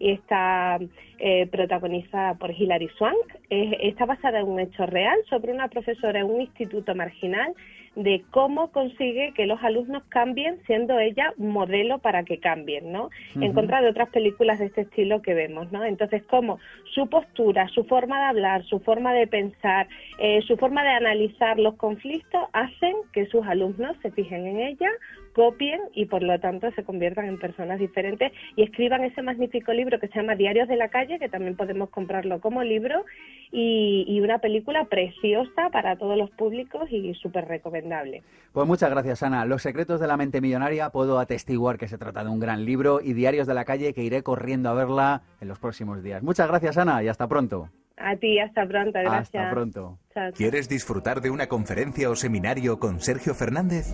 y 0.00 0.10
está 0.10 0.80
eh, 1.20 1.46
protagonizada 1.52 2.34
por 2.34 2.50
Hilary 2.50 2.88
Swank. 2.98 3.14
Eh, 3.48 3.78
está 3.82 4.06
basada 4.06 4.40
en 4.40 4.48
un 4.48 4.58
hecho 4.58 4.86
real 4.86 5.16
sobre 5.28 5.52
una 5.52 5.68
profesora 5.68 6.18
en 6.18 6.26
un 6.26 6.40
instituto 6.40 6.96
marginal 6.96 7.54
de 7.96 8.22
cómo 8.30 8.70
consigue 8.70 9.32
que 9.34 9.46
los 9.46 9.62
alumnos 9.62 10.04
cambien 10.08 10.60
siendo 10.66 10.98
ella 10.98 11.34
modelo 11.36 11.98
para 11.98 12.22
que 12.22 12.38
cambien, 12.38 12.92
¿no? 12.92 13.10
En 13.34 13.52
contra 13.52 13.82
de 13.82 13.88
otras 13.88 14.10
películas 14.10 14.60
de 14.60 14.66
este 14.66 14.82
estilo 14.82 15.22
que 15.22 15.34
vemos, 15.34 15.72
¿no? 15.72 15.84
Entonces, 15.84 16.22
cómo 16.22 16.60
su 16.94 17.08
postura, 17.08 17.68
su 17.68 17.84
forma 17.84 18.20
de 18.20 18.26
hablar, 18.26 18.64
su 18.64 18.78
forma 18.78 19.12
de 19.12 19.26
pensar, 19.26 19.88
eh, 20.18 20.40
su 20.42 20.56
forma 20.56 20.84
de 20.84 20.90
analizar 20.90 21.58
los 21.58 21.74
conflictos 21.74 22.42
hacen 22.52 22.94
que 23.12 23.26
sus 23.26 23.44
alumnos 23.46 23.96
se 24.02 24.12
fijen 24.12 24.46
en 24.46 24.60
ella, 24.60 24.90
copien 25.32 25.80
y 25.94 26.06
por 26.06 26.22
lo 26.22 26.38
tanto 26.38 26.70
se 26.72 26.84
conviertan 26.84 27.26
en 27.26 27.38
personas 27.38 27.78
diferentes 27.78 28.32
y 28.56 28.62
escriban 28.62 29.04
ese 29.04 29.22
magnífico 29.22 29.72
libro 29.72 29.98
que 29.98 30.08
se 30.08 30.18
llama 30.18 30.34
Diarios 30.34 30.68
de 30.68 30.76
la 30.76 30.88
Calle, 30.88 31.18
que 31.18 31.28
también 31.28 31.56
podemos 31.56 31.90
comprarlo 31.90 32.40
como 32.40 32.62
libro 32.62 33.04
y, 33.52 34.04
y 34.06 34.20
una 34.20 34.38
película 34.38 34.84
preciosa 34.84 35.70
para 35.72 35.96
todos 35.96 36.16
los 36.16 36.30
públicos 36.30 36.90
y 36.90 37.14
súper 37.14 37.46
recomendable. 37.46 38.22
Pues 38.52 38.66
muchas 38.66 38.90
gracias, 38.90 39.22
Ana. 39.22 39.44
Los 39.44 39.62
secretos 39.62 40.00
de 40.00 40.06
la 40.06 40.16
mente 40.16 40.40
millonaria 40.40 40.90
puedo 40.90 41.18
atestiguar 41.18 41.78
que 41.78 41.88
se 41.88 41.98
trata 41.98 42.24
de 42.24 42.30
un 42.30 42.40
gran 42.40 42.64
libro 42.64 43.00
y 43.00 43.12
Diarios 43.12 43.46
de 43.46 43.54
la 43.54 43.64
calle 43.64 43.94
que 43.94 44.02
iré 44.02 44.22
corriendo 44.22 44.68
a 44.70 44.74
verla 44.74 45.22
en 45.40 45.48
los 45.48 45.58
próximos 45.58 46.02
días. 46.02 46.22
Muchas 46.22 46.48
gracias, 46.48 46.78
Ana, 46.78 47.02
y 47.02 47.08
hasta 47.08 47.28
pronto. 47.28 47.68
A 47.96 48.16
ti, 48.16 48.38
hasta 48.38 48.66
pronto, 48.66 48.98
gracias. 48.98 49.42
Hasta 49.44 49.50
pronto. 49.50 49.98
Chao, 50.14 50.24
chao. 50.24 50.32
¿Quieres 50.32 50.68
disfrutar 50.68 51.20
de 51.20 51.30
una 51.30 51.48
conferencia 51.48 52.08
o 52.10 52.16
seminario 52.16 52.78
con 52.78 53.00
Sergio 53.00 53.34
Fernández? 53.34 53.92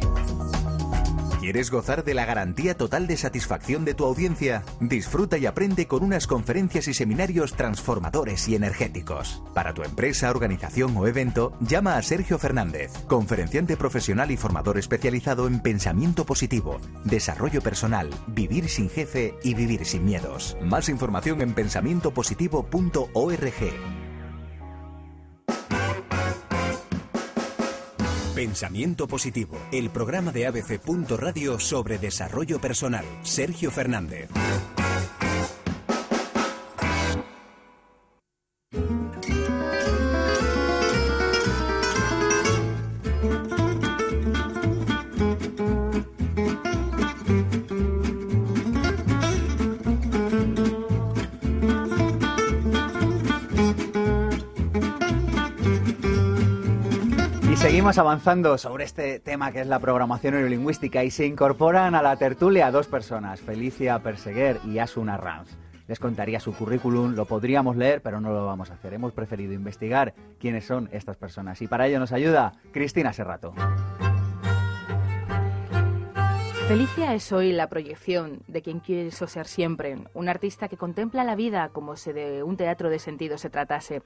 ¿Quieres 1.46 1.70
gozar 1.70 2.02
de 2.02 2.12
la 2.12 2.24
garantía 2.24 2.76
total 2.76 3.06
de 3.06 3.16
satisfacción 3.16 3.84
de 3.84 3.94
tu 3.94 4.04
audiencia? 4.04 4.64
Disfruta 4.80 5.38
y 5.38 5.46
aprende 5.46 5.86
con 5.86 6.02
unas 6.02 6.26
conferencias 6.26 6.88
y 6.88 6.92
seminarios 6.92 7.54
transformadores 7.54 8.48
y 8.48 8.56
energéticos. 8.56 9.44
Para 9.54 9.72
tu 9.72 9.84
empresa, 9.84 10.28
organización 10.28 10.96
o 10.96 11.06
evento, 11.06 11.56
llama 11.60 11.98
a 11.98 12.02
Sergio 12.02 12.40
Fernández, 12.40 12.90
conferenciante 13.06 13.76
profesional 13.76 14.32
y 14.32 14.36
formador 14.36 14.76
especializado 14.76 15.46
en 15.46 15.60
pensamiento 15.60 16.26
positivo, 16.26 16.80
desarrollo 17.04 17.62
personal, 17.62 18.10
vivir 18.26 18.68
sin 18.68 18.90
jefe 18.90 19.36
y 19.44 19.54
vivir 19.54 19.84
sin 19.84 20.04
miedos. 20.04 20.56
Más 20.60 20.88
información 20.88 21.42
en 21.42 21.54
pensamientopositivo.org. 21.54 24.05
Pensamiento 28.36 29.08
Positivo, 29.08 29.56
el 29.72 29.88
programa 29.88 30.30
de 30.30 30.46
ABC. 30.46 30.78
Radio 31.16 31.58
sobre 31.58 31.96
desarrollo 31.96 32.60
personal. 32.60 33.06
Sergio 33.22 33.70
Fernández. 33.70 34.28
Seguimos 57.66 57.98
avanzando 57.98 58.58
sobre 58.58 58.84
este 58.84 59.18
tema 59.18 59.50
que 59.50 59.60
es 59.60 59.66
la 59.66 59.80
programación 59.80 60.34
neurolingüística 60.34 61.02
y 61.02 61.10
se 61.10 61.26
incorporan 61.26 61.96
a 61.96 62.02
la 62.02 62.14
tertulia 62.14 62.70
dos 62.70 62.86
personas, 62.86 63.40
Felicia 63.40 63.98
Perseguer 63.98 64.60
y 64.64 64.78
Asuna 64.78 65.16
Ranz. 65.16 65.58
Les 65.88 65.98
contaría 65.98 66.38
su 66.38 66.54
currículum, 66.54 67.16
lo 67.16 67.24
podríamos 67.24 67.76
leer, 67.76 68.02
pero 68.02 68.20
no 68.20 68.32
lo 68.32 68.46
vamos 68.46 68.70
a 68.70 68.74
hacer. 68.74 68.94
Hemos 68.94 69.12
preferido 69.12 69.52
investigar 69.52 70.14
quiénes 70.38 70.64
son 70.64 70.88
estas 70.92 71.16
personas 71.16 71.60
y 71.60 71.66
para 71.66 71.88
ello 71.88 71.98
nos 71.98 72.12
ayuda 72.12 72.52
Cristina 72.70 73.12
Serrato. 73.12 73.52
Felicia 76.68 77.14
es 77.14 77.30
hoy 77.30 77.52
la 77.52 77.68
proyección 77.68 78.40
de 78.48 78.60
quien 78.60 78.80
quiso 78.80 79.28
ser 79.28 79.46
siempre, 79.46 79.98
un 80.14 80.28
artista 80.28 80.66
que 80.66 80.76
contempla 80.76 81.22
la 81.22 81.36
vida 81.36 81.70
como 81.72 81.96
si 81.96 82.12
de 82.12 82.42
un 82.42 82.56
teatro 82.56 82.90
de 82.90 82.98
sentido 82.98 83.38
se 83.38 83.50
tratase. 83.50 84.02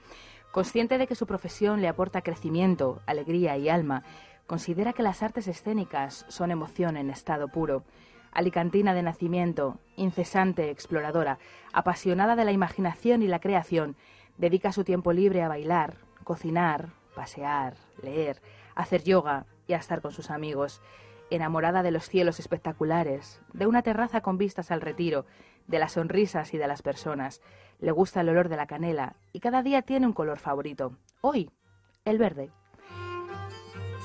Consciente 0.51 0.99
de 0.99 1.07
que 1.07 1.15
su 1.15 1.27
profesión 1.27 1.81
le 1.81 1.89
aporta 1.89 2.23
crecimiento, 2.23 3.01
alegría 3.07 3.57
y 3.57 3.69
alma, 3.69 4.03
considera 4.47 4.93
que 4.93 5.05
las 5.05 5.23
artes 5.23 5.47
escénicas 5.47 6.27
son 6.29 6.51
emoción 6.51 6.97
en 6.97 7.09
estado 7.09 7.47
puro. 7.47 7.85
Alicantina 8.33 8.93
de 8.93 9.03
nacimiento, 9.03 9.79
incesante 9.97 10.71
exploradora, 10.71 11.39
apasionada 11.73 12.35
de 12.35 12.45
la 12.45 12.53
imaginación 12.53 13.23
y 13.23 13.29
la 13.29 13.39
creación, 13.39 13.97
dedica 14.39 14.73
su 14.73 14.83
tiempo 14.83 15.13
libre 15.13 15.43
a 15.43 15.49
bailar, 15.49 15.99
cocinar, 16.25 16.91
pasear, 17.15 17.75
leer, 18.03 18.43
hacer 18.75 19.05
yoga 19.05 19.47
y 19.69 19.75
a 19.75 19.77
estar 19.77 20.01
con 20.01 20.11
sus 20.11 20.31
amigos 20.31 20.83
enamorada 21.31 21.83
de 21.83 21.93
los 21.93 22.09
cielos 22.09 22.41
espectaculares, 22.41 23.41
de 23.53 23.67
una 23.67 23.83
terraza 23.83 24.21
con 24.21 24.37
vistas 24.37 24.71
al 24.71 24.81
retiro, 24.81 25.25
de 25.71 25.79
las 25.79 25.93
sonrisas 25.93 26.53
y 26.53 26.59
de 26.59 26.67
las 26.67 26.83
personas. 26.83 27.41
Le 27.79 27.93
gusta 27.93 28.21
el 28.21 28.29
olor 28.29 28.49
de 28.49 28.57
la 28.57 28.67
canela 28.67 29.15
y 29.33 29.41
cada 29.41 29.63
día 29.63 29.83
tiene 29.83 30.07
un 30.07 30.13
color 30.13 30.39
favorito. 30.39 30.97
Hoy, 31.21 31.51
el 32.05 32.19
verde. 32.19 32.51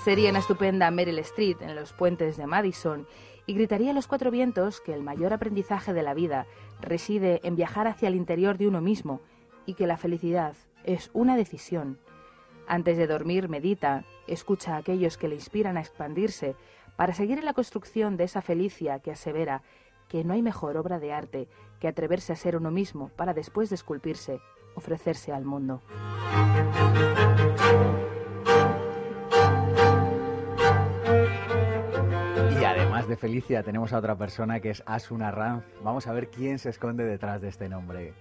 Sería 0.04 0.30
una 0.30 0.40
estupenda 0.40 0.92
Meryl 0.92 1.18
Street 1.20 1.58
en 1.62 1.76
los 1.76 1.92
puentes 1.92 2.38
de 2.38 2.46
Madison 2.46 3.08
y 3.48 3.56
gritaría 3.56 3.92
a 3.92 3.94
los 3.94 4.08
cuatro 4.08 4.30
vientos 4.30 4.80
que 4.80 4.94
el 4.94 5.02
mayor 5.02 5.34
aprendizaje 5.34 5.94
de 5.94 6.04
la 6.04 6.14
vida 6.14 6.46
reside 6.80 7.42
en 7.44 7.56
viajar 7.56 7.88
hacia 7.88 8.10
el 8.10 8.16
interior 8.16 8.58
de 8.60 8.68
uno 8.68 8.82
mismo 8.82 9.22
y 9.66 9.74
que 9.74 9.88
la 9.88 9.98
felicidad 9.98 10.54
es 10.84 11.10
una 11.14 11.36
decisión. 11.36 11.98
Antes 12.68 12.98
de 12.98 13.08
dormir, 13.08 13.50
medita, 13.50 14.06
escucha 14.28 14.76
a 14.76 14.78
aquellos 14.78 15.18
que 15.18 15.28
le 15.28 15.36
inspiran 15.36 15.78
a 15.78 15.82
expandirse 15.82 16.56
para 16.96 17.14
seguir 17.14 17.40
en 17.40 17.46
la 17.46 17.54
construcción 17.54 18.18
de 18.18 18.26
esa 18.26 18.42
felicia 18.42 19.00
que 19.00 19.12
asevera 19.12 19.64
que 20.08 20.24
no 20.24 20.34
hay 20.34 20.42
mejor 20.42 20.78
obra 20.78 21.00
de 21.00 21.14
arte 21.14 21.48
que 21.80 21.88
atreverse 21.88 22.34
a 22.34 22.36
ser 22.36 22.56
uno 22.56 22.72
mismo 22.72 23.10
para 23.16 23.34
después 23.34 23.70
de 23.70 23.76
esculpirse, 23.76 24.40
ofrecerse 24.76 25.32
al 25.32 25.46
mundo. 25.46 25.82
Y 32.60 32.64
además 32.64 33.08
de 33.08 33.18
Felicia 33.18 33.64
tenemos 33.64 33.94
a 33.94 34.00
otra 34.00 34.18
persona 34.18 34.60
que 34.60 34.70
es 34.70 34.84
Asuna 34.86 35.32
Ranz. 35.32 35.64
Vamos 35.84 36.08
a 36.08 36.14
ver 36.14 36.30
quién 36.30 36.60
se 36.60 36.70
esconde 36.70 37.06
detrás 37.06 37.42
de 37.42 37.50
este 37.50 37.70
nombre. 37.70 38.14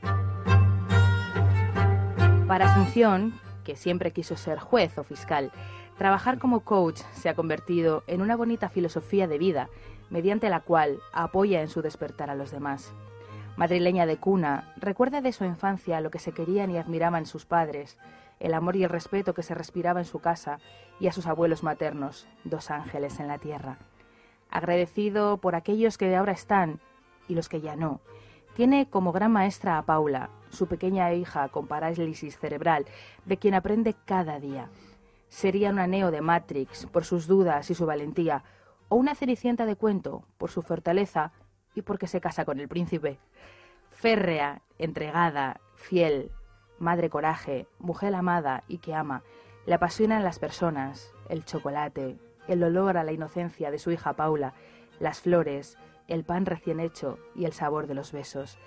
Para 2.46 2.66
Asunción, 2.66 3.32
que 3.64 3.74
siempre 3.74 4.12
quiso 4.12 4.36
ser 4.36 4.58
juez 4.58 4.98
o 4.98 5.02
fiscal, 5.02 5.50
trabajar 5.96 6.38
como 6.38 6.60
coach 6.60 7.00
se 7.12 7.28
ha 7.28 7.34
convertido 7.34 8.04
en 8.06 8.20
una 8.20 8.36
bonita 8.36 8.68
filosofía 8.68 9.26
de 9.26 9.38
vida, 9.38 9.70
mediante 10.14 10.48
la 10.48 10.60
cual 10.60 11.00
apoya 11.12 11.60
en 11.60 11.66
su 11.66 11.82
despertar 11.82 12.30
a 12.30 12.36
los 12.36 12.52
demás. 12.52 12.94
Madrileña 13.56 14.06
de 14.06 14.16
cuna, 14.16 14.72
recuerda 14.76 15.20
de 15.20 15.32
su 15.32 15.44
infancia 15.44 16.00
lo 16.00 16.12
que 16.12 16.20
se 16.20 16.30
querían 16.30 16.70
y 16.70 16.78
admiraban 16.78 17.26
sus 17.26 17.46
padres, 17.46 17.98
el 18.38 18.54
amor 18.54 18.76
y 18.76 18.84
el 18.84 18.90
respeto 18.90 19.34
que 19.34 19.42
se 19.42 19.56
respiraba 19.56 19.98
en 19.98 20.06
su 20.06 20.20
casa 20.20 20.60
y 21.00 21.08
a 21.08 21.12
sus 21.12 21.26
abuelos 21.26 21.64
maternos, 21.64 22.28
dos 22.44 22.70
ángeles 22.70 23.18
en 23.18 23.26
la 23.26 23.38
tierra. 23.38 23.78
Agradecido 24.50 25.38
por 25.38 25.56
aquellos 25.56 25.98
que 25.98 26.14
ahora 26.14 26.30
están 26.30 26.78
y 27.26 27.34
los 27.34 27.48
que 27.48 27.60
ya 27.60 27.74
no, 27.74 28.00
tiene 28.54 28.88
como 28.88 29.10
gran 29.10 29.32
maestra 29.32 29.78
a 29.78 29.82
Paula, 29.82 30.30
su 30.50 30.68
pequeña 30.68 31.12
hija 31.12 31.48
con 31.48 31.66
parálisis 31.66 32.38
cerebral, 32.38 32.86
de 33.24 33.36
quien 33.36 33.54
aprende 33.54 33.96
cada 34.04 34.38
día. 34.38 34.68
Sería 35.28 35.70
una 35.70 35.88
Neo 35.88 36.12
de 36.12 36.20
Matrix 36.20 36.86
por 36.86 37.04
sus 37.04 37.26
dudas 37.26 37.68
y 37.68 37.74
su 37.74 37.84
valentía, 37.84 38.44
o 38.88 38.96
una 38.96 39.14
Cenicienta 39.14 39.66
de 39.66 39.76
cuento 39.76 40.26
por 40.38 40.50
su 40.50 40.62
fortaleza 40.62 41.32
y 41.74 41.82
porque 41.82 42.06
se 42.06 42.20
casa 42.20 42.44
con 42.44 42.60
el 42.60 42.68
príncipe. 42.68 43.18
Férrea, 43.90 44.62
entregada, 44.78 45.60
fiel, 45.74 46.30
madre 46.78 47.10
coraje, 47.10 47.66
mujer 47.78 48.14
amada 48.14 48.64
y 48.68 48.78
que 48.78 48.94
ama, 48.94 49.22
le 49.66 49.74
apasionan 49.74 50.24
las 50.24 50.38
personas, 50.38 51.12
el 51.28 51.44
chocolate, 51.44 52.18
el 52.48 52.62
olor 52.62 52.96
a 52.96 53.04
la 53.04 53.12
inocencia 53.12 53.70
de 53.70 53.78
su 53.78 53.90
hija 53.90 54.14
Paula, 54.14 54.54
las 55.00 55.20
flores, 55.20 55.78
el 56.08 56.24
pan 56.24 56.46
recién 56.46 56.80
hecho 56.80 57.18
y 57.34 57.46
el 57.46 57.52
sabor 57.52 57.86
de 57.86 57.94
los 57.94 58.12
besos. 58.12 58.58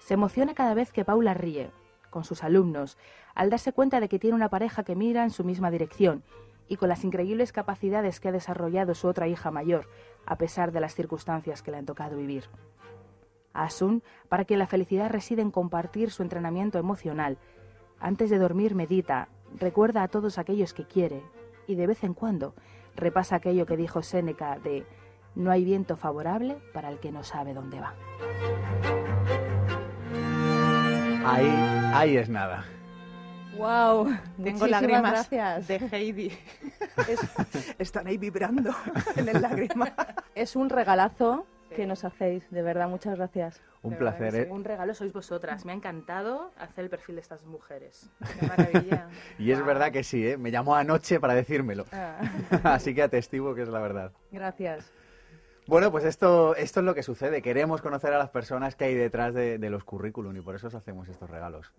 Se 0.00 0.14
emociona 0.14 0.54
cada 0.54 0.74
vez 0.74 0.92
que 0.92 1.04
Paula 1.04 1.34
ríe, 1.34 1.70
con 2.10 2.24
sus 2.24 2.42
alumnos, 2.42 2.98
al 3.34 3.50
darse 3.50 3.72
cuenta 3.72 4.00
de 4.00 4.08
que 4.08 4.18
tiene 4.18 4.36
una 4.36 4.48
pareja 4.48 4.84
que 4.84 4.96
mira 4.96 5.22
en 5.22 5.30
su 5.30 5.44
misma 5.44 5.70
dirección 5.70 6.24
y 6.68 6.76
con 6.76 6.88
las 6.88 7.04
increíbles 7.04 7.52
capacidades 7.52 8.20
que 8.20 8.28
ha 8.28 8.32
desarrollado 8.32 8.94
su 8.94 9.08
otra 9.08 9.28
hija 9.28 9.50
mayor, 9.50 9.88
a 10.24 10.36
pesar 10.36 10.72
de 10.72 10.80
las 10.80 10.94
circunstancias 10.94 11.62
que 11.62 11.70
le 11.70 11.76
han 11.78 11.86
tocado 11.86 12.16
vivir. 12.16 12.44
Asun, 13.52 14.02
para 14.28 14.44
quien 14.44 14.58
la 14.58 14.66
felicidad 14.66 15.10
reside 15.10 15.42
en 15.42 15.50
compartir 15.50 16.10
su 16.10 16.22
entrenamiento 16.22 16.78
emocional, 16.78 17.38
antes 17.98 18.28
de 18.30 18.38
dormir 18.38 18.74
medita, 18.74 19.28
recuerda 19.58 20.02
a 20.02 20.08
todos 20.08 20.38
aquellos 20.38 20.74
que 20.74 20.86
quiere 20.86 21.22
y 21.66 21.74
de 21.74 21.86
vez 21.86 22.04
en 22.04 22.14
cuando 22.14 22.54
repasa 22.94 23.36
aquello 23.36 23.66
que 23.66 23.76
dijo 23.76 24.02
Séneca 24.02 24.58
de 24.58 24.86
no 25.34 25.50
hay 25.50 25.64
viento 25.64 25.96
favorable 25.96 26.56
para 26.72 26.90
el 26.90 26.98
que 26.98 27.12
no 27.12 27.22
sabe 27.22 27.54
dónde 27.54 27.80
va. 27.80 27.94
Ahí, 31.24 31.48
ahí 31.94 32.16
es 32.16 32.28
nada. 32.28 32.64
Wow, 33.56 34.14
tengo 34.42 34.66
lágrimas 34.66 35.12
gracias. 35.12 35.68
de 35.68 35.76
Heidi. 35.90 36.32
Están 37.78 38.06
ahí 38.06 38.18
vibrando 38.18 38.70
en 39.16 39.28
el 39.28 39.40
lágrima. 39.40 39.94
Es 40.34 40.56
un 40.56 40.68
regalazo 40.68 41.46
que 41.74 41.86
nos 41.86 42.04
hacéis, 42.04 42.48
de 42.50 42.62
verdad, 42.62 42.88
muchas 42.88 43.16
gracias. 43.16 43.60
Un 43.82 43.92
De 43.92 43.96
placer, 43.96 44.34
¿eh? 44.34 44.48
Un 44.50 44.64
regalo 44.64 44.94
sois 44.94 45.12
vosotras. 45.12 45.64
Me 45.64 45.72
ha 45.72 45.74
encantado 45.74 46.52
hacer 46.58 46.84
el 46.84 46.90
perfil 46.90 47.16
de 47.16 47.20
estas 47.22 47.44
mujeres. 47.44 48.10
Qué 48.40 48.46
maravilla. 48.46 49.08
Y 49.38 49.50
es 49.50 49.64
verdad 49.64 49.92
que 49.92 50.02
sí, 50.02 50.26
¿eh? 50.26 50.36
Me 50.36 50.50
llamó 50.50 50.74
anoche 50.74 51.20
para 51.20 51.34
decírmelo. 51.34 51.84
Ah. 51.92 52.18
Así 52.64 52.94
que 52.94 53.02
atestigo 53.02 53.54
que 53.54 53.62
es 53.62 53.68
la 53.68 53.80
verdad. 53.80 54.12
Gracias. 54.32 54.92
Bueno, 55.66 55.90
pues 55.90 56.04
esto, 56.04 56.54
esto 56.54 56.80
es 56.80 56.86
lo 56.86 56.94
que 56.94 57.02
sucede. 57.02 57.42
Queremos 57.42 57.82
conocer 57.82 58.12
a 58.12 58.18
las 58.18 58.30
personas 58.30 58.76
que 58.76 58.84
hay 58.84 58.94
detrás 58.94 59.34
de, 59.34 59.58
los 59.58 59.82
currículum 59.82 60.36
y 60.36 60.40
por 60.40 60.54
eso 60.54 60.68
os 60.68 60.74
hacemos 60.74 61.08
estos 61.08 61.28
regalos. 61.28 61.72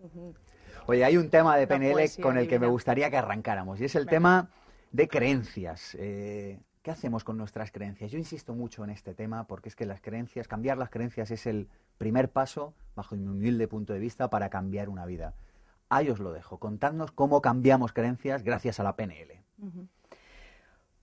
Oye, 0.88 1.04
hay 1.04 1.18
un 1.18 1.30
tema 1.30 1.58
de 1.58 1.68
PNL 1.68 2.00
con 2.22 2.38
el 2.38 2.48
que 2.48 2.60
me 2.60 2.68
gustaría 2.68 3.10
que 3.10 3.18
arrancáramos 3.18 3.82
y 3.82 3.86
es 3.86 3.96
el 3.96 4.06
tema 4.06 4.50
de 4.94 5.10
creencias. 5.10 5.98
Eh, 6.00 6.60
¿Qué 6.82 6.92
hacemos 6.92 7.26
con 7.26 7.38
nuestras 7.38 7.72
creencias? 7.74 8.10
Yo 8.10 8.18
insisto 8.18 8.54
mucho 8.54 8.86
en 8.86 8.92
este 8.92 9.14
tema 9.14 9.48
porque 9.48 9.68
es 9.68 9.76
que 9.76 9.86
las 9.86 10.00
creencias, 10.00 10.48
cambiar 10.48 10.78
las 10.78 10.90
creencias 10.90 11.30
es 11.30 11.46
el 11.46 11.68
primer 11.98 12.30
paso, 12.30 12.74
bajo 12.96 13.18
mi 13.18 13.28
humilde 13.28 13.68
punto 13.68 13.92
de 13.92 14.00
vista, 14.00 14.30
para 14.30 14.50
cambiar 14.50 14.88
una 14.88 15.06
vida. 15.06 15.34
Ahí 15.90 16.10
os 16.10 16.20
lo 16.20 16.32
dejo. 16.32 16.58
Contadnos 16.58 17.12
cómo 17.12 17.42
cambiamos 17.42 17.92
creencias 17.92 18.44
gracias 18.44 18.80
a 18.80 18.84
la 18.84 18.96
PNL. 18.96 19.42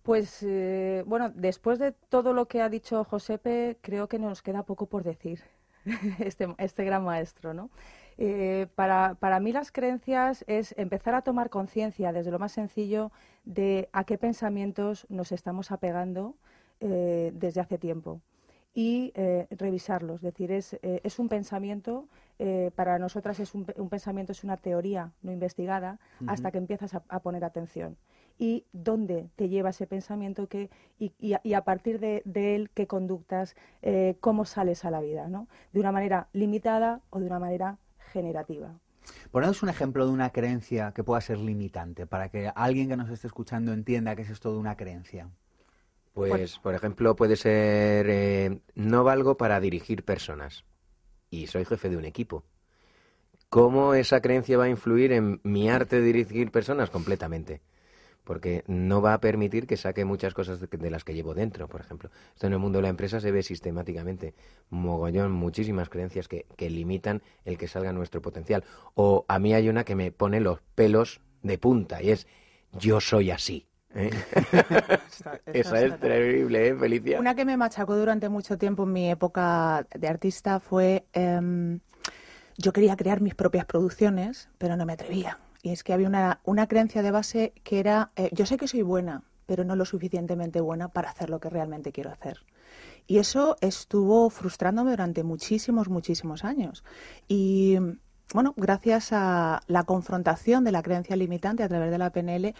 Pues 0.02 0.42
eh, 0.42 1.04
bueno, 1.06 1.30
después 1.34 1.78
de 1.78 1.92
todo 1.92 2.32
lo 2.32 2.48
que 2.48 2.62
ha 2.62 2.70
dicho 2.70 3.04
Josepe, 3.04 3.76
creo 3.82 4.08
que 4.08 4.18
nos 4.18 4.40
queda 4.40 4.62
poco 4.62 4.86
por 4.86 5.02
decir 5.02 5.42
este, 6.20 6.48
este 6.56 6.84
gran 6.84 7.04
maestro, 7.04 7.52
¿no? 7.52 7.68
Eh, 8.18 8.68
para, 8.74 9.16
para, 9.16 9.40
mí 9.40 9.52
las 9.52 9.72
creencias 9.72 10.44
es 10.46 10.74
empezar 10.78 11.14
a 11.14 11.22
tomar 11.22 11.50
conciencia 11.50 12.12
desde 12.12 12.30
lo 12.30 12.38
más 12.38 12.52
sencillo 12.52 13.10
de 13.44 13.88
a 13.92 14.04
qué 14.04 14.18
pensamientos 14.18 15.06
nos 15.08 15.32
estamos 15.32 15.72
apegando 15.72 16.36
eh, 16.80 17.32
desde 17.34 17.60
hace 17.60 17.78
tiempo 17.78 18.20
y 18.76 19.12
revisarlos. 19.50 20.16
Es 20.16 20.22
decir, 20.22 20.50
es, 20.50 20.76
es 20.82 21.20
un 21.20 21.28
pensamiento, 21.28 22.08
para 22.74 22.98
nosotras 22.98 23.38
es 23.38 23.54
un, 23.54 23.64
pensamiento, 23.64 24.32
es 24.32 24.42
una 24.42 24.56
teoría 24.56 25.12
no 25.22 25.30
investigada, 25.30 26.00
hasta 26.26 26.50
que 26.50 26.58
empiezas 26.58 26.92
a 26.92 27.20
poner 27.20 27.44
atención 27.44 27.96
y 28.38 28.64
dónde 28.72 29.28
te 29.36 29.48
lleva 29.48 29.70
ese 29.70 29.86
pensamiento 29.86 30.48
que, 30.48 30.70
y, 30.98 31.34
a, 31.54 31.64
partir 31.64 32.00
de, 32.00 32.22
él 32.24 32.70
qué 32.74 32.86
conductas, 32.86 33.54
eh, 33.82 34.16
cómo 34.20 34.44
sales 34.44 34.84
a 34.84 34.90
la 34.90 35.00
vida, 35.00 35.28
¿no? 35.28 35.48
De 35.72 35.80
una 35.80 35.92
manera 35.92 36.28
limitada 36.32 37.00
o 37.10 37.20
de 37.20 37.26
una 37.26 37.38
manera 37.38 37.78
generativa. 38.14 38.72
Ponednos 39.30 39.62
un 39.62 39.68
ejemplo 39.68 40.06
de 40.06 40.12
una 40.12 40.30
creencia 40.30 40.92
que 40.92 41.04
pueda 41.04 41.20
ser 41.20 41.38
limitante, 41.38 42.06
para 42.06 42.30
que 42.30 42.50
alguien 42.54 42.88
que 42.88 42.96
nos 42.96 43.10
esté 43.10 43.26
escuchando 43.26 43.72
entienda 43.72 44.16
que 44.16 44.22
es 44.22 44.30
esto 44.30 44.52
de 44.52 44.58
una 44.58 44.76
creencia. 44.76 45.28
Pues, 46.14 46.58
por 46.60 46.74
ejemplo, 46.74 47.16
puede 47.16 47.36
ser, 47.36 48.06
eh, 48.08 48.60
no 48.76 49.02
valgo 49.02 49.36
para 49.36 49.58
dirigir 49.58 50.04
personas 50.04 50.64
y 51.28 51.48
soy 51.48 51.64
jefe 51.64 51.90
de 51.90 51.96
un 51.96 52.04
equipo. 52.04 52.44
¿Cómo 53.48 53.94
esa 53.94 54.20
creencia 54.20 54.56
va 54.56 54.64
a 54.64 54.68
influir 54.68 55.12
en 55.12 55.40
mi 55.42 55.68
arte 55.68 55.96
de 55.96 56.06
dirigir 56.06 56.52
personas? 56.52 56.90
Completamente 56.90 57.60
porque 58.24 58.64
no 58.66 59.02
va 59.02 59.14
a 59.14 59.20
permitir 59.20 59.66
que 59.66 59.76
saque 59.76 60.04
muchas 60.04 60.34
cosas 60.34 60.58
de, 60.60 60.90
las 60.90 61.04
que 61.04 61.14
llevo 61.14 61.34
dentro, 61.34 61.68
por 61.68 61.80
ejemplo. 61.80 62.10
Esto 62.34 62.46
en 62.46 62.54
el 62.54 62.58
mundo 62.58 62.78
de 62.78 62.82
la 62.82 62.88
empresa 62.88 63.20
se 63.20 63.30
ve 63.30 63.42
sistemáticamente, 63.42 64.34
mogollón, 64.70 65.30
muchísimas 65.32 65.88
creencias 65.88 66.26
que, 66.26 66.46
limitan 66.58 67.22
el 67.44 67.58
que 67.58 67.68
salga 67.68 67.92
nuestro 67.92 68.22
potencial. 68.22 68.64
O 68.94 69.26
a 69.28 69.38
mí 69.38 69.54
hay 69.54 69.68
una 69.68 69.84
que 69.84 69.94
me 69.94 70.10
pone 70.10 70.40
los 70.40 70.60
pelos 70.74 71.20
de 71.42 71.58
punta 71.58 72.02
y 72.02 72.10
es 72.10 72.26
yo 72.72 73.00
soy 73.00 73.30
así. 73.30 73.68
¿eh? 73.94 74.10
Esa 75.46 75.82
es 75.82 76.00
terrible, 76.00 76.68
¿eh, 76.68 76.74
Felicia? 76.74 77.20
Una 77.20 77.34
que 77.34 77.44
me 77.44 77.56
machacó 77.56 77.94
durante 77.96 78.28
mucho 78.30 78.56
tiempo 78.56 78.84
en 78.84 78.92
mi 78.92 79.10
época 79.10 79.86
de 79.94 80.08
artista 80.08 80.58
fue... 80.58 81.04
Em, 81.12 81.80
yo 82.56 82.72
quería 82.72 82.94
crear 82.94 83.20
mis 83.20 83.34
propias 83.34 83.64
producciones, 83.64 84.48
pero 84.58 84.76
no 84.76 84.86
me 84.86 84.92
atrevía 84.92 85.40
y 85.64 85.70
es 85.70 85.82
que 85.82 85.94
había 85.94 86.08
una, 86.08 86.40
una 86.44 86.68
creencia 86.68 87.02
de 87.02 87.10
base 87.10 87.54
que 87.64 87.80
era, 87.80 88.10
eh, 88.16 88.28
yo 88.32 88.44
sé 88.44 88.58
que 88.58 88.68
soy 88.68 88.82
buena, 88.82 89.22
pero 89.46 89.64
no 89.64 89.76
lo 89.76 89.86
suficientemente 89.86 90.60
buena 90.60 90.88
para 90.88 91.08
hacer 91.08 91.30
lo 91.30 91.40
que 91.40 91.48
realmente 91.48 91.90
quiero 91.90 92.10
hacer. 92.10 92.40
Y 93.06 93.16
eso 93.16 93.56
estuvo 93.62 94.28
frustrándome 94.28 94.90
durante 94.90 95.24
muchísimos, 95.24 95.88
muchísimos 95.88 96.44
años. 96.44 96.84
Y 97.28 97.78
bueno, 98.34 98.52
gracias 98.58 99.08
a 99.12 99.62
la 99.66 99.84
confrontación 99.84 100.64
de 100.64 100.72
la 100.72 100.82
creencia 100.82 101.16
limitante 101.16 101.62
a 101.62 101.68
través 101.68 101.90
de 101.90 101.96
la 101.96 102.10
PNL, 102.10 102.54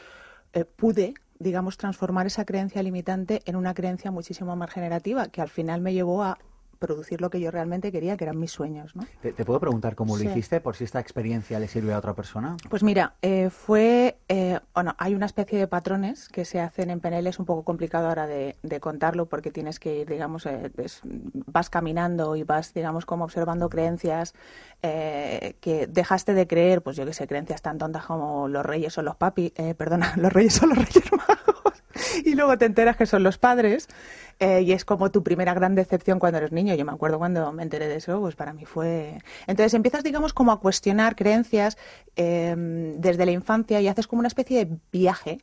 eh, 0.55 0.65
pude, 0.65 1.13
digamos, 1.39 1.77
transformar 1.77 2.27
esa 2.27 2.47
creencia 2.47 2.83
limitante 2.83 3.43
en 3.45 3.57
una 3.57 3.75
creencia 3.75 4.13
muchísimo 4.13 4.57
más 4.57 4.71
generativa, 4.71 5.29
que 5.29 5.43
al 5.43 5.51
final 5.51 5.83
me 5.83 5.93
llevó 5.93 6.23
a 6.23 6.39
producir 6.85 7.21
lo 7.21 7.31
que 7.31 7.41
yo 7.41 7.51
realmente 7.51 7.91
quería, 7.91 8.17
que 8.17 8.25
eran 8.25 8.39
mis 8.39 8.51
sueños. 8.51 8.95
¿no? 8.95 9.05
¿Te, 9.23 9.33
puedo 9.45 9.59
preguntar 9.59 9.95
cómo 9.95 10.17
lo 10.17 10.23
hiciste, 10.23 10.61
por 10.61 10.77
si 10.77 10.85
esta 10.85 11.01
experiencia 11.01 11.59
le 11.59 11.67
sirve 11.67 11.95
a 11.95 11.99
otra 11.99 12.15
persona? 12.15 12.57
Pues 12.69 12.83
mira, 12.83 13.15
eh, 13.23 13.49
fue, 13.51 14.19
eh, 14.29 14.61
bueno, 14.75 14.95
hay 14.99 15.15
una 15.15 15.27
especie 15.27 15.59
de 15.59 15.67
patrones 15.67 16.29
que 16.29 16.45
se 16.45 16.61
hacen 16.61 16.91
en 16.91 17.01
PNL, 17.01 17.27
es 17.27 17.39
un 17.39 17.47
poco 17.47 17.63
complicado 17.63 18.09
ahora 18.09 18.27
de, 18.27 18.57
contarlo 18.81 19.27
porque 19.27 19.51
tienes 19.51 19.79
que 19.79 20.01
ir, 20.01 20.09
digamos, 20.09 20.47
eh, 20.47 20.71
vas 21.47 21.71
caminando 21.71 22.37
y 22.37 22.43
vas, 22.43 22.75
digamos, 22.75 23.07
como 23.07 23.25
observando 23.25 23.71
creencias 23.71 24.35
que 24.83 25.89
dejaste 25.89 26.35
de 26.35 26.47
creer, 26.47 26.83
pues 26.83 26.97
yo 26.97 27.07
que 27.07 27.15
sé, 27.15 27.27
creencias 27.27 27.63
tan 27.63 27.79
tontas 27.79 28.05
como 28.05 28.49
los 28.49 28.67
reyes 28.67 28.99
o 28.99 29.03
los 29.03 29.17
papi, 29.17 29.55
perdona, 29.79 30.13
los 30.19 30.31
reyes 30.31 30.63
o 30.63 30.67
los 30.67 30.77
reyes 30.77 31.11
magos 31.13 31.44
y 32.35 32.37
luego 32.37 32.59
te 32.59 32.65
enteras 32.65 32.97
que 32.97 33.07
son 33.07 33.23
los 33.23 33.39
padres 33.39 33.89
eh, 34.41 34.63
y 34.63 34.73
es 34.73 34.85
como 34.85 35.11
tu 35.11 35.23
primera 35.23 35.55
gran 35.55 35.75
decepción 35.75 36.19
cuando 36.19 36.39
eres 36.39 36.51
niño. 36.51 36.75
Yo 36.75 36.85
me 36.85 36.93
acuerdo 36.93 37.19
cuando 37.19 37.53
me 37.53 37.63
enteré 37.63 37.87
de 37.89 37.97
eso, 37.97 38.21
pues 38.21 38.35
para 38.35 38.53
mí 38.53 38.65
fue... 38.65 39.19
Entonces 39.47 39.73
empiezas, 39.75 40.03
digamos, 40.03 40.33
como 40.33 40.51
a 40.51 40.61
cuestionar 40.61 41.15
creencias 41.15 41.79
em, 42.17 43.01
desde 43.01 43.25
la 43.25 43.33
infancia 43.33 43.81
y 43.81 43.89
haces 43.89 44.09
como 44.09 44.19
una 44.19 44.29
especie 44.29 44.65
de 44.65 44.79
viaje 44.91 45.39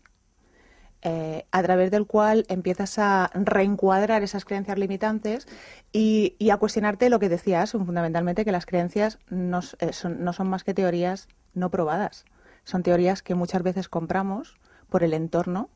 eh, 1.02 1.46
a 1.52 1.64
través 1.64 1.92
del 1.92 2.06
cual 2.06 2.46
empiezas 2.50 3.00
a 3.00 3.32
reencuadrar 3.34 4.22
esas 4.22 4.44
creencias 4.44 4.78
limitantes 4.78 5.48
y, 5.94 6.36
a 6.52 6.58
cuestionarte 6.58 7.10
lo 7.10 7.20
que 7.20 7.30
decías, 7.30 7.72
fundamentalmente 7.72 8.44
que 8.44 8.52
las 8.52 8.66
creencias 8.66 9.18
no, 9.30 9.62
eh, 9.80 9.94
son, 9.94 10.24
no 10.24 10.34
son 10.34 10.50
más 10.50 10.64
que 10.66 10.74
teorías 10.74 11.30
no 11.54 11.72
probadas. 11.72 12.26
Son 12.66 12.84
teorías 12.84 13.24
que 13.24 13.34
muchas 13.34 13.64
veces 13.64 13.88
compramos 13.88 14.60
por 14.90 15.04
el 15.04 15.14
entorno 15.14 15.70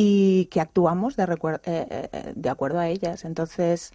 y 0.00 0.44
que 0.52 0.60
actuamos 0.60 1.16
de, 1.16 1.24
eh, 1.24 1.58
eh, 1.64 2.32
de 2.36 2.48
acuerdo 2.48 2.78
a 2.78 2.86
ellas. 2.86 3.24
Entonces, 3.24 3.90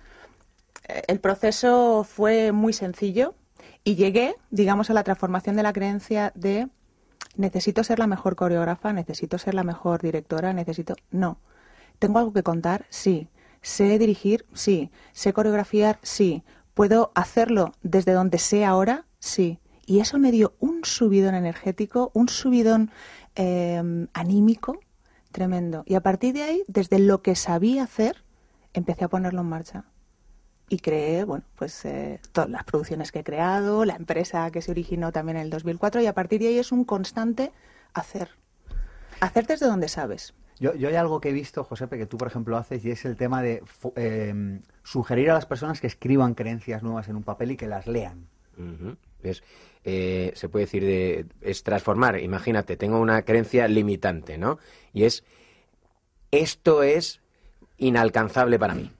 eh, 0.89 1.03
el 1.07 1.21
proceso 1.21 2.03
fue 2.03 2.51
muy 2.51 2.73
sencillo 2.73 3.35
y 3.85 3.95
llegué, 3.95 4.35
digamos, 4.51 4.89
a 4.89 4.93
la 4.93 5.05
transformación 5.05 5.55
de 5.55 5.63
la 5.63 5.71
creencia 5.71 6.33
de 6.35 6.67
necesito 7.37 7.85
ser 7.85 7.99
la 7.99 8.07
mejor 8.07 8.35
coreógrafa, 8.35 8.91
necesito 8.91 9.37
ser 9.37 9.53
la 9.53 9.63
mejor 9.63 10.01
directora, 10.01 10.51
necesito... 10.51 10.97
No. 11.09 11.39
¿Tengo 11.99 12.19
algo 12.19 12.33
que 12.33 12.43
contar? 12.43 12.85
Sí. 12.89 13.29
¿Sé 13.61 13.97
dirigir? 13.97 14.45
Sí. 14.53 14.91
¿Sé 15.13 15.31
coreografiar? 15.31 15.99
Sí. 16.01 16.43
¿Puedo 16.73 17.13
hacerlo 17.15 17.71
desde 17.81 18.11
donde 18.11 18.39
sé 18.39 18.65
ahora? 18.65 19.05
Sí. 19.19 19.57
Y 19.85 20.01
eso 20.01 20.19
me 20.19 20.33
dio 20.33 20.53
un 20.59 20.83
subidón 20.83 21.33
energético, 21.33 22.11
un 22.13 22.27
subidón 22.27 22.91
anímico 24.13 24.79
Tremendo. 25.33 25.83
Y 25.87 25.95
a 25.95 26.01
partir 26.01 26.35
de 26.35 26.43
ahí, 26.43 26.63
desde 26.67 26.99
lo 26.99 27.23
que 27.23 27.35
sabía 27.35 27.83
hacer, 27.83 28.23
empecé 28.71 29.03
a 29.03 29.07
ponerlo 29.07 29.41
en 29.41 29.47
marcha. 29.47 29.85
Y 30.69 30.77
creé, 30.77 31.23
bueno, 31.23 31.43
pues 31.55 31.85
eh, 31.85 32.21
todas 32.31 32.51
las 32.51 32.63
producciones 32.63 33.11
que 33.11 33.19
he 33.19 33.23
creado, 33.23 33.83
la 33.83 33.95
empresa 33.95 34.51
que 34.51 34.61
se 34.61 34.69
originó 34.69 35.11
también 35.11 35.37
en 35.37 35.43
el 35.43 35.49
2004, 35.49 36.01
y 36.01 36.05
a 36.05 36.13
partir 36.13 36.39
de 36.39 36.49
ahí 36.49 36.59
es 36.59 36.71
un 36.71 36.85
constante 36.85 37.51
hacer. 37.95 38.29
Hacer 39.21 39.47
desde 39.47 39.65
donde 39.65 39.87
sabes. 39.87 40.35
Yo, 40.59 40.75
yo 40.75 40.87
hay 40.87 40.95
algo 40.95 41.19
que 41.19 41.29
he 41.29 41.33
visto, 41.33 41.63
Josepe, 41.63 41.97
que 41.97 42.05
tú, 42.05 42.19
por 42.19 42.27
ejemplo, 42.27 42.55
haces, 42.55 42.85
y 42.85 42.91
es 42.91 43.03
el 43.03 43.17
tema 43.17 43.41
de 43.41 43.63
em, 43.95 44.61
sugerir 44.83 45.31
a 45.31 45.33
las 45.33 45.47
personas 45.47 45.81
que 45.81 45.87
escriban 45.87 46.35
creencias 46.35 46.83
nuevas 46.83 47.09
en 47.09 47.15
un 47.15 47.23
papel 47.23 47.51
y 47.51 47.57
que 47.57 47.67
las 47.67 47.87
lean. 47.87 48.27
Eh, 49.85 50.31
se 50.35 50.49
puede 50.49 50.65
decir, 50.65 50.83
de, 50.83 51.25
es 51.41 51.63
transformar. 51.63 52.19
Imagínate, 52.19 52.77
tengo 52.77 52.99
una 52.99 53.23
creencia 53.23 53.67
limitante, 53.67 54.37
¿no? 54.37 54.59
Y 54.93 55.03
es, 55.03 55.23
esto 56.31 56.83
es 56.83 57.21
inalcanzable 57.77 58.57
para 58.57 58.75
mí, 58.75 58.91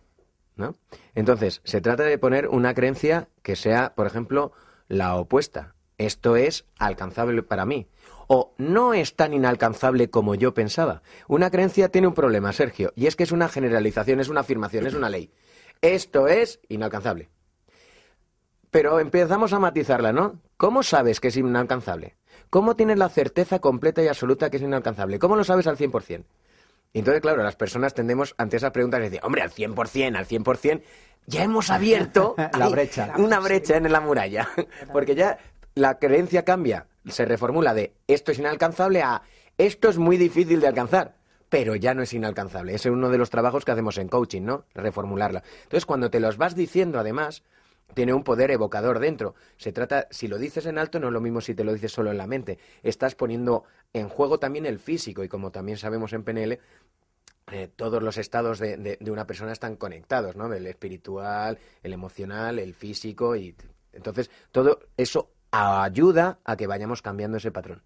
¿no? 0.56 0.76
Entonces, 1.16 1.62
se 1.64 1.82
trata 1.82 2.04
de 2.04 2.18
poner 2.18 2.48
una 2.50 2.74
creencia 2.74 3.30
que 3.42 3.56
sea, 3.56 3.94
por 3.96 4.08
ejemplo, 4.08 4.52
la 4.88 5.16
opuesta. 5.16 5.76
Esto 5.98 6.36
es 6.36 6.66
alcanzable 6.78 7.44
para 7.44 7.66
mí. 7.66 7.88
O 8.28 8.54
no 8.58 8.94
es 8.94 9.16
tan 9.16 9.34
inalcanzable 9.34 10.10
como 10.10 10.36
yo 10.36 10.54
pensaba. 10.54 11.02
Una 11.28 11.52
creencia 11.52 11.90
tiene 11.90 12.08
un 12.08 12.14
problema, 12.14 12.52
Sergio, 12.52 12.92
y 12.96 13.08
es 13.08 13.16
que 13.16 13.24
es 13.24 13.32
una 13.32 13.48
generalización, 13.48 14.20
es 14.20 14.30
una 14.30 14.42
afirmación, 14.42 14.88
es 14.88 14.94
una 14.94 15.10
ley. 15.10 15.32
Esto 15.82 16.28
es 16.28 16.60
inalcanzable. 16.70 17.30
Pero 18.74 19.00
empezamos 19.00 19.54
a 19.54 19.60
matizarla, 19.60 20.12
¿no? 20.12 20.40
¿Cómo 20.58 20.82
sabes 20.82 21.20
que 21.20 21.28
es 21.28 21.38
inalcanzable? 21.38 22.16
¿Cómo 22.50 22.76
tienes 22.76 22.98
la 22.98 23.08
certeza 23.08 23.60
completa 23.60 24.02
y 24.02 24.08
absoluta 24.08 24.50
que 24.50 24.58
es 24.58 24.64
inalcanzable? 24.64 25.20
¿Cómo 25.20 25.36
lo 25.36 25.44
sabes 25.44 25.68
al 25.68 25.78
100%? 25.78 26.24
Y 26.92 27.00
entonces, 27.00 27.22
claro, 27.22 27.44
las 27.44 27.56
personas 27.56 27.94
tendemos 27.94 28.34
ante 28.40 28.58
esas 28.58 28.72
preguntas 28.72 28.98
a 29.00 29.04
decir, 29.04 29.20
hombre, 29.22 29.44
al 29.44 29.52
100%, 29.52 30.18
al 30.18 30.26
100%, 30.26 30.82
ya 31.28 31.44
hemos 31.44 31.70
abierto 31.70 32.34
la 32.58 32.68
brecha. 32.68 33.14
una 33.18 33.40
brecha 33.40 33.78
en 33.78 33.92
la 33.92 34.00
muralla. 34.00 34.50
Porque 34.92 35.14
ya 35.14 35.38
la 35.76 36.00
creencia 36.00 36.44
cambia, 36.44 36.88
se 37.08 37.26
reformula 37.26 37.76
de 37.76 37.94
esto 38.08 38.32
es 38.32 38.40
inalcanzable 38.40 39.04
a 39.04 39.22
esto 39.60 39.88
es 39.90 40.00
muy 40.00 40.18
difícil 40.18 40.60
de 40.62 40.68
alcanzar. 40.68 41.14
pero 41.50 41.76
ya 41.76 41.94
no 41.94 42.02
es 42.02 42.12
inalcanzable. 42.14 42.74
Ese 42.74 42.90
es 42.90 42.94
uno 42.94 43.12
de 43.12 43.20
los 43.20 43.30
trabajos 43.30 43.66
que 43.66 43.72
hacemos 43.72 44.00
en 44.00 44.08
coaching, 44.08 44.42
¿no? 44.42 44.66
Reformularla. 44.74 45.44
Entonces, 45.66 45.86
cuando 45.86 46.10
te 46.10 46.20
los 46.20 46.38
vas 46.38 46.56
diciendo, 46.56 46.98
además, 46.98 47.44
tiene 47.94 48.14
un 48.14 48.24
poder 48.24 48.52
evocador 48.52 49.00
dentro. 49.00 49.36
Se 49.58 49.72
trata, 49.72 50.08
si 50.10 50.28
lo 50.28 50.38
dices 50.38 50.66
en 50.66 50.78
alto, 50.78 51.00
no 51.00 51.08
es 51.08 51.14
lo 51.14 51.22
mismo 51.22 51.42
si 51.42 51.54
te 51.54 51.64
lo 51.64 51.74
dices 51.74 51.92
solo 51.92 52.12
en 52.12 52.18
la 52.18 52.28
mente. 52.28 52.58
Estás 52.82 53.16
poniendo 53.16 53.64
en 53.94 54.10
juego 54.10 54.40
también 54.40 54.66
el 54.66 54.80
físico 54.80 55.24
y 55.24 55.30
como 55.30 55.52
también 55.52 55.78
sabemos 55.78 56.14
en 56.14 56.24
PNL, 56.24 56.60
eh, 57.52 57.70
todos 57.76 58.02
los 58.02 58.18
estados 58.18 58.58
de, 58.60 58.78
de, 58.78 59.12
una 59.12 59.28
persona 59.28 59.52
están 59.52 59.76
conectados, 59.76 60.36
¿no? 60.36 60.52
El 60.54 60.66
espiritual, 60.66 61.60
el 61.84 61.94
emocional, 61.94 62.58
el 62.58 62.74
físico 62.74 63.36
y 63.36 63.56
entonces 63.92 64.32
todo 64.52 64.80
eso 64.98 65.30
ayuda 65.52 66.40
a 66.46 66.56
que 66.56 66.68
vayamos 66.68 67.02
cambiando 67.02 67.38
ese 67.38 67.52
patrón. 67.52 67.84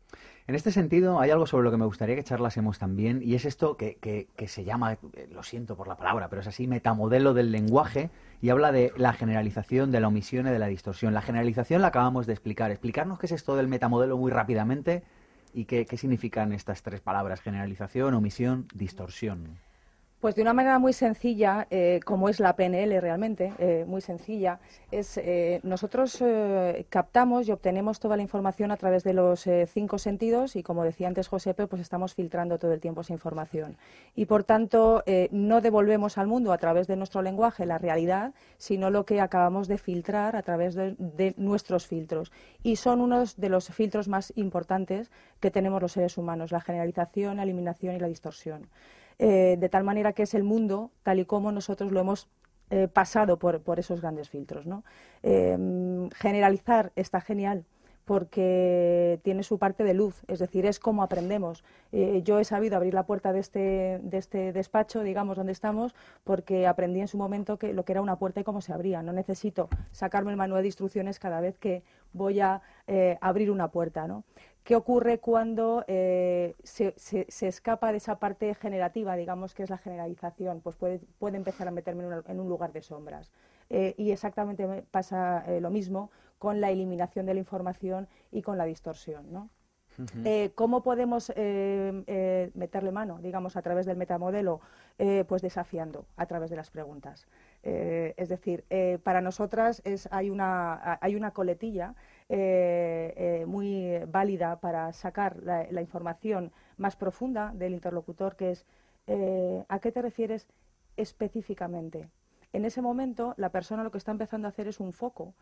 En 0.47 0.55
este 0.55 0.71
sentido, 0.71 1.19
hay 1.19 1.31
algo 1.31 1.45
sobre 1.45 1.65
lo 1.65 1.71
que 1.71 1.77
me 1.77 1.85
gustaría 1.85 2.15
que 2.15 2.23
charlásemos 2.23 2.79
también, 2.79 3.21
y 3.21 3.35
es 3.35 3.43
esto 3.43 3.75
que, 3.75 3.97
que, 3.97 4.29
que, 4.37 4.47
se 4.47 4.63
llama, 4.63 4.93
eh, 4.93 5.27
lo 5.29 5.43
siento 5.43 5.75
por 5.75 5.89
la 5.89 5.97
palabra, 5.97 6.29
pero 6.29 6.41
es 6.41 6.47
así, 6.47 6.67
metamodelo 6.67 7.33
del 7.33 7.51
lenguaje, 7.51 8.09
y 8.41 8.49
habla 8.49 8.71
de 8.71 8.93
la 8.97 9.13
generalización, 9.13 9.91
de 9.91 9.99
la 9.99 10.07
omisión 10.07 10.47
y 10.47 10.51
de 10.51 10.59
la 10.59 10.67
distorsión. 10.67 11.13
La 11.13 11.21
generalización 11.21 11.81
la 11.81 11.87
acabamos 11.87 12.27
de 12.27 12.33
explicar. 12.33 12.71
Explicarnos 12.71 13.19
qué 13.19 13.25
es 13.25 13.31
esto 13.31 13.55
del 13.55 13.67
metamodelo 13.67 14.17
muy 14.17 14.31
rápidamente 14.31 15.03
y 15.53 15.65
qué, 15.65 15.85
qué 15.85 15.97
significan 15.97 16.53
estas 16.53 16.83
tres 16.83 17.01
palabras, 17.01 17.41
generalización, 17.41 18.13
omisión, 18.13 18.67
distorsión. 18.73 19.57
Pues 20.19 20.33
de 20.33 20.41
una 20.41 20.53
manera 20.53 20.79
muy 20.79 20.93
sencilla, 20.93 21.67
eh, 21.69 21.99
como 22.03 22.27
es 22.27 22.39
la 22.39 22.55
PNL 22.55 22.99
realmente, 22.99 23.53
eh, 23.59 23.85
muy 23.87 24.01
sencilla, 24.01 24.59
es 24.89 25.15
eh, 25.19 25.59
nosotros 25.61 26.23
captamos 26.89 27.47
y 27.47 27.51
obtenemos 27.51 27.99
toda 27.99 28.17
la 28.17 28.23
información 28.23 28.71
a 28.71 28.77
través 28.77 29.03
de 29.03 29.13
los 29.13 29.47
cinco 29.67 29.99
sentidos 29.99 30.55
y 30.55 30.63
como 30.63 30.83
decía 30.83 31.07
antes 31.07 31.27
Josepe, 31.27 31.67
pues 31.67 31.83
estamos 31.83 32.15
filtrando 32.15 32.57
todo 32.57 32.73
el 32.73 32.79
tiempo 32.79 33.01
esa 33.01 33.13
información. 33.13 33.77
Y 34.15 34.25
por 34.25 34.43
tanto, 34.43 35.03
no 35.29 35.61
devolvemos 35.61 36.17
al 36.17 36.25
mundo 36.25 36.51
a 36.51 36.57
través 36.57 36.87
de 36.87 36.95
nuestro 36.95 37.21
lenguaje 37.21 37.67
la 37.67 37.77
realidad, 37.77 38.33
sino 38.57 38.89
lo 38.89 39.05
que 39.05 39.21
acabamos 39.21 39.67
de 39.67 39.77
filtrar 39.77 40.35
a 40.35 40.41
través 40.41 40.73
de, 40.73 40.95
de 40.97 41.35
nuestros 41.37 41.85
filtros. 41.85 42.31
Y 42.63 42.77
son 42.77 43.01
unos 43.01 43.37
de 43.37 43.49
los 43.49 43.69
filtros 43.69 44.07
más 44.07 44.33
importantes 44.35 45.11
que 45.39 45.51
tenemos 45.51 45.79
los 45.79 45.91
seres 45.91 46.17
humanos, 46.17 46.51
la 46.51 46.61
generalización, 46.61 47.37
la 47.37 47.43
eliminación 47.43 47.95
y 47.95 47.99
la 47.99 48.07
distorsión. 48.07 48.67
Eh, 49.19 49.57
de 49.59 49.69
tal 49.69 49.83
manera 49.83 50.13
que 50.13 50.23
es 50.23 50.33
el 50.35 50.43
mundo 50.43 50.91
tal 51.01 51.19
y 51.19 51.25
como 51.25 51.51
nosotros 51.51 51.91
lo 51.91 51.99
hemos 51.99 52.27
eh, 52.69 52.87
pasado 52.87 53.39
por, 53.39 53.79
esos 53.79 54.01
grandes 54.01 54.29
filtros. 54.29 54.65
¿no? 54.67 54.83
Em, 55.23 56.09
generalizar 56.11 56.91
está 56.95 57.21
genial 57.21 57.65
porque 58.07 59.19
tiene 59.21 59.43
su 59.43 59.59
parte 59.59 59.83
de 59.83 59.93
luz, 59.93 60.23
es 60.29 60.39
decir, 60.39 60.65
es 60.65 60.79
como 60.79 61.03
aprendemos. 61.03 61.63
Eh, 61.91 62.21
yo 62.23 62.39
he 62.39 62.45
sabido 62.45 62.77
abrir 62.77 62.93
la 62.93 63.05
puerta 63.05 63.33
de 63.33 63.39
este, 63.39 63.99
de 64.01 64.17
este 64.17 64.53
despacho, 64.53 65.03
digamos, 65.03 65.35
donde 65.35 65.51
estamos, 65.51 65.93
porque 66.23 66.67
aprendí 66.67 67.01
en 67.01 67.09
su 67.09 67.17
momento 67.17 67.57
que 67.59 67.73
lo 67.73 67.83
que 67.83 67.91
era 67.91 68.01
una 68.01 68.17
puerta 68.17 68.39
y 68.39 68.45
cómo 68.45 68.61
se 68.61 68.71
abría. 68.71 69.03
No 69.03 69.11
necesito 69.11 69.67
sacarme 69.91 70.31
el 70.31 70.37
manual 70.37 70.61
de 70.63 70.69
instrucciones 70.69 71.19
cada 71.19 71.41
vez 71.41 71.59
que 71.59 71.83
voy 72.13 72.39
a 72.39 72.61
abrir 73.19 73.51
una 73.51 73.67
puerta. 73.71 74.07
¿no? 74.07 74.23
¿Qué 74.67 74.75
ocurre 74.75 75.19
cuando 75.19 75.85
eh, 75.87 76.53
se, 76.65 76.93
escapa 77.47 77.93
de 77.93 77.99
esa 77.99 78.19
parte 78.19 78.53
generativa, 78.53 79.15
digamos 79.15 79.53
que 79.53 79.63
es 79.63 79.69
la 79.69 79.77
generalización? 79.77 80.59
Pues 80.59 80.75
puede, 80.75 80.99
empezar 81.37 81.69
a 81.69 81.71
meterme 81.71 82.03
en, 82.27 82.39
un 82.41 82.49
lugar 82.49 82.73
de 82.73 82.81
sombras. 82.81 83.31
Eh, 83.69 83.95
y 83.97 84.11
exactamente 84.11 84.83
pasa 84.91 85.45
eh, 85.47 85.61
lo 85.61 85.69
mismo 85.69 86.11
con 86.39 86.61
la 86.61 86.69
eliminación 86.71 87.25
de 87.25 87.33
la 87.33 87.39
información 87.39 88.07
y 88.31 88.41
con 88.41 88.57
la 88.57 88.65
distorsión. 88.65 89.31
¿no? 89.31 89.49
¿Cómo 90.55 90.83
podemos 90.83 91.29
meterle 91.35 92.91
mano, 92.91 93.17
digamos, 93.19 93.55
a 93.55 93.61
través 93.61 93.85
del 93.85 93.97
metamodelo? 93.97 94.61
pues 95.27 95.43
desafiando 95.43 96.05
a 96.15 96.25
través 96.25 96.49
de 96.49 96.55
las 96.55 96.71
preguntas. 96.71 97.27
es 97.63 98.29
decir, 98.29 98.63
para 99.03 99.21
nosotras 99.21 99.81
es, 99.85 100.07
hay, 100.11 100.29
una, 100.29 100.97
hay 101.01 101.15
una 101.15 101.31
coletilla 101.31 101.95
eh, 102.29 103.13
eh, 103.15 103.45
muy 103.45 103.99
válida 104.05 104.59
para 104.59 104.91
sacar 104.91 105.37
la, 105.43 105.81
información 105.81 106.51
más 106.75 106.97
profunda 106.97 107.53
del 107.55 107.73
interlocutor, 107.73 108.35
que 108.35 108.51
es 108.51 108.65
eh, 109.07 109.63
¿a 109.69 109.79
qué 109.79 109.93
te 109.93 110.01
refieres 110.01 110.45
específicamente? 110.97 112.09
En 112.57 112.65
ese 112.65 112.81
momento, 112.81 113.35
la 113.37 113.49
persona 113.51 113.83
lo 113.83 113.91
que 113.91 113.99
está 113.99 114.09
empezando 114.09 114.47
a 114.47 114.49
hacer 114.49 114.67
es 114.67 114.79
un 114.79 114.91
foco 114.91 115.35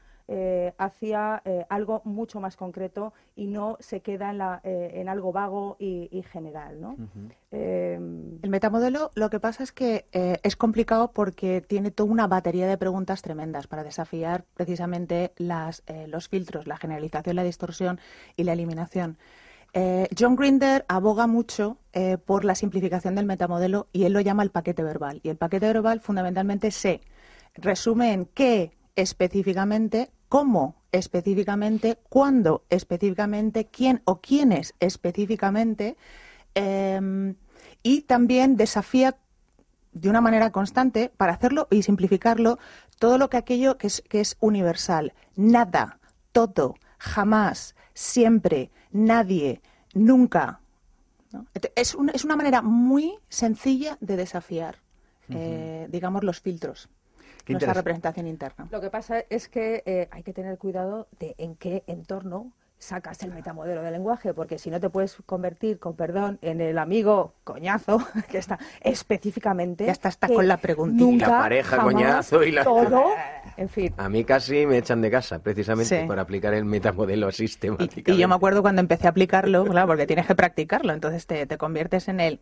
hacia 0.78 1.42
algo 1.70 2.02
mucho 2.04 2.42
más 2.42 2.58
concreto 2.58 3.14
y 3.38 3.48
no 3.48 3.78
se 3.80 4.02
queda 4.02 4.32
en, 4.32 4.38
la, 4.40 4.60
en 4.64 5.08
algo 5.08 5.32
vago 5.32 5.78
y, 5.80 6.26
general. 6.30 6.82
¿no? 6.82 6.98
El 7.52 8.50
metamodelo 8.50 9.12
lo 9.16 9.30
que 9.30 9.40
pasa 9.40 9.64
es 9.64 9.72
que 9.72 10.08
es 10.12 10.56
complicado 10.58 11.12
porque 11.14 11.62
tiene 11.62 11.90
toda 11.90 12.12
una 12.12 12.28
batería 12.28 12.68
de 12.68 12.78
preguntas 12.78 13.22
tremendas 13.22 13.68
para 13.68 13.86
desafiar 13.86 14.44
precisamente 14.54 15.32
las, 15.38 15.84
los 16.08 16.28
filtros, 16.28 16.68
la 16.68 16.76
generalización, 16.76 17.38
la 17.38 17.44
distorsión 17.44 17.98
y 18.36 18.44
la 18.44 18.52
eliminación. 18.52 19.18
John 20.18 20.38
Grinder 20.38 20.86
aboga 20.88 21.28
mucho 21.28 21.78
por 22.26 22.46
la 22.46 22.56
simplificación 22.56 23.16
del 23.16 23.26
metamodelo 23.26 23.88
y 23.92 24.06
él 24.06 24.14
lo 24.14 24.22
llama 24.22 24.44
el 24.44 24.52
paquete 24.52 24.84
verbal. 24.84 25.20
Y 25.22 25.30
el 25.30 25.38
paquete 25.38 25.68
verbal 25.68 26.00
fundamentalmente 26.00 26.72
se 26.72 27.02
resume 27.56 28.14
en 28.14 28.26
qué 28.26 28.72
específicamente, 28.96 30.12
cómo 30.30 30.82
específicamente, 30.94 31.98
cuándo 32.08 32.64
específicamente, 32.70 33.66
quién 33.66 34.02
o 34.06 34.22
quiénes 34.22 34.76
específicamente 34.80 35.98
y 37.84 38.02
también 38.02 38.56
desafía 38.56 39.18
de 39.92 40.10
una 40.10 40.22
manera 40.22 40.52
constante 40.52 41.12
para 41.18 41.34
hacerlo 41.34 41.68
y 41.70 41.84
simplificarlo 41.84 42.60
todo 42.98 43.18
lo 43.18 43.30
que 43.30 43.38
aquello 43.38 43.78
que 43.78 43.88
es, 43.88 44.02
que 44.08 44.22
es 44.22 44.38
universal. 44.40 45.14
Nada, 45.36 46.00
todo, 46.32 46.76
jamás, 46.98 47.76
siempre, 47.94 48.72
nadie, 48.96 49.62
nunca. 49.94 50.60
Es, 51.76 51.96
es, 52.14 52.26
una 52.26 52.36
manera 52.36 52.62
muy 52.62 53.16
sencilla 53.30 53.98
de 54.00 54.16
desafiar, 54.16 54.78
eh, 55.30 55.88
digamos, 55.90 56.24
los 56.24 56.40
filtros. 56.40 56.90
Nuestra 57.48 57.74
representación 57.74 58.26
interna. 58.26 58.68
Lo 58.72 58.82
que 58.82 58.90
pasa 58.90 59.20
es 59.30 59.50
que 59.50 59.84
eh, 59.86 60.08
hay 60.10 60.24
que 60.24 60.34
tener 60.34 60.58
cuidado 60.58 61.08
de 61.20 61.36
en 61.38 61.56
qué 61.56 61.84
entorno 61.86 62.52
sacas 62.86 63.22
el 63.24 63.32
metamodelo 63.34 63.82
del 63.82 63.94
lenguaje, 63.94 64.34
porque 64.34 64.58
si 64.58 64.70
no 64.70 64.80
te 64.80 64.90
puedes 64.90 65.18
convertir, 65.26 65.80
con 65.80 65.96
perdón, 65.96 66.40
en 66.42 66.62
el 66.62 66.78
amigo 66.78 67.34
coñazo 67.44 68.00
que 68.30 68.38
está 68.38 68.60
específicamente. 68.82 69.86
Ya 69.86 69.92
está, 69.92 70.10
está 70.10 70.28
con 70.28 70.48
la 70.48 70.58
preguntita. 70.58 71.28
la 71.28 71.40
pareja 71.40 71.82
coñazo 71.82 72.44
y 72.44 72.52
la. 72.52 72.64
Todo, 72.64 73.06
en 73.58 73.70
fin. 73.70 73.94
A 73.98 74.08
mí 74.10 74.24
casi 74.24 74.66
me 74.66 74.78
echan 74.78 75.02
de 75.02 75.12
casa, 75.12 75.40
precisamente, 75.40 76.06
por 76.06 76.20
aplicar 76.20 76.54
el 76.54 76.66
metamodelo 76.66 77.32
sistemáticamente. 77.32 78.12
Y, 78.12 78.18
yo 78.18 78.28
me 78.28 78.36
acuerdo 78.36 78.62
cuando 78.62 78.82
empecé 78.82 79.08
a 79.08 79.10
aplicarlo, 79.10 79.66
claro, 79.66 79.88
porque 79.88 80.06
tienes 80.06 80.28
que 80.28 80.36
practicarlo, 80.36 80.94
entonces 80.94 81.26
te, 81.26 81.46
te 81.46 81.58
conviertes 81.58 82.08
en 82.08 82.20
el 82.20 82.40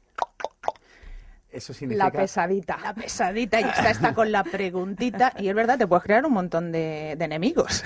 la 1.87 2.11
pesadita. 2.11 2.77
La 2.83 2.93
pesadita 2.93 3.61
y 3.61 3.63
está, 3.63 3.89
está 3.89 4.13
con 4.13 4.31
la 4.31 4.43
preguntita. 4.43 5.33
Y 5.37 5.47
es 5.49 5.55
verdad, 5.55 5.77
te 5.77 5.87
puedes 5.87 6.03
crear 6.03 6.25
un 6.25 6.33
montón 6.33 6.71
de, 6.71 7.11
enemigos, 7.11 7.83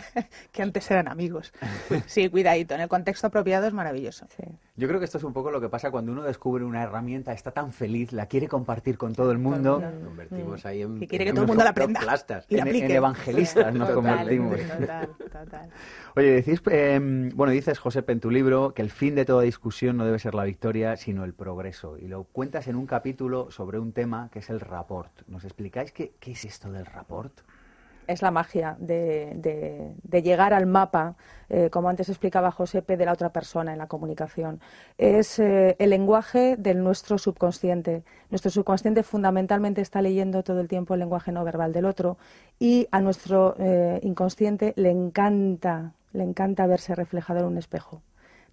que 0.52 0.62
antes 0.62 0.90
eran 0.90 1.08
amigos. 1.08 1.52
Sí, 2.06 2.28
cuidadito, 2.28 2.74
en 2.74 2.80
el 2.80 2.88
contexto 2.88 3.26
apropiado 3.26 3.66
es 3.66 3.72
maravilloso. 3.72 4.26
Yo 4.80 4.88
creo 4.88 4.98
que 4.98 5.04
esto 5.04 5.18
es 5.18 5.24
un 5.24 5.34
poco 5.34 5.50
lo 5.50 5.60
que 5.60 5.68
pasa 5.68 5.90
cuando 5.90 6.10
uno 6.10 6.22
descubre 6.22 6.64
una 6.64 6.82
herramienta, 6.82 7.34
está 7.34 7.50
tan 7.50 7.70
feliz, 7.70 8.14
la 8.14 8.24
quiere 8.24 8.48
compartir 8.48 8.96
con 8.96 9.14
todo 9.14 9.30
el 9.30 9.36
mundo. 9.36 9.78
Nos 9.78 9.92
convertimos 10.06 10.64
ahí 10.64 10.80
en... 10.80 11.02
Y 11.02 11.06
quiere 11.06 11.26
que 11.26 11.32
todo 11.32 11.42
el 11.42 11.48
mundo 11.48 11.64
la 11.64 11.70
aprenda. 11.70 12.00
Y 12.48 12.56
en, 12.56 12.66
en, 12.66 12.90
evangelistas 12.90 13.74
nos 13.74 13.90
convertimos. 13.90 14.58
Oye, 16.16 16.30
decís, 16.30 16.62
em, 16.70 17.28
bueno, 17.34 17.52
dices, 17.52 17.78
José, 17.78 18.02
en 18.08 18.20
tu 18.20 18.30
libro, 18.30 18.72
que 18.72 18.80
el 18.80 18.88
fin 18.88 19.14
de 19.14 19.26
toda 19.26 19.42
discusión 19.42 19.98
no 19.98 20.06
debe 20.06 20.18
ser 20.18 20.34
la 20.34 20.44
victoria, 20.44 20.96
sino 20.96 21.24
el 21.24 21.34
progreso. 21.34 21.98
Y 21.98 22.08
lo 22.08 22.24
cuentas 22.24 22.66
en 22.66 22.76
un 22.76 22.86
capítulo 22.86 23.50
sobre 23.50 23.78
un 23.78 23.92
tema 23.92 24.30
que 24.32 24.38
es 24.38 24.48
el 24.48 24.60
rapport. 24.60 25.12
¿Nos 25.28 25.44
explicáis 25.44 25.92
qué, 25.92 26.14
qué 26.18 26.32
es 26.32 26.46
esto 26.46 26.72
del 26.72 26.86
rapport? 26.86 27.34
Es 28.10 28.22
la 28.22 28.30
magia 28.30 28.76
de, 28.78 29.94
llegar 30.22 30.52
al 30.52 30.66
mapa, 30.66 31.14
eh, 31.48 31.70
como 31.70 31.88
antes 31.88 32.08
explicaba 32.08 32.50
Josepe, 32.50 32.96
de 32.96 33.04
la 33.04 33.12
otra 33.12 33.30
persona 33.30 33.72
en 33.72 33.78
la 33.78 33.86
comunicación. 33.86 34.60
Es 34.98 35.38
eh, 35.38 35.76
el 35.78 35.90
lenguaje 35.90 36.56
de 36.56 36.74
nuestro 36.74 37.18
subconsciente. 37.18 38.02
Nuestro 38.30 38.50
subconsciente 38.50 39.02
fundamentalmente 39.02 39.80
está 39.80 40.02
leyendo 40.02 40.42
todo 40.42 40.60
el 40.60 40.68
tiempo 40.68 40.94
el 40.94 41.00
lenguaje 41.00 41.30
no 41.30 41.44
verbal 41.44 41.72
del 41.72 41.84
otro 41.84 42.18
y 42.58 42.88
a 42.90 43.00
nuestro 43.00 43.54
eh, 43.58 44.00
inconsciente 44.02 44.72
le 44.76 44.90
encanta, 44.90 45.92
le 46.12 46.24
encanta 46.24 46.66
verse 46.66 46.94
reflejado 46.94 47.40
en 47.40 47.46
un 47.46 47.58
espejo. 47.58 48.02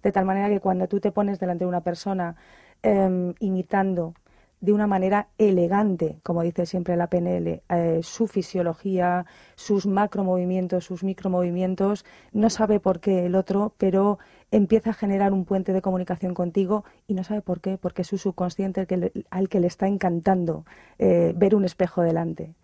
De 0.02 0.12
tal 0.12 0.24
manera 0.24 0.48
que 0.48 0.60
cuando 0.60 0.86
tú 0.86 1.00
te 1.00 1.10
pones 1.10 1.40
delante 1.40 1.64
de 1.64 1.68
una 1.68 1.80
persona 1.80 2.36
em, 2.82 3.34
imitando 3.40 4.14
de 4.60 4.72
una 4.72 4.86
manera 4.86 5.28
elegante, 5.38 6.18
como 6.22 6.42
dice 6.42 6.66
siempre 6.66 6.96
la 6.96 7.08
PNL, 7.08 7.62
eh, 7.68 8.00
su 8.02 8.26
fisiología, 8.26 9.26
sus 9.54 9.86
macromovimientos, 9.86 10.84
sus 10.84 11.04
micromovimientos, 11.04 12.04
no 12.32 12.50
sabe 12.50 12.80
por 12.80 13.00
qué 13.00 13.26
el 13.26 13.34
otro, 13.34 13.74
pero 13.78 14.18
empieza 14.50 14.90
a 14.90 14.94
generar 14.94 15.32
un 15.32 15.44
puente 15.44 15.72
de 15.72 15.82
comunicación 15.82 16.34
contigo 16.34 16.84
y 17.06 17.14
no 17.14 17.24
sabe 17.24 17.42
por 17.42 17.60
qué, 17.60 17.78
porque 17.78 18.02
es 18.02 18.08
su 18.08 18.18
subconsciente 18.18 18.86
al 19.30 19.48
que 19.48 19.60
le 19.60 19.66
está 19.66 19.86
encantando 19.86 20.64
eh, 20.98 21.32
ver 21.36 21.54
un 21.54 21.64
espejo 21.64 22.02
delante. 22.02 22.54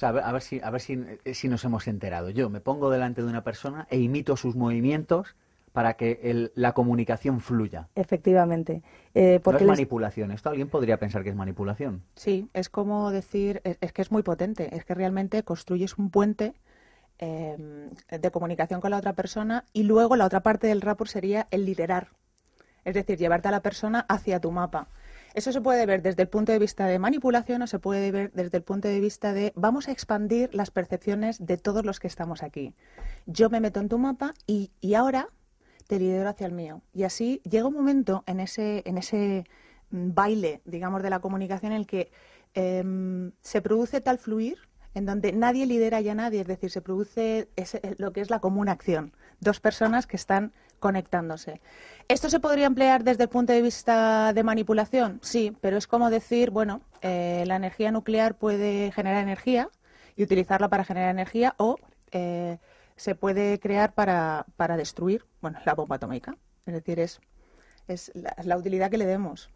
a 0.00 0.12
ver, 0.12 0.42
si, 0.42 0.60
a 0.60 0.70
ver 0.70 0.82
eh, 1.24 1.34
si, 1.34 1.48
nos 1.48 1.64
hemos 1.64 1.86
enterado. 1.86 2.30
Yo 2.30 2.50
me 2.50 2.60
pongo 2.60 2.90
delante 2.90 3.22
de 3.22 3.28
una 3.28 3.44
persona 3.44 3.86
e 3.90 3.98
imito 3.98 4.36
sus 4.36 4.56
movimientos 4.56 5.36
para 5.74 5.94
que 5.94 6.52
la 6.54 6.72
comunicación 6.72 7.40
fluya. 7.40 7.88
Efectivamente. 7.96 8.84
Eh, 9.12 9.40
porque 9.42 9.64
no 9.64 9.72
es 9.72 9.78
manipulación. 9.78 10.30
Esto 10.30 10.48
alguien 10.48 10.68
podría 10.68 11.00
pensar 11.00 11.24
que 11.24 11.30
es 11.30 11.34
manipulación. 11.34 12.04
Sí, 12.14 12.48
es 12.54 12.68
como 12.68 13.10
decir, 13.10 13.60
es, 13.64 13.92
que 13.92 14.00
es 14.00 14.12
muy 14.12 14.22
potente. 14.22 14.76
Es 14.76 14.84
que 14.84 14.94
realmente 14.94 15.42
construyes 15.42 15.98
un 15.98 16.10
puente 16.10 16.54
em, 17.18 17.90
de 18.08 18.30
comunicación 18.30 18.80
con 18.80 18.92
la 18.92 18.98
otra 18.98 19.14
persona 19.14 19.64
y 19.72 19.82
luego 19.82 20.14
la 20.14 20.26
otra 20.26 20.44
parte 20.44 20.68
del 20.68 20.80
rapport 20.80 21.10
sería 21.10 21.48
el 21.50 21.64
liderar. 21.64 22.10
Es 22.84 22.94
decir, 22.94 23.18
llevarte 23.18 23.48
a 23.48 23.50
la 23.50 23.60
persona 23.60 24.06
hacia 24.08 24.38
tu 24.38 24.52
mapa. 24.52 24.86
Eso 25.34 25.50
se 25.50 25.60
puede 25.60 25.86
ver 25.86 26.02
desde 26.02 26.22
el 26.22 26.28
punto 26.28 26.52
de 26.52 26.60
vista 26.60 26.86
de 26.86 27.00
manipulación 27.00 27.62
o 27.62 27.66
se 27.66 27.80
puede 27.80 28.12
ver 28.12 28.30
desde 28.30 28.58
el 28.58 28.62
punto 28.62 28.86
de 28.86 29.00
vista 29.00 29.32
de 29.32 29.52
vamos 29.56 29.88
a 29.88 29.90
expandir 29.90 30.54
las 30.54 30.70
percepciones 30.70 31.44
de 31.44 31.56
todos 31.56 31.84
los 31.84 31.98
que 31.98 32.06
estamos 32.06 32.44
aquí. 32.44 32.74
Yo 33.26 33.50
me 33.50 33.58
meto 33.58 33.80
en 33.80 33.88
tu 33.88 33.98
mapa 33.98 34.34
y, 34.46 34.70
y 34.80 34.94
ahora 34.94 35.30
te 35.94 36.00
lidero 36.00 36.28
hacia 36.28 36.48
el 36.48 36.52
mío. 36.52 36.82
Y 36.92 37.04
así 37.04 37.40
llega 37.48 37.68
un 37.68 37.74
momento 37.74 38.24
en 38.26 38.40
ese, 38.40 38.82
en 38.84 38.98
ese 38.98 39.44
mm, 39.90 40.12
baile, 40.12 40.60
digamos, 40.64 41.04
de 41.04 41.10
la 41.10 41.20
comunicación 41.20 41.70
en 41.70 41.78
el 41.78 41.86
que 41.86 42.10
em, 42.54 43.30
se 43.42 43.62
produce 43.62 44.00
tal 44.00 44.18
fluir 44.18 44.58
en 44.94 45.06
donde 45.06 45.32
nadie 45.32 45.66
lidera 45.66 46.00
ya 46.00 46.14
nadie, 46.16 46.40
es 46.40 46.48
decir, 46.48 46.70
se 46.70 46.80
produce 46.80 47.48
eh, 47.56 47.94
lo 47.98 48.12
que 48.12 48.20
es 48.22 48.30
la 48.30 48.40
común 48.40 48.68
acción, 48.68 49.12
dos 49.38 49.60
personas 49.60 50.08
que 50.08 50.16
están 50.16 50.52
conectándose. 50.80 51.60
¿Esto 52.08 52.28
se 52.28 52.40
podría 52.40 52.66
emplear 52.66 53.04
desde 53.04 53.24
el 53.24 53.28
punto 53.28 53.52
de 53.52 53.62
vista 53.62 54.32
de 54.32 54.42
manipulación? 54.42 55.20
Sí, 55.22 55.56
pero 55.60 55.76
es 55.76 55.86
como 55.86 56.10
decir, 56.10 56.50
bueno, 56.50 56.80
eh, 57.02 57.44
la 57.46 57.54
energía 57.56 57.92
nuclear 57.92 58.36
puede 58.36 58.90
generar 58.90 59.22
energía 59.22 59.68
y 60.16 60.24
utilizarla 60.24 60.68
para 60.68 60.84
generar 60.84 61.10
energía 61.10 61.54
o 61.58 61.76
eh, 62.10 62.58
se 62.96 63.14
puede 63.14 63.58
crear 63.58 63.94
para, 63.94 64.46
para 64.56 64.76
destruir, 64.76 65.24
bueno, 65.40 65.58
la 65.64 65.74
bomba 65.74 65.96
atómica. 65.96 66.36
Es 66.66 66.74
decir, 66.74 67.00
es, 67.00 67.20
es 67.88 68.12
la, 68.14 68.56
utilidad 68.56 68.90
que 68.90 68.98
le 68.98 69.06
demos. 69.06 69.50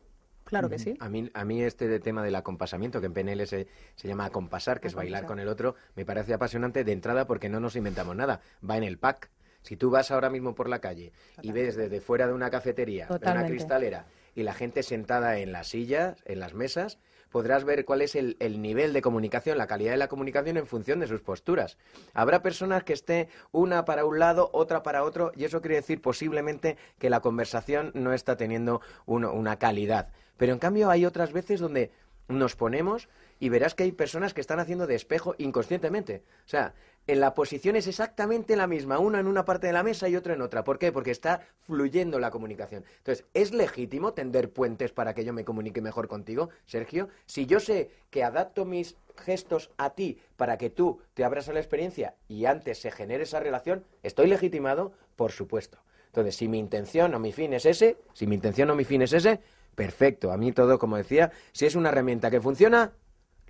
Claro 0.45 0.69
que 0.69 0.79
sí. 0.79 0.97
A 1.01 1.09
mí, 1.09 1.31
a 1.35 1.45
mí 1.45 1.63
este 1.63 2.01
tema 2.01 2.23
del 2.23 2.35
acompasamiento, 2.35 3.01
que 3.01 3.07
en 3.07 3.13
PNL 3.13 3.47
se, 3.47 3.69
se 3.97 4.09
llama 4.09 4.25
acompasar, 4.25 4.81
que 4.81 4.89
es 4.89 4.95
bailar 4.95 5.27
con 5.27 5.39
el 5.39 5.49
otro, 5.49 5.75
me 5.95 6.07
parece 6.07 6.33
apasionante 6.33 6.85
de 6.85 6.93
entrada 6.93 7.27
porque 7.27 7.51
no 7.51 7.61
nos 7.61 7.77
inventamos 7.77 8.17
nada. 8.17 8.41
Va 8.69 8.77
en 8.77 8.85
el 8.85 8.99
pack. 8.99 9.31
Si 9.63 9.77
tú 9.77 9.91
vas 9.91 10.11
ahora 10.11 10.31
mismo 10.31 10.55
por 10.55 10.69
la 10.69 10.81
calle 10.81 11.13
y 11.43 11.53
ves 11.53 11.77
desde 11.77 12.01
fuera 12.01 12.27
de 12.27 12.33
una 12.33 12.49
cafetería, 12.49 13.07
de 13.07 13.31
una 13.31 13.47
cristalera, 13.47 14.07
y 14.35 14.43
la 14.43 14.55
gente 14.55 14.83
sentada 14.83 15.39
en 15.39 15.53
las 15.53 15.69
sillas, 15.69 16.17
en 16.25 16.41
las 16.41 16.55
mesas, 16.55 16.99
podrás 17.31 17.65
ver 17.65 17.85
cuál 17.85 18.03
es 18.03 18.15
el, 18.15 18.37
nivel 18.61 18.93
de 18.93 19.03
comunicación, 19.03 19.59
la 19.59 19.67
calidad 19.67 19.93
de 19.93 19.99
la 19.99 20.09
comunicación 20.09 20.57
en 20.57 20.67
función 20.67 21.01
de 21.01 21.07
sus 21.07 21.21
posturas. 21.21 21.79
Habrá 22.15 22.43
personas 22.43 22.85
que 22.85 22.93
esté 22.93 23.29
una 23.53 23.85
para 23.85 24.05
un 24.05 24.19
lado, 24.19 24.51
otra 24.53 24.83
para 24.83 25.05
otro, 25.05 25.33
y 25.37 25.45
eso 25.45 25.61
quiere 25.61 25.77
decir 25.77 26.01
posiblemente 26.01 26.77
que 26.99 27.11
la 27.11 27.21
conversación 27.21 27.91
no 27.95 28.13
está 28.13 28.37
teniendo 28.37 28.81
una 29.07 29.59
calidad. 29.59 30.09
Pero 30.37 30.53
en 30.53 30.59
cambio 30.59 30.91
hay 30.91 31.05
otras 31.05 31.33
veces 31.33 31.61
donde 31.61 31.91
nos 32.29 32.57
ponemos 32.57 33.09
y 33.39 33.49
verás 33.49 33.75
que 33.75 33.85
hay 33.85 33.93
personas 33.93 34.35
que 34.35 34.41
están 34.41 34.61
haciendo 34.61 34.87
de 34.87 34.95
espejo 34.95 35.35
inconscientemente. 35.39 36.23
O 36.45 36.49
sea, 36.49 36.75
en 37.07 37.21
la 37.21 37.35
posición 37.35 37.77
es 37.77 37.87
exactamente 37.87 38.55
la 38.57 38.67
misma, 38.67 38.99
uno 38.99 39.19
en 39.19 39.27
una 39.27 39.45
parte 39.45 39.67
de 39.67 39.73
la 39.73 39.83
mesa 39.83 40.09
y 40.09 40.17
otro 40.17 40.35
en 40.35 40.43
otra. 40.43 40.65
¿Por 40.65 40.79
qué? 40.79 40.93
Porque 40.93 41.11
está 41.11 41.41
fluyendo 41.61 42.19
la 42.19 42.31
comunicación. 42.31 42.85
Entonces, 42.99 43.25
¿es 43.33 43.53
legítimo 43.55 44.13
tender 44.13 44.53
puentes 44.53 44.93
para 44.93 45.15
que 45.15 45.25
yo 45.25 45.33
me 45.33 45.45
comunique 45.45 45.81
mejor 45.81 46.09
contigo, 46.09 46.51
Sergio? 46.67 47.09
Si 47.27 47.47
yo 47.47 47.61
sé 47.61 47.91
que 48.11 48.25
adapto 48.25 48.65
mis 48.65 48.97
gestos 49.17 49.71
a 49.79 49.91
ti 49.91 50.21
para 50.37 50.59
que 50.59 50.71
tú 50.71 51.01
te 51.15 51.25
abras 51.25 51.49
a 51.49 51.53
la 51.53 51.61
experiencia 51.61 52.15
y 52.29 52.45
antes 52.45 52.79
se 52.79 52.91
genere 52.91 53.25
esa 53.25 53.41
relación, 53.41 53.85
¿estoy 54.03 54.27
legitimado? 54.29 54.93
Por 55.17 55.33
supuesto. 55.33 55.79
Entonces, 56.07 56.37
si 56.37 56.49
mi 56.49 56.59
intención 56.59 57.15
o 57.15 57.19
mi 57.19 57.33
fin 57.33 57.53
es 57.53 57.67
ese, 57.67 57.97
si 58.13 58.27
mi 58.27 58.35
intención 58.35 58.71
o 58.71 58.75
mi 58.75 58.85
fin 58.85 59.03
es 59.03 59.13
ese, 59.13 59.41
perfecto. 59.75 60.33
A 60.33 60.37
mí 60.37 60.53
todo, 60.53 60.79
como 60.79 60.97
decía, 60.97 61.33
si 61.53 61.67
es 61.67 61.75
una 61.75 61.91
herramienta 61.91 62.31
que 62.31 62.41
funciona, 62.41 62.93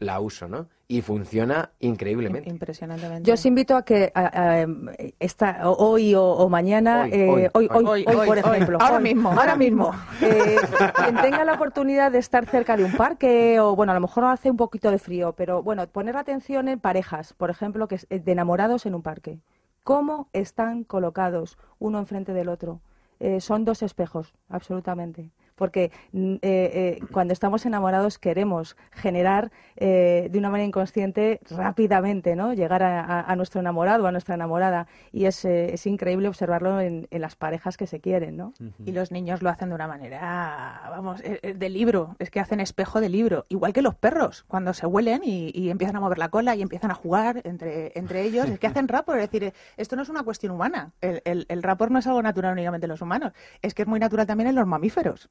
la 0.01 0.20
uso, 0.20 0.49
¿no? 0.49 0.68
Y 0.86 1.03
funciona 1.03 1.70
increíblemente. 1.80 2.49
Impresionantemente. 2.49 3.26
Yo 3.28 3.34
os 3.34 3.44
invito 3.44 3.76
a 3.76 3.84
que 3.84 4.12
esta, 5.18 5.68
hoy 5.68 6.14
o, 6.14 6.49
mañana, 6.49 7.05
hoy, 7.05 7.49
hoy, 7.53 7.68
hoy, 7.70 8.05
por 8.05 8.38
ejemplo, 8.38 8.78
ahora 8.80 8.99
mismo, 8.99 9.30
ahora 9.30 9.57
mismo, 9.57 9.92
eh, 10.22 10.57
quien 10.94 11.16
tenga 11.16 11.44
la 11.44 11.55
oportunidad 11.55 12.11
de 12.11 12.18
estar 12.18 12.46
cerca 12.46 12.76
de 12.76 12.84
un 12.84 12.92
parque 12.92 13.61
o, 13.61 13.76
bueno, 13.76 13.92
a 13.92 13.94
lo 13.94 14.01
mejor 14.01 14.24
hace 14.24 14.51
un 14.51 14.57
poquito 14.57 14.90
de 14.90 14.99
frío, 14.99 15.34
pero 15.34 15.62
bueno, 15.62 15.86
poner 15.88 16.16
atención 16.16 16.68
en 16.68 16.80
parejas, 16.80 17.34
por 17.34 17.51
ejemplo, 17.51 17.86
que 17.86 17.99
de 18.09 18.32
enamorados 18.32 18.86
en 18.86 18.94
un 18.94 19.03
parque. 19.03 19.38
¿Cómo 19.84 20.28
están 20.32 20.84
colocados 20.84 21.59
uno 21.78 21.99
enfrente 21.99 22.32
del 22.32 22.49
otro? 22.49 22.80
Eh, 23.20 23.40
son 23.40 23.64
dos 23.64 23.82
espejos, 23.82 24.32
absolutamente 24.49 25.32
porque 25.59 25.91
mm, 26.13 26.35
eh, 26.35 26.41
eh, 26.43 27.01
cuando 27.13 27.33
estamos 27.33 27.67
enamorados 27.67 28.19
queremos 28.19 28.77
generar 28.93 29.51
eh, 29.77 30.29
de 30.31 30.39
una 30.39 30.49
manera 30.49 30.67
inconsciente 30.67 31.41
rápidamente, 31.51 32.37
¿no? 32.37 32.55
Llegar 32.55 32.83
a, 32.83 33.35
nuestro 33.37 33.61
enamorado, 33.61 34.07
a 34.07 34.13
nuestra 34.13 34.37
enamorada. 34.37 34.87
Y 35.13 35.27
es, 35.27 35.45
es 35.45 35.87
increíble 35.87 36.29
observarlo 36.29 36.81
en, 36.81 37.09
las 37.11 37.35
parejas 37.35 37.77
que 37.77 37.87
se 37.89 38.01
quieren, 38.01 38.37
¿no? 38.37 38.55
Y 38.85 38.93
los 38.93 39.11
niños 39.11 39.43
lo 39.43 39.51
hacen 39.51 39.71
de 39.71 39.75
una 39.75 39.89
manera, 39.89 40.85
vamos, 40.91 41.21
de 41.23 41.69
libro. 41.69 42.15
Es 42.21 42.31
que 42.31 42.39
hacen 42.39 42.61
espejo 42.61 43.01
de 43.01 43.09
libro. 43.09 43.47
Igual 43.49 43.73
que 43.73 43.83
los 43.83 43.97
perros, 43.97 44.45
cuando 44.47 44.73
se 44.73 44.87
huelen 44.87 45.23
y, 45.25 45.71
empiezan 45.71 45.97
a 45.97 46.01
mover 46.01 46.19
la 46.19 46.29
cola 46.29 46.55
y 46.55 46.63
empiezan 46.63 46.93
a 46.93 46.95
jugar 46.95 47.41
entre, 47.45 47.93
entre 47.99 48.23
ellos, 48.23 48.49
es 48.49 48.59
que 48.61 48.69
hacen 48.69 48.87
rapport. 48.89 49.19
Es 49.19 49.31
decir, 49.31 49.53
esto 49.77 49.97
no 49.97 50.03
es 50.03 50.09
una 50.09 50.23
cuestión 50.23 50.53
humana. 50.53 50.93
El, 51.01 51.21
el, 51.25 51.47
el 51.49 51.63
rapport 51.63 51.91
no 51.91 51.99
es 51.99 52.07
algo 52.07 52.23
natural 52.23 52.53
únicamente 52.53 52.87
en 52.87 52.91
los 52.91 53.03
humanos. 53.03 53.33
Es 53.63 53.75
que 53.75 53.83
es 53.83 53.89
muy 53.89 53.99
natural 53.99 54.27
también 54.27 54.49
en 54.49 54.55
los 54.55 54.67
mamíferos. 54.67 55.29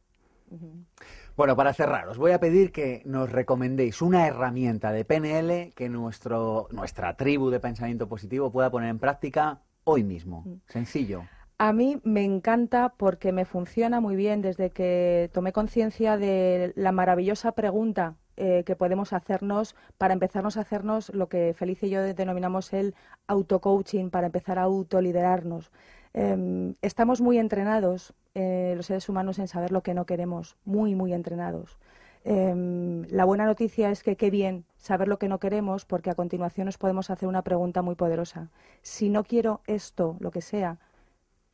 Bueno, 1.36 1.56
para 1.56 1.74
cerrar, 1.74 2.08
os 2.08 2.18
voy 2.18 2.32
a 2.32 2.40
pedir 2.40 2.72
que 2.72 3.02
nos 3.06 3.32
recomendéis 3.32 4.02
una 4.02 4.28
herramienta 4.28 4.92
de 4.92 5.06
PNL 5.06 5.74
que 5.76 5.90
nuestro, 5.90 6.68
nuestra 6.72 7.16
tribu 7.16 7.50
de 7.50 7.60
pensamiento 7.60 8.08
positivo 8.08 8.52
pueda 8.52 8.72
poner 8.72 8.90
en 8.90 9.00
práctica 9.00 9.62
hoy 9.84 10.04
mismo. 10.04 10.44
Mm. 10.46 10.54
Sencillo. 10.68 11.24
A 11.60 11.74
mí 11.74 12.00
me 12.04 12.24
encanta 12.24 12.94
porque 12.98 13.32
me 13.32 13.46
funciona 13.46 14.00
muy 14.00 14.16
bien 14.16 14.42
desde 14.42 14.70
que 14.70 15.30
tomé 15.34 15.52
conciencia 15.52 16.18
de 16.18 16.72
la 16.76 16.92
maravillosa 16.92 17.54
pregunta 17.54 18.16
eh, 18.40 18.64
que 18.64 18.76
podemos 18.76 19.14
hacernos 19.14 19.76
para 19.98 20.14
empezarnos 20.14 20.58
a 20.58 20.62
hacernos 20.62 21.10
lo 21.16 21.28
que 21.28 21.56
Felicia 21.58 21.88
y 21.88 21.92
yo 21.92 22.04
denominamos 22.04 22.72
el 22.74 22.94
auto-coaching, 23.26 24.12
para 24.12 24.28
empezar 24.28 24.60
a 24.60 24.64
autoliderarnos. 24.64 25.72
Em, 26.14 26.76
estamos 26.82 27.22
muy 27.22 27.38
entrenados, 27.38 28.14
eh, 28.34 28.74
los 28.76 28.88
seres 28.88 29.10
humanos, 29.10 29.40
en 29.40 29.48
saber 29.48 29.72
lo 29.72 29.82
que 29.84 29.94
no 29.94 30.06
queremos, 30.06 30.58
muy, 30.66 30.96
muy 30.96 31.14
entrenados. 31.14 31.78
Em, 32.24 33.04
la 33.10 33.26
buena 33.26 33.46
noticia 33.46 33.90
es 33.90 34.04
que 34.04 34.18
qué 34.18 34.30
bien 34.30 34.66
saber 34.78 35.08
lo 35.08 35.18
que 35.18 35.30
no 35.30 35.40
queremos, 35.40 35.86
porque 35.86 36.10
a 36.10 36.16
continuación 36.16 36.66
nos 36.66 36.78
podemos 36.78 37.10
hacer 37.10 37.30
una 37.30 37.44
pregunta 37.44 37.82
muy 37.82 37.96
poderosa. 37.96 38.50
Si 38.82 39.10
no 39.10 39.24
quiero 39.24 39.62
esto, 39.66 40.18
lo 40.20 40.32
que 40.32 40.42
sea, 40.42 40.78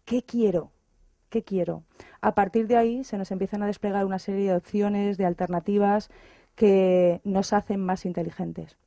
¿qué 0.06 0.24
quiero? 0.24 0.72
¿Qué 1.30 1.44
quiero? 1.44 1.84
A 2.22 2.36
partir 2.36 2.68
de 2.68 2.78
ahí 2.78 3.04
se 3.04 3.18
nos 3.18 3.32
empiezan 3.32 3.64
a 3.64 3.68
desplegar 3.68 4.06
una 4.06 4.20
serie 4.20 4.52
de 4.52 4.58
opciones, 4.58 5.18
de 5.18 5.26
alternativas 5.26 6.10
que 6.56 7.22
nos 7.24 7.54
hacen 7.54 7.80
más 7.80 8.06
inteligentes. 8.06 8.78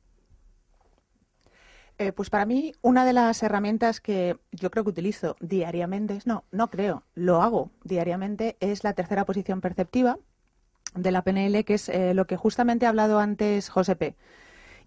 Eh, 1.99 2.11
pues 2.11 2.29
para 2.29 2.45
mí, 2.45 2.73
una 2.83 3.05
de 3.05 3.13
las 3.13 3.41
herramientas 3.41 3.99
que 3.99 4.37
yo 4.51 4.69
creo 4.69 4.83
que 4.83 4.91
utilizo 4.91 5.35
diariamente, 5.39 6.19
no, 6.25 6.43
no 6.51 6.69
creo, 6.69 7.03
lo 7.15 7.41
hago 7.41 7.71
diariamente, 7.83 8.55
es 8.59 8.83
la 8.83 8.93
tercera 8.93 9.25
posición 9.25 9.61
perceptiva 9.61 10.19
de 10.93 11.11
la 11.11 11.23
PNL, 11.23 11.65
que 11.65 11.73
es 11.73 11.89
eh, 11.89 12.13
lo 12.13 12.27
que 12.27 12.37
justamente 12.37 12.85
ha 12.85 12.89
hablado 12.89 13.19
antes 13.19 13.69
José 13.69 13.95
P. 13.95 14.15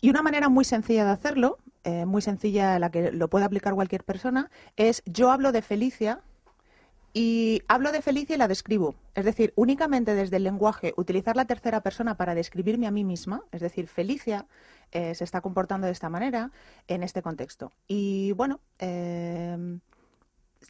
Y 0.01 0.11
una 0.11 0.23
manera 0.23 0.49
muy 0.49 0.65
sencilla 0.65 1.05
de 1.05 1.11
hacerlo, 1.11 1.59
eh, 1.83 2.07
muy 2.07 2.23
sencilla, 2.23 2.79
la 2.79 2.91
que 2.91 3.11
lo 3.11 3.29
puede 3.29 3.45
aplicar 3.45 3.75
cualquier 3.75 4.05
persona, 4.05 4.49
es 4.77 5.03
yo 5.05 5.33
hablo 5.33 5.51
de 5.51 5.63
Felicia 5.63 6.21
y 7.13 7.63
hablo 7.69 7.93
de 7.93 8.03
Felicia 8.03 8.35
y 8.35 8.39
la 8.39 8.49
describo. 8.49 8.95
Es 9.15 9.25
decir, 9.25 9.53
únicamente 9.57 10.15
desde 10.15 10.37
el 10.37 10.45
lenguaje, 10.45 10.95
utilizar 10.97 11.37
la 11.37 11.45
tercera 11.45 11.83
persona 11.83 12.17
para 12.17 12.35
describirme 12.35 12.87
a 12.87 12.91
mí 12.91 13.05
misma, 13.05 13.43
es 13.53 13.61
decir, 13.61 13.89
Felicia 13.89 14.47
eh, 14.93 15.15
se 15.15 15.25
está 15.25 15.41
comportando 15.41 15.87
de 15.87 15.93
esta 15.93 16.09
manera 16.09 16.51
en 16.89 17.03
este 17.03 17.23
contexto. 17.23 17.73
Y 17.87 18.33
bueno, 18.33 18.61
eh, 18.79 19.79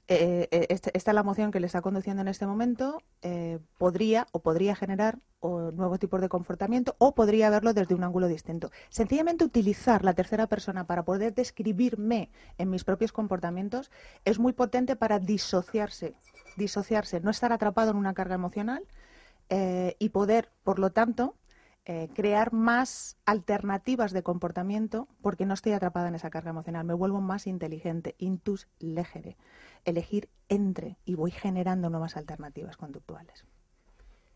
eh, 0.09 0.67
este- 0.69 0.91
esta 0.97 1.11
es 1.11 1.15
la 1.15 1.21
emoción 1.21 1.51
que 1.51 1.61
le 1.61 1.67
está 1.67 1.83
conduciendo 1.83 2.23
en 2.23 2.29
este 2.29 2.47
momento, 2.47 3.03
eh, 3.23 3.59
podría 3.79 4.27
o 4.33 4.41
podría 4.41 4.75
generar 4.75 5.19
o, 5.41 5.71
nuevos 5.73 5.99
tipos 5.99 6.21
de 6.21 6.29
comportamiento 6.29 6.95
o 6.99 7.15
podría 7.15 7.51
verlo 7.51 7.73
desde 7.75 7.95
un 7.95 8.05
ángulo 8.05 8.29
distinto. 8.29 8.71
Sencillamente 8.89 9.45
utilizar 9.45 10.05
la 10.05 10.15
tercera 10.15 10.47
persona 10.47 10.87
para 10.87 11.05
poder 11.05 11.35
describirme 11.35 12.31
en 12.59 12.71
mis 12.71 12.85
propios 12.85 13.13
comportamientos 13.13 13.91
es 14.25 14.39
muy 14.39 14.53
potente 14.53 14.97
para 14.97 15.19
disociarse, 15.19 16.15
disociarse, 16.57 17.21
no 17.21 17.31
estar 17.31 17.53
atrapado 17.53 17.91
en 17.91 17.97
una 17.97 18.15
carga 18.15 18.35
emocional 18.35 18.85
eh, 19.49 19.97
y 19.99 20.11
poder, 20.11 20.51
por 20.63 20.79
lo 20.79 20.91
tanto, 20.91 21.35
eh, 21.87 22.09
crear 22.15 22.53
más 22.53 23.17
alternativas 23.25 24.13
de 24.13 24.23
comportamiento 24.23 25.09
porque 25.23 25.47
no 25.47 25.55
estoy 25.55 25.73
atrapada 25.73 26.09
en 26.09 26.15
esa 26.15 26.31
carga 26.31 26.51
emocional. 26.51 26.85
Me 26.85 26.95
vuelvo 26.95 27.21
más 27.21 27.47
inteligente, 27.47 28.15
intus 28.19 28.69
legere. 28.79 29.37
Elegir 29.85 30.29
entre 30.49 30.99
y 31.05 31.15
voy 31.15 31.31
generando 31.31 31.89
nuevas 31.89 32.17
alternativas 32.17 32.77
conductuales. 32.77 33.47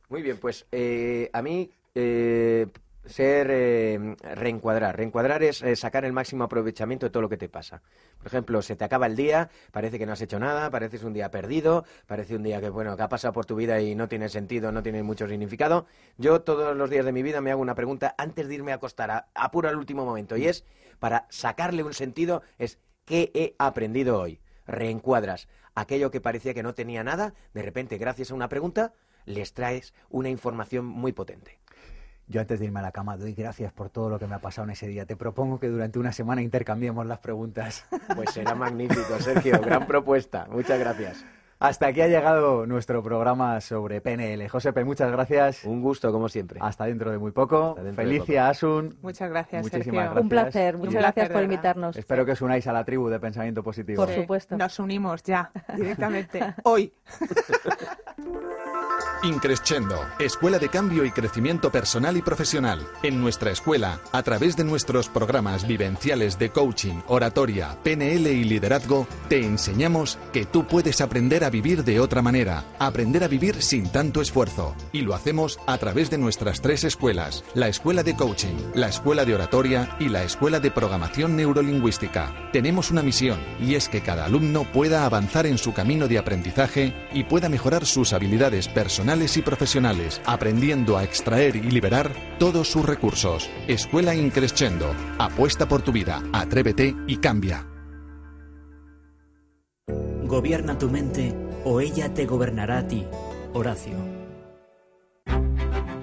Muy 0.08 0.22
bien, 0.22 0.38
pues 0.38 0.66
eh, 0.72 1.30
a 1.32 1.42
mí 1.42 1.70
eh, 1.94 2.66
ser 3.14 3.46
eh, 3.48 4.16
reencuadrar. 4.34 4.96
Reencuadrar 4.96 5.44
es 5.44 5.62
eh, 5.62 5.76
sacar 5.76 6.04
el 6.04 6.12
máximo 6.12 6.42
aprovechamiento 6.42 7.06
de 7.06 7.10
todo 7.10 7.20
lo 7.20 7.28
que 7.28 7.36
te 7.36 7.48
pasa. 7.48 7.80
Por 8.18 8.26
ejemplo, 8.26 8.60
se 8.60 8.74
te 8.74 8.84
acaba 8.84 9.06
el 9.06 9.14
día, 9.14 9.50
parece 9.70 10.00
que 10.00 10.06
no 10.06 10.14
has 10.14 10.20
hecho 10.20 10.40
nada, 10.40 10.68
pareces 10.68 11.04
un 11.04 11.12
día 11.12 11.30
perdido, 11.30 11.84
parece 12.08 12.34
un 12.34 12.42
día 12.42 12.60
que 12.60 12.70
bueno 12.70 12.96
que 12.96 13.02
ha 13.04 13.08
pasado 13.08 13.32
por 13.32 13.46
tu 13.46 13.54
vida 13.54 13.80
y 13.80 13.94
no 13.94 14.08
tiene 14.08 14.28
sentido, 14.28 14.72
no 14.72 14.82
tiene 14.82 15.04
mucho 15.04 15.28
significado. 15.28 15.86
Yo 16.18 16.40
todos 16.40 16.76
los 16.76 16.90
días 16.90 17.04
de 17.04 17.12
mi 17.12 17.22
vida 17.22 17.40
me 17.40 17.52
hago 17.52 17.62
una 17.62 17.76
pregunta 17.76 18.16
antes 18.18 18.48
de 18.48 18.54
irme 18.56 18.72
a 18.72 18.76
acostar, 18.76 19.12
a, 19.12 19.28
apuro 19.32 19.68
al 19.68 19.76
último 19.76 20.04
momento, 20.04 20.36
y 20.36 20.48
es 20.48 20.64
para 20.98 21.28
sacarle 21.30 21.84
un 21.84 21.94
sentido, 21.94 22.42
es 22.58 22.80
¿qué 23.04 23.30
he 23.32 23.54
aprendido 23.58 24.18
hoy? 24.18 24.40
Reencuadras 24.66 25.46
aquello 25.76 26.10
que 26.10 26.20
parecía 26.20 26.52
que 26.52 26.64
no 26.64 26.74
tenía 26.74 27.04
nada, 27.04 27.34
de 27.52 27.62
repente, 27.62 27.96
gracias 27.96 28.32
a 28.32 28.34
una 28.34 28.48
pregunta, 28.48 28.92
les 29.24 29.54
traes 29.54 29.94
una 30.10 30.30
información 30.30 30.84
muy 30.84 31.12
potente. 31.12 31.60
Yo 32.26 32.40
antes 32.40 32.58
de 32.58 32.66
irme 32.66 32.80
a 32.80 32.82
la 32.82 32.92
cama 32.92 33.16
doy 33.16 33.34
gracias 33.34 33.72
por 33.72 33.90
todo 33.90 34.08
lo 34.08 34.18
que 34.18 34.26
me 34.26 34.34
ha 34.34 34.38
pasado 34.38 34.64
en 34.64 34.70
ese 34.70 34.86
día. 34.86 35.04
Te 35.04 35.16
propongo 35.16 35.60
que 35.60 35.68
durante 35.68 35.98
una 35.98 36.12
semana 36.12 36.40
intercambiemos 36.42 37.06
las 37.06 37.18
preguntas. 37.18 37.84
Pues 38.16 38.30
será 38.30 38.54
magnífico, 38.54 39.18
Sergio. 39.20 39.60
Gran 39.60 39.86
propuesta. 39.86 40.46
Muchas 40.50 40.78
gracias. 40.78 41.24
Hasta 41.60 41.86
aquí 41.86 42.00
ha 42.00 42.08
llegado 42.08 42.66
nuestro 42.66 43.02
programa 43.02 43.60
sobre 43.60 44.00
PNL. 44.00 44.48
Josepe, 44.48 44.84
muchas 44.84 45.10
gracias. 45.10 45.64
Un 45.64 45.80
gusto, 45.82 46.10
como 46.12 46.28
siempre. 46.28 46.58
Hasta 46.60 46.84
dentro 46.84 47.10
de 47.10 47.18
muy 47.18 47.30
poco. 47.30 47.76
Felicia, 47.94 48.48
Asun. 48.48 48.98
Muchas 49.02 49.30
gracias, 49.30 49.62
Muchísimas 49.62 49.84
Sergio. 49.84 50.00
gracias. 50.02 50.22
Un 50.22 50.28
placer, 50.28 50.76
muchas 50.76 50.94
Un 50.94 51.00
gracias 51.00 51.14
placer, 51.14 51.32
por 51.32 51.42
invitarnos. 51.44 51.96
Espero 51.96 52.26
que 52.26 52.32
os 52.32 52.42
unáis 52.42 52.66
a 52.66 52.72
la 52.72 52.84
tribu 52.84 53.08
de 53.08 53.20
pensamiento 53.20 53.62
positivo. 53.62 54.04
Por 54.04 54.14
supuesto. 54.14 54.56
Nos 54.58 54.78
unimos 54.78 55.22
ya, 55.22 55.50
directamente, 55.76 56.54
hoy. 56.64 56.92
Increscendo, 59.24 60.04
Escuela 60.18 60.58
de 60.58 60.68
Cambio 60.68 61.02
y 61.06 61.10
Crecimiento 61.10 61.72
Personal 61.72 62.18
y 62.18 62.20
Profesional. 62.20 62.86
En 63.02 63.22
nuestra 63.22 63.50
escuela, 63.50 63.98
a 64.12 64.22
través 64.22 64.54
de 64.54 64.64
nuestros 64.64 65.08
programas 65.08 65.66
vivenciales 65.66 66.38
de 66.38 66.50
coaching, 66.50 67.00
oratoria, 67.06 67.78
PNL 67.82 68.26
y 68.26 68.44
liderazgo, 68.44 69.06
te 69.30 69.42
enseñamos 69.42 70.18
que 70.34 70.44
tú 70.44 70.66
puedes 70.66 71.00
aprender 71.00 71.42
a 71.42 71.48
vivir 71.48 71.84
de 71.84 72.00
otra 72.00 72.20
manera, 72.20 72.64
aprender 72.78 73.24
a 73.24 73.28
vivir 73.28 73.62
sin 73.62 73.90
tanto 73.90 74.20
esfuerzo. 74.20 74.76
Y 74.92 75.00
lo 75.00 75.14
hacemos 75.14 75.58
a 75.66 75.78
través 75.78 76.10
de 76.10 76.18
nuestras 76.18 76.60
tres 76.60 76.84
escuelas, 76.84 77.44
la 77.54 77.68
Escuela 77.68 78.02
de 78.02 78.16
Coaching, 78.16 78.56
la 78.74 78.88
Escuela 78.88 79.24
de 79.24 79.36
Oratoria 79.36 79.96
y 79.98 80.10
la 80.10 80.22
Escuela 80.22 80.60
de 80.60 80.70
Programación 80.70 81.34
Neurolingüística. 81.34 82.50
Tenemos 82.52 82.90
una 82.90 83.02
misión 83.02 83.40
y 83.58 83.74
es 83.74 83.88
que 83.88 84.02
cada 84.02 84.26
alumno 84.26 84.70
pueda 84.70 85.06
avanzar 85.06 85.46
en 85.46 85.56
su 85.56 85.72
camino 85.72 86.08
de 86.08 86.18
aprendizaje 86.18 87.08
y 87.14 87.24
pueda 87.24 87.48
mejorar 87.48 87.86
sus 87.86 88.12
habilidades 88.12 88.68
personales 88.68 89.13
y 89.14 89.42
profesionales, 89.42 90.20
aprendiendo 90.26 90.96
a 90.96 91.04
extraer 91.04 91.54
y 91.56 91.62
liberar 91.62 92.10
todos 92.38 92.68
sus 92.68 92.84
recursos. 92.84 93.48
Escuela 93.68 94.14
Increscendo. 94.14 94.92
Apuesta 95.18 95.68
por 95.68 95.82
tu 95.82 95.92
vida, 95.92 96.22
atrévete 96.32 96.96
y 97.06 97.18
cambia. 97.18 97.66
Gobierna 100.24 100.76
tu 100.78 100.90
mente 100.90 101.34
o 101.64 101.80
ella 101.80 102.12
te 102.12 102.26
gobernará 102.26 102.78
a 102.78 102.88
ti. 102.88 103.06
Horacio. 103.52 104.13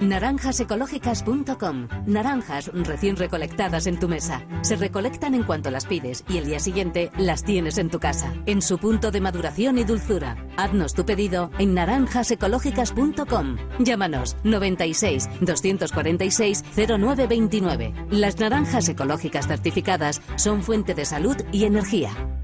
Naranjasecológicas.com. 0.01 1.87
Naranjas 2.05 2.71
recién 2.73 3.15
recolectadas 3.15 3.87
en 3.87 3.99
tu 3.99 4.07
mesa. 4.07 4.45
Se 4.61 4.75
recolectan 4.75 5.35
en 5.35 5.43
cuanto 5.43 5.71
las 5.71 5.85
pides 5.85 6.23
y 6.27 6.37
el 6.37 6.45
día 6.45 6.59
siguiente 6.59 7.11
las 7.17 7.43
tienes 7.43 7.77
en 7.77 7.89
tu 7.89 7.99
casa, 7.99 8.33
en 8.45 8.61
su 8.61 8.77
punto 8.77 9.11
de 9.11 9.21
maduración 9.21 9.77
y 9.77 9.83
dulzura. 9.83 10.35
Haznos 10.57 10.93
tu 10.93 11.05
pedido 11.05 11.51
en 11.59 11.73
naranjasecológicas.com. 11.75 13.57
Llámanos 13.79 14.35
96 14.43 15.29
246 15.41 16.63
0929. 16.75 17.93
Las 18.09 18.39
naranjas 18.39 18.89
ecológicas 18.89 19.47
certificadas 19.47 20.21
son 20.35 20.63
fuente 20.63 20.93
de 20.93 21.05
salud 21.05 21.37
y 21.51 21.65
energía. 21.65 22.40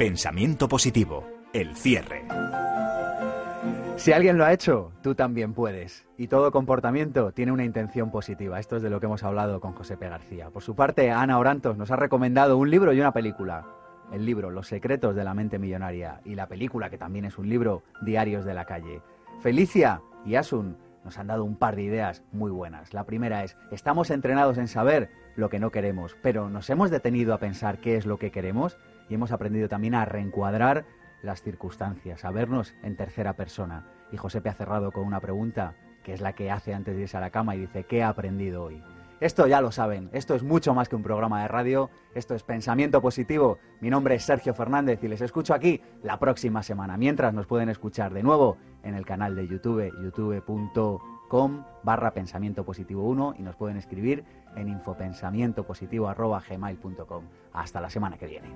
Pensamiento 0.00 0.66
positivo. 0.66 1.28
El 1.52 1.76
cierre. 1.76 2.24
Si 3.96 4.14
alguien 4.14 4.38
lo 4.38 4.46
ha 4.46 4.52
hecho, 4.54 4.92
tú 5.02 5.14
también 5.14 5.52
puedes. 5.52 6.06
Y 6.16 6.28
todo 6.28 6.52
comportamiento 6.52 7.32
tiene 7.32 7.52
una 7.52 7.66
intención 7.66 8.10
positiva. 8.10 8.58
Esto 8.58 8.76
es 8.76 8.82
de 8.82 8.88
lo 8.88 8.98
que 8.98 9.04
hemos 9.04 9.22
hablado 9.24 9.60
con 9.60 9.74
José 9.74 9.98
P. 9.98 10.08
García. 10.08 10.48
Por 10.48 10.62
su 10.62 10.74
parte, 10.74 11.10
Ana 11.10 11.38
Orantos 11.38 11.76
nos 11.76 11.90
ha 11.90 11.96
recomendado 11.96 12.56
un 12.56 12.70
libro 12.70 12.94
y 12.94 13.00
una 13.00 13.12
película. 13.12 13.66
El 14.10 14.24
libro 14.24 14.50
Los 14.50 14.68
secretos 14.68 15.14
de 15.14 15.22
la 15.22 15.34
mente 15.34 15.58
millonaria 15.58 16.22
y 16.24 16.34
la 16.34 16.46
película, 16.46 16.88
que 16.88 16.96
también 16.96 17.26
es 17.26 17.36
un 17.36 17.50
libro, 17.50 17.82
Diarios 18.00 18.46
de 18.46 18.54
la 18.54 18.64
calle. 18.64 19.02
Felicia 19.42 20.00
y 20.24 20.36
Asun 20.36 20.78
nos 21.04 21.18
han 21.18 21.26
dado 21.26 21.44
un 21.44 21.56
par 21.56 21.76
de 21.76 21.82
ideas 21.82 22.22
muy 22.32 22.50
buenas. 22.50 22.94
La 22.94 23.04
primera 23.04 23.44
es, 23.44 23.58
estamos 23.70 24.08
entrenados 24.08 24.56
en 24.56 24.68
saber 24.68 25.10
lo 25.36 25.50
que 25.50 25.60
no 25.60 25.70
queremos, 25.70 26.16
pero 26.22 26.48
nos 26.48 26.70
hemos 26.70 26.90
detenido 26.90 27.34
a 27.34 27.38
pensar 27.38 27.80
qué 27.80 27.96
es 27.96 28.06
lo 28.06 28.18
que 28.18 28.30
queremos 28.30 28.78
y 29.10 29.14
hemos 29.14 29.32
aprendido 29.32 29.68
también 29.68 29.94
a 29.94 30.06
reencuadrar 30.06 30.86
las 31.22 31.42
circunstancias, 31.42 32.24
a 32.24 32.30
vernos 32.30 32.74
en 32.82 32.96
tercera 32.96 33.34
persona. 33.34 33.86
Y 34.10 34.16
Josepe 34.16 34.48
ha 34.48 34.54
cerrado 34.54 34.92
con 34.92 35.04
una 35.04 35.20
pregunta 35.20 35.74
que 36.02 36.14
es 36.14 36.20
la 36.22 36.32
que 36.32 36.50
hace 36.50 36.72
antes 36.72 36.96
de 36.96 37.02
irse 37.02 37.16
a 37.18 37.20
la 37.20 37.30
cama 37.30 37.54
y 37.54 37.60
dice, 37.60 37.84
¿qué 37.84 37.98
he 37.98 38.02
aprendido 38.02 38.62
hoy? 38.62 38.82
Esto 39.20 39.46
ya 39.46 39.60
lo 39.60 39.70
saben, 39.70 40.08
esto 40.14 40.34
es 40.34 40.42
mucho 40.42 40.72
más 40.72 40.88
que 40.88 40.96
un 40.96 41.02
programa 41.02 41.42
de 41.42 41.48
radio, 41.48 41.90
esto 42.14 42.34
es 42.34 42.42
pensamiento 42.42 43.02
positivo. 43.02 43.58
Mi 43.82 43.90
nombre 43.90 44.14
es 44.14 44.24
Sergio 44.24 44.54
Fernández 44.54 45.04
y 45.04 45.08
les 45.08 45.20
escucho 45.20 45.52
aquí 45.52 45.82
la 46.02 46.18
próxima 46.18 46.62
semana. 46.62 46.96
Mientras 46.96 47.34
nos 47.34 47.46
pueden 47.46 47.68
escuchar 47.68 48.14
de 48.14 48.22
nuevo 48.22 48.56
en 48.82 48.94
el 48.94 49.04
canal 49.04 49.36
de 49.36 49.46
YouTube, 49.46 49.92
youtube.com 50.02 51.09
barra 51.82 52.12
pensamiento 52.12 52.64
positivo 52.64 53.04
1 53.08 53.34
y 53.38 53.42
nos 53.42 53.56
pueden 53.56 53.76
escribir 53.76 54.24
en 54.56 54.68
infopensamientopositivo 54.68 56.08
arroba 56.08 56.42
gmail.com. 56.46 57.24
Hasta 57.52 57.80
la 57.80 57.90
semana 57.90 58.16
que 58.18 58.26
viene. 58.26 58.48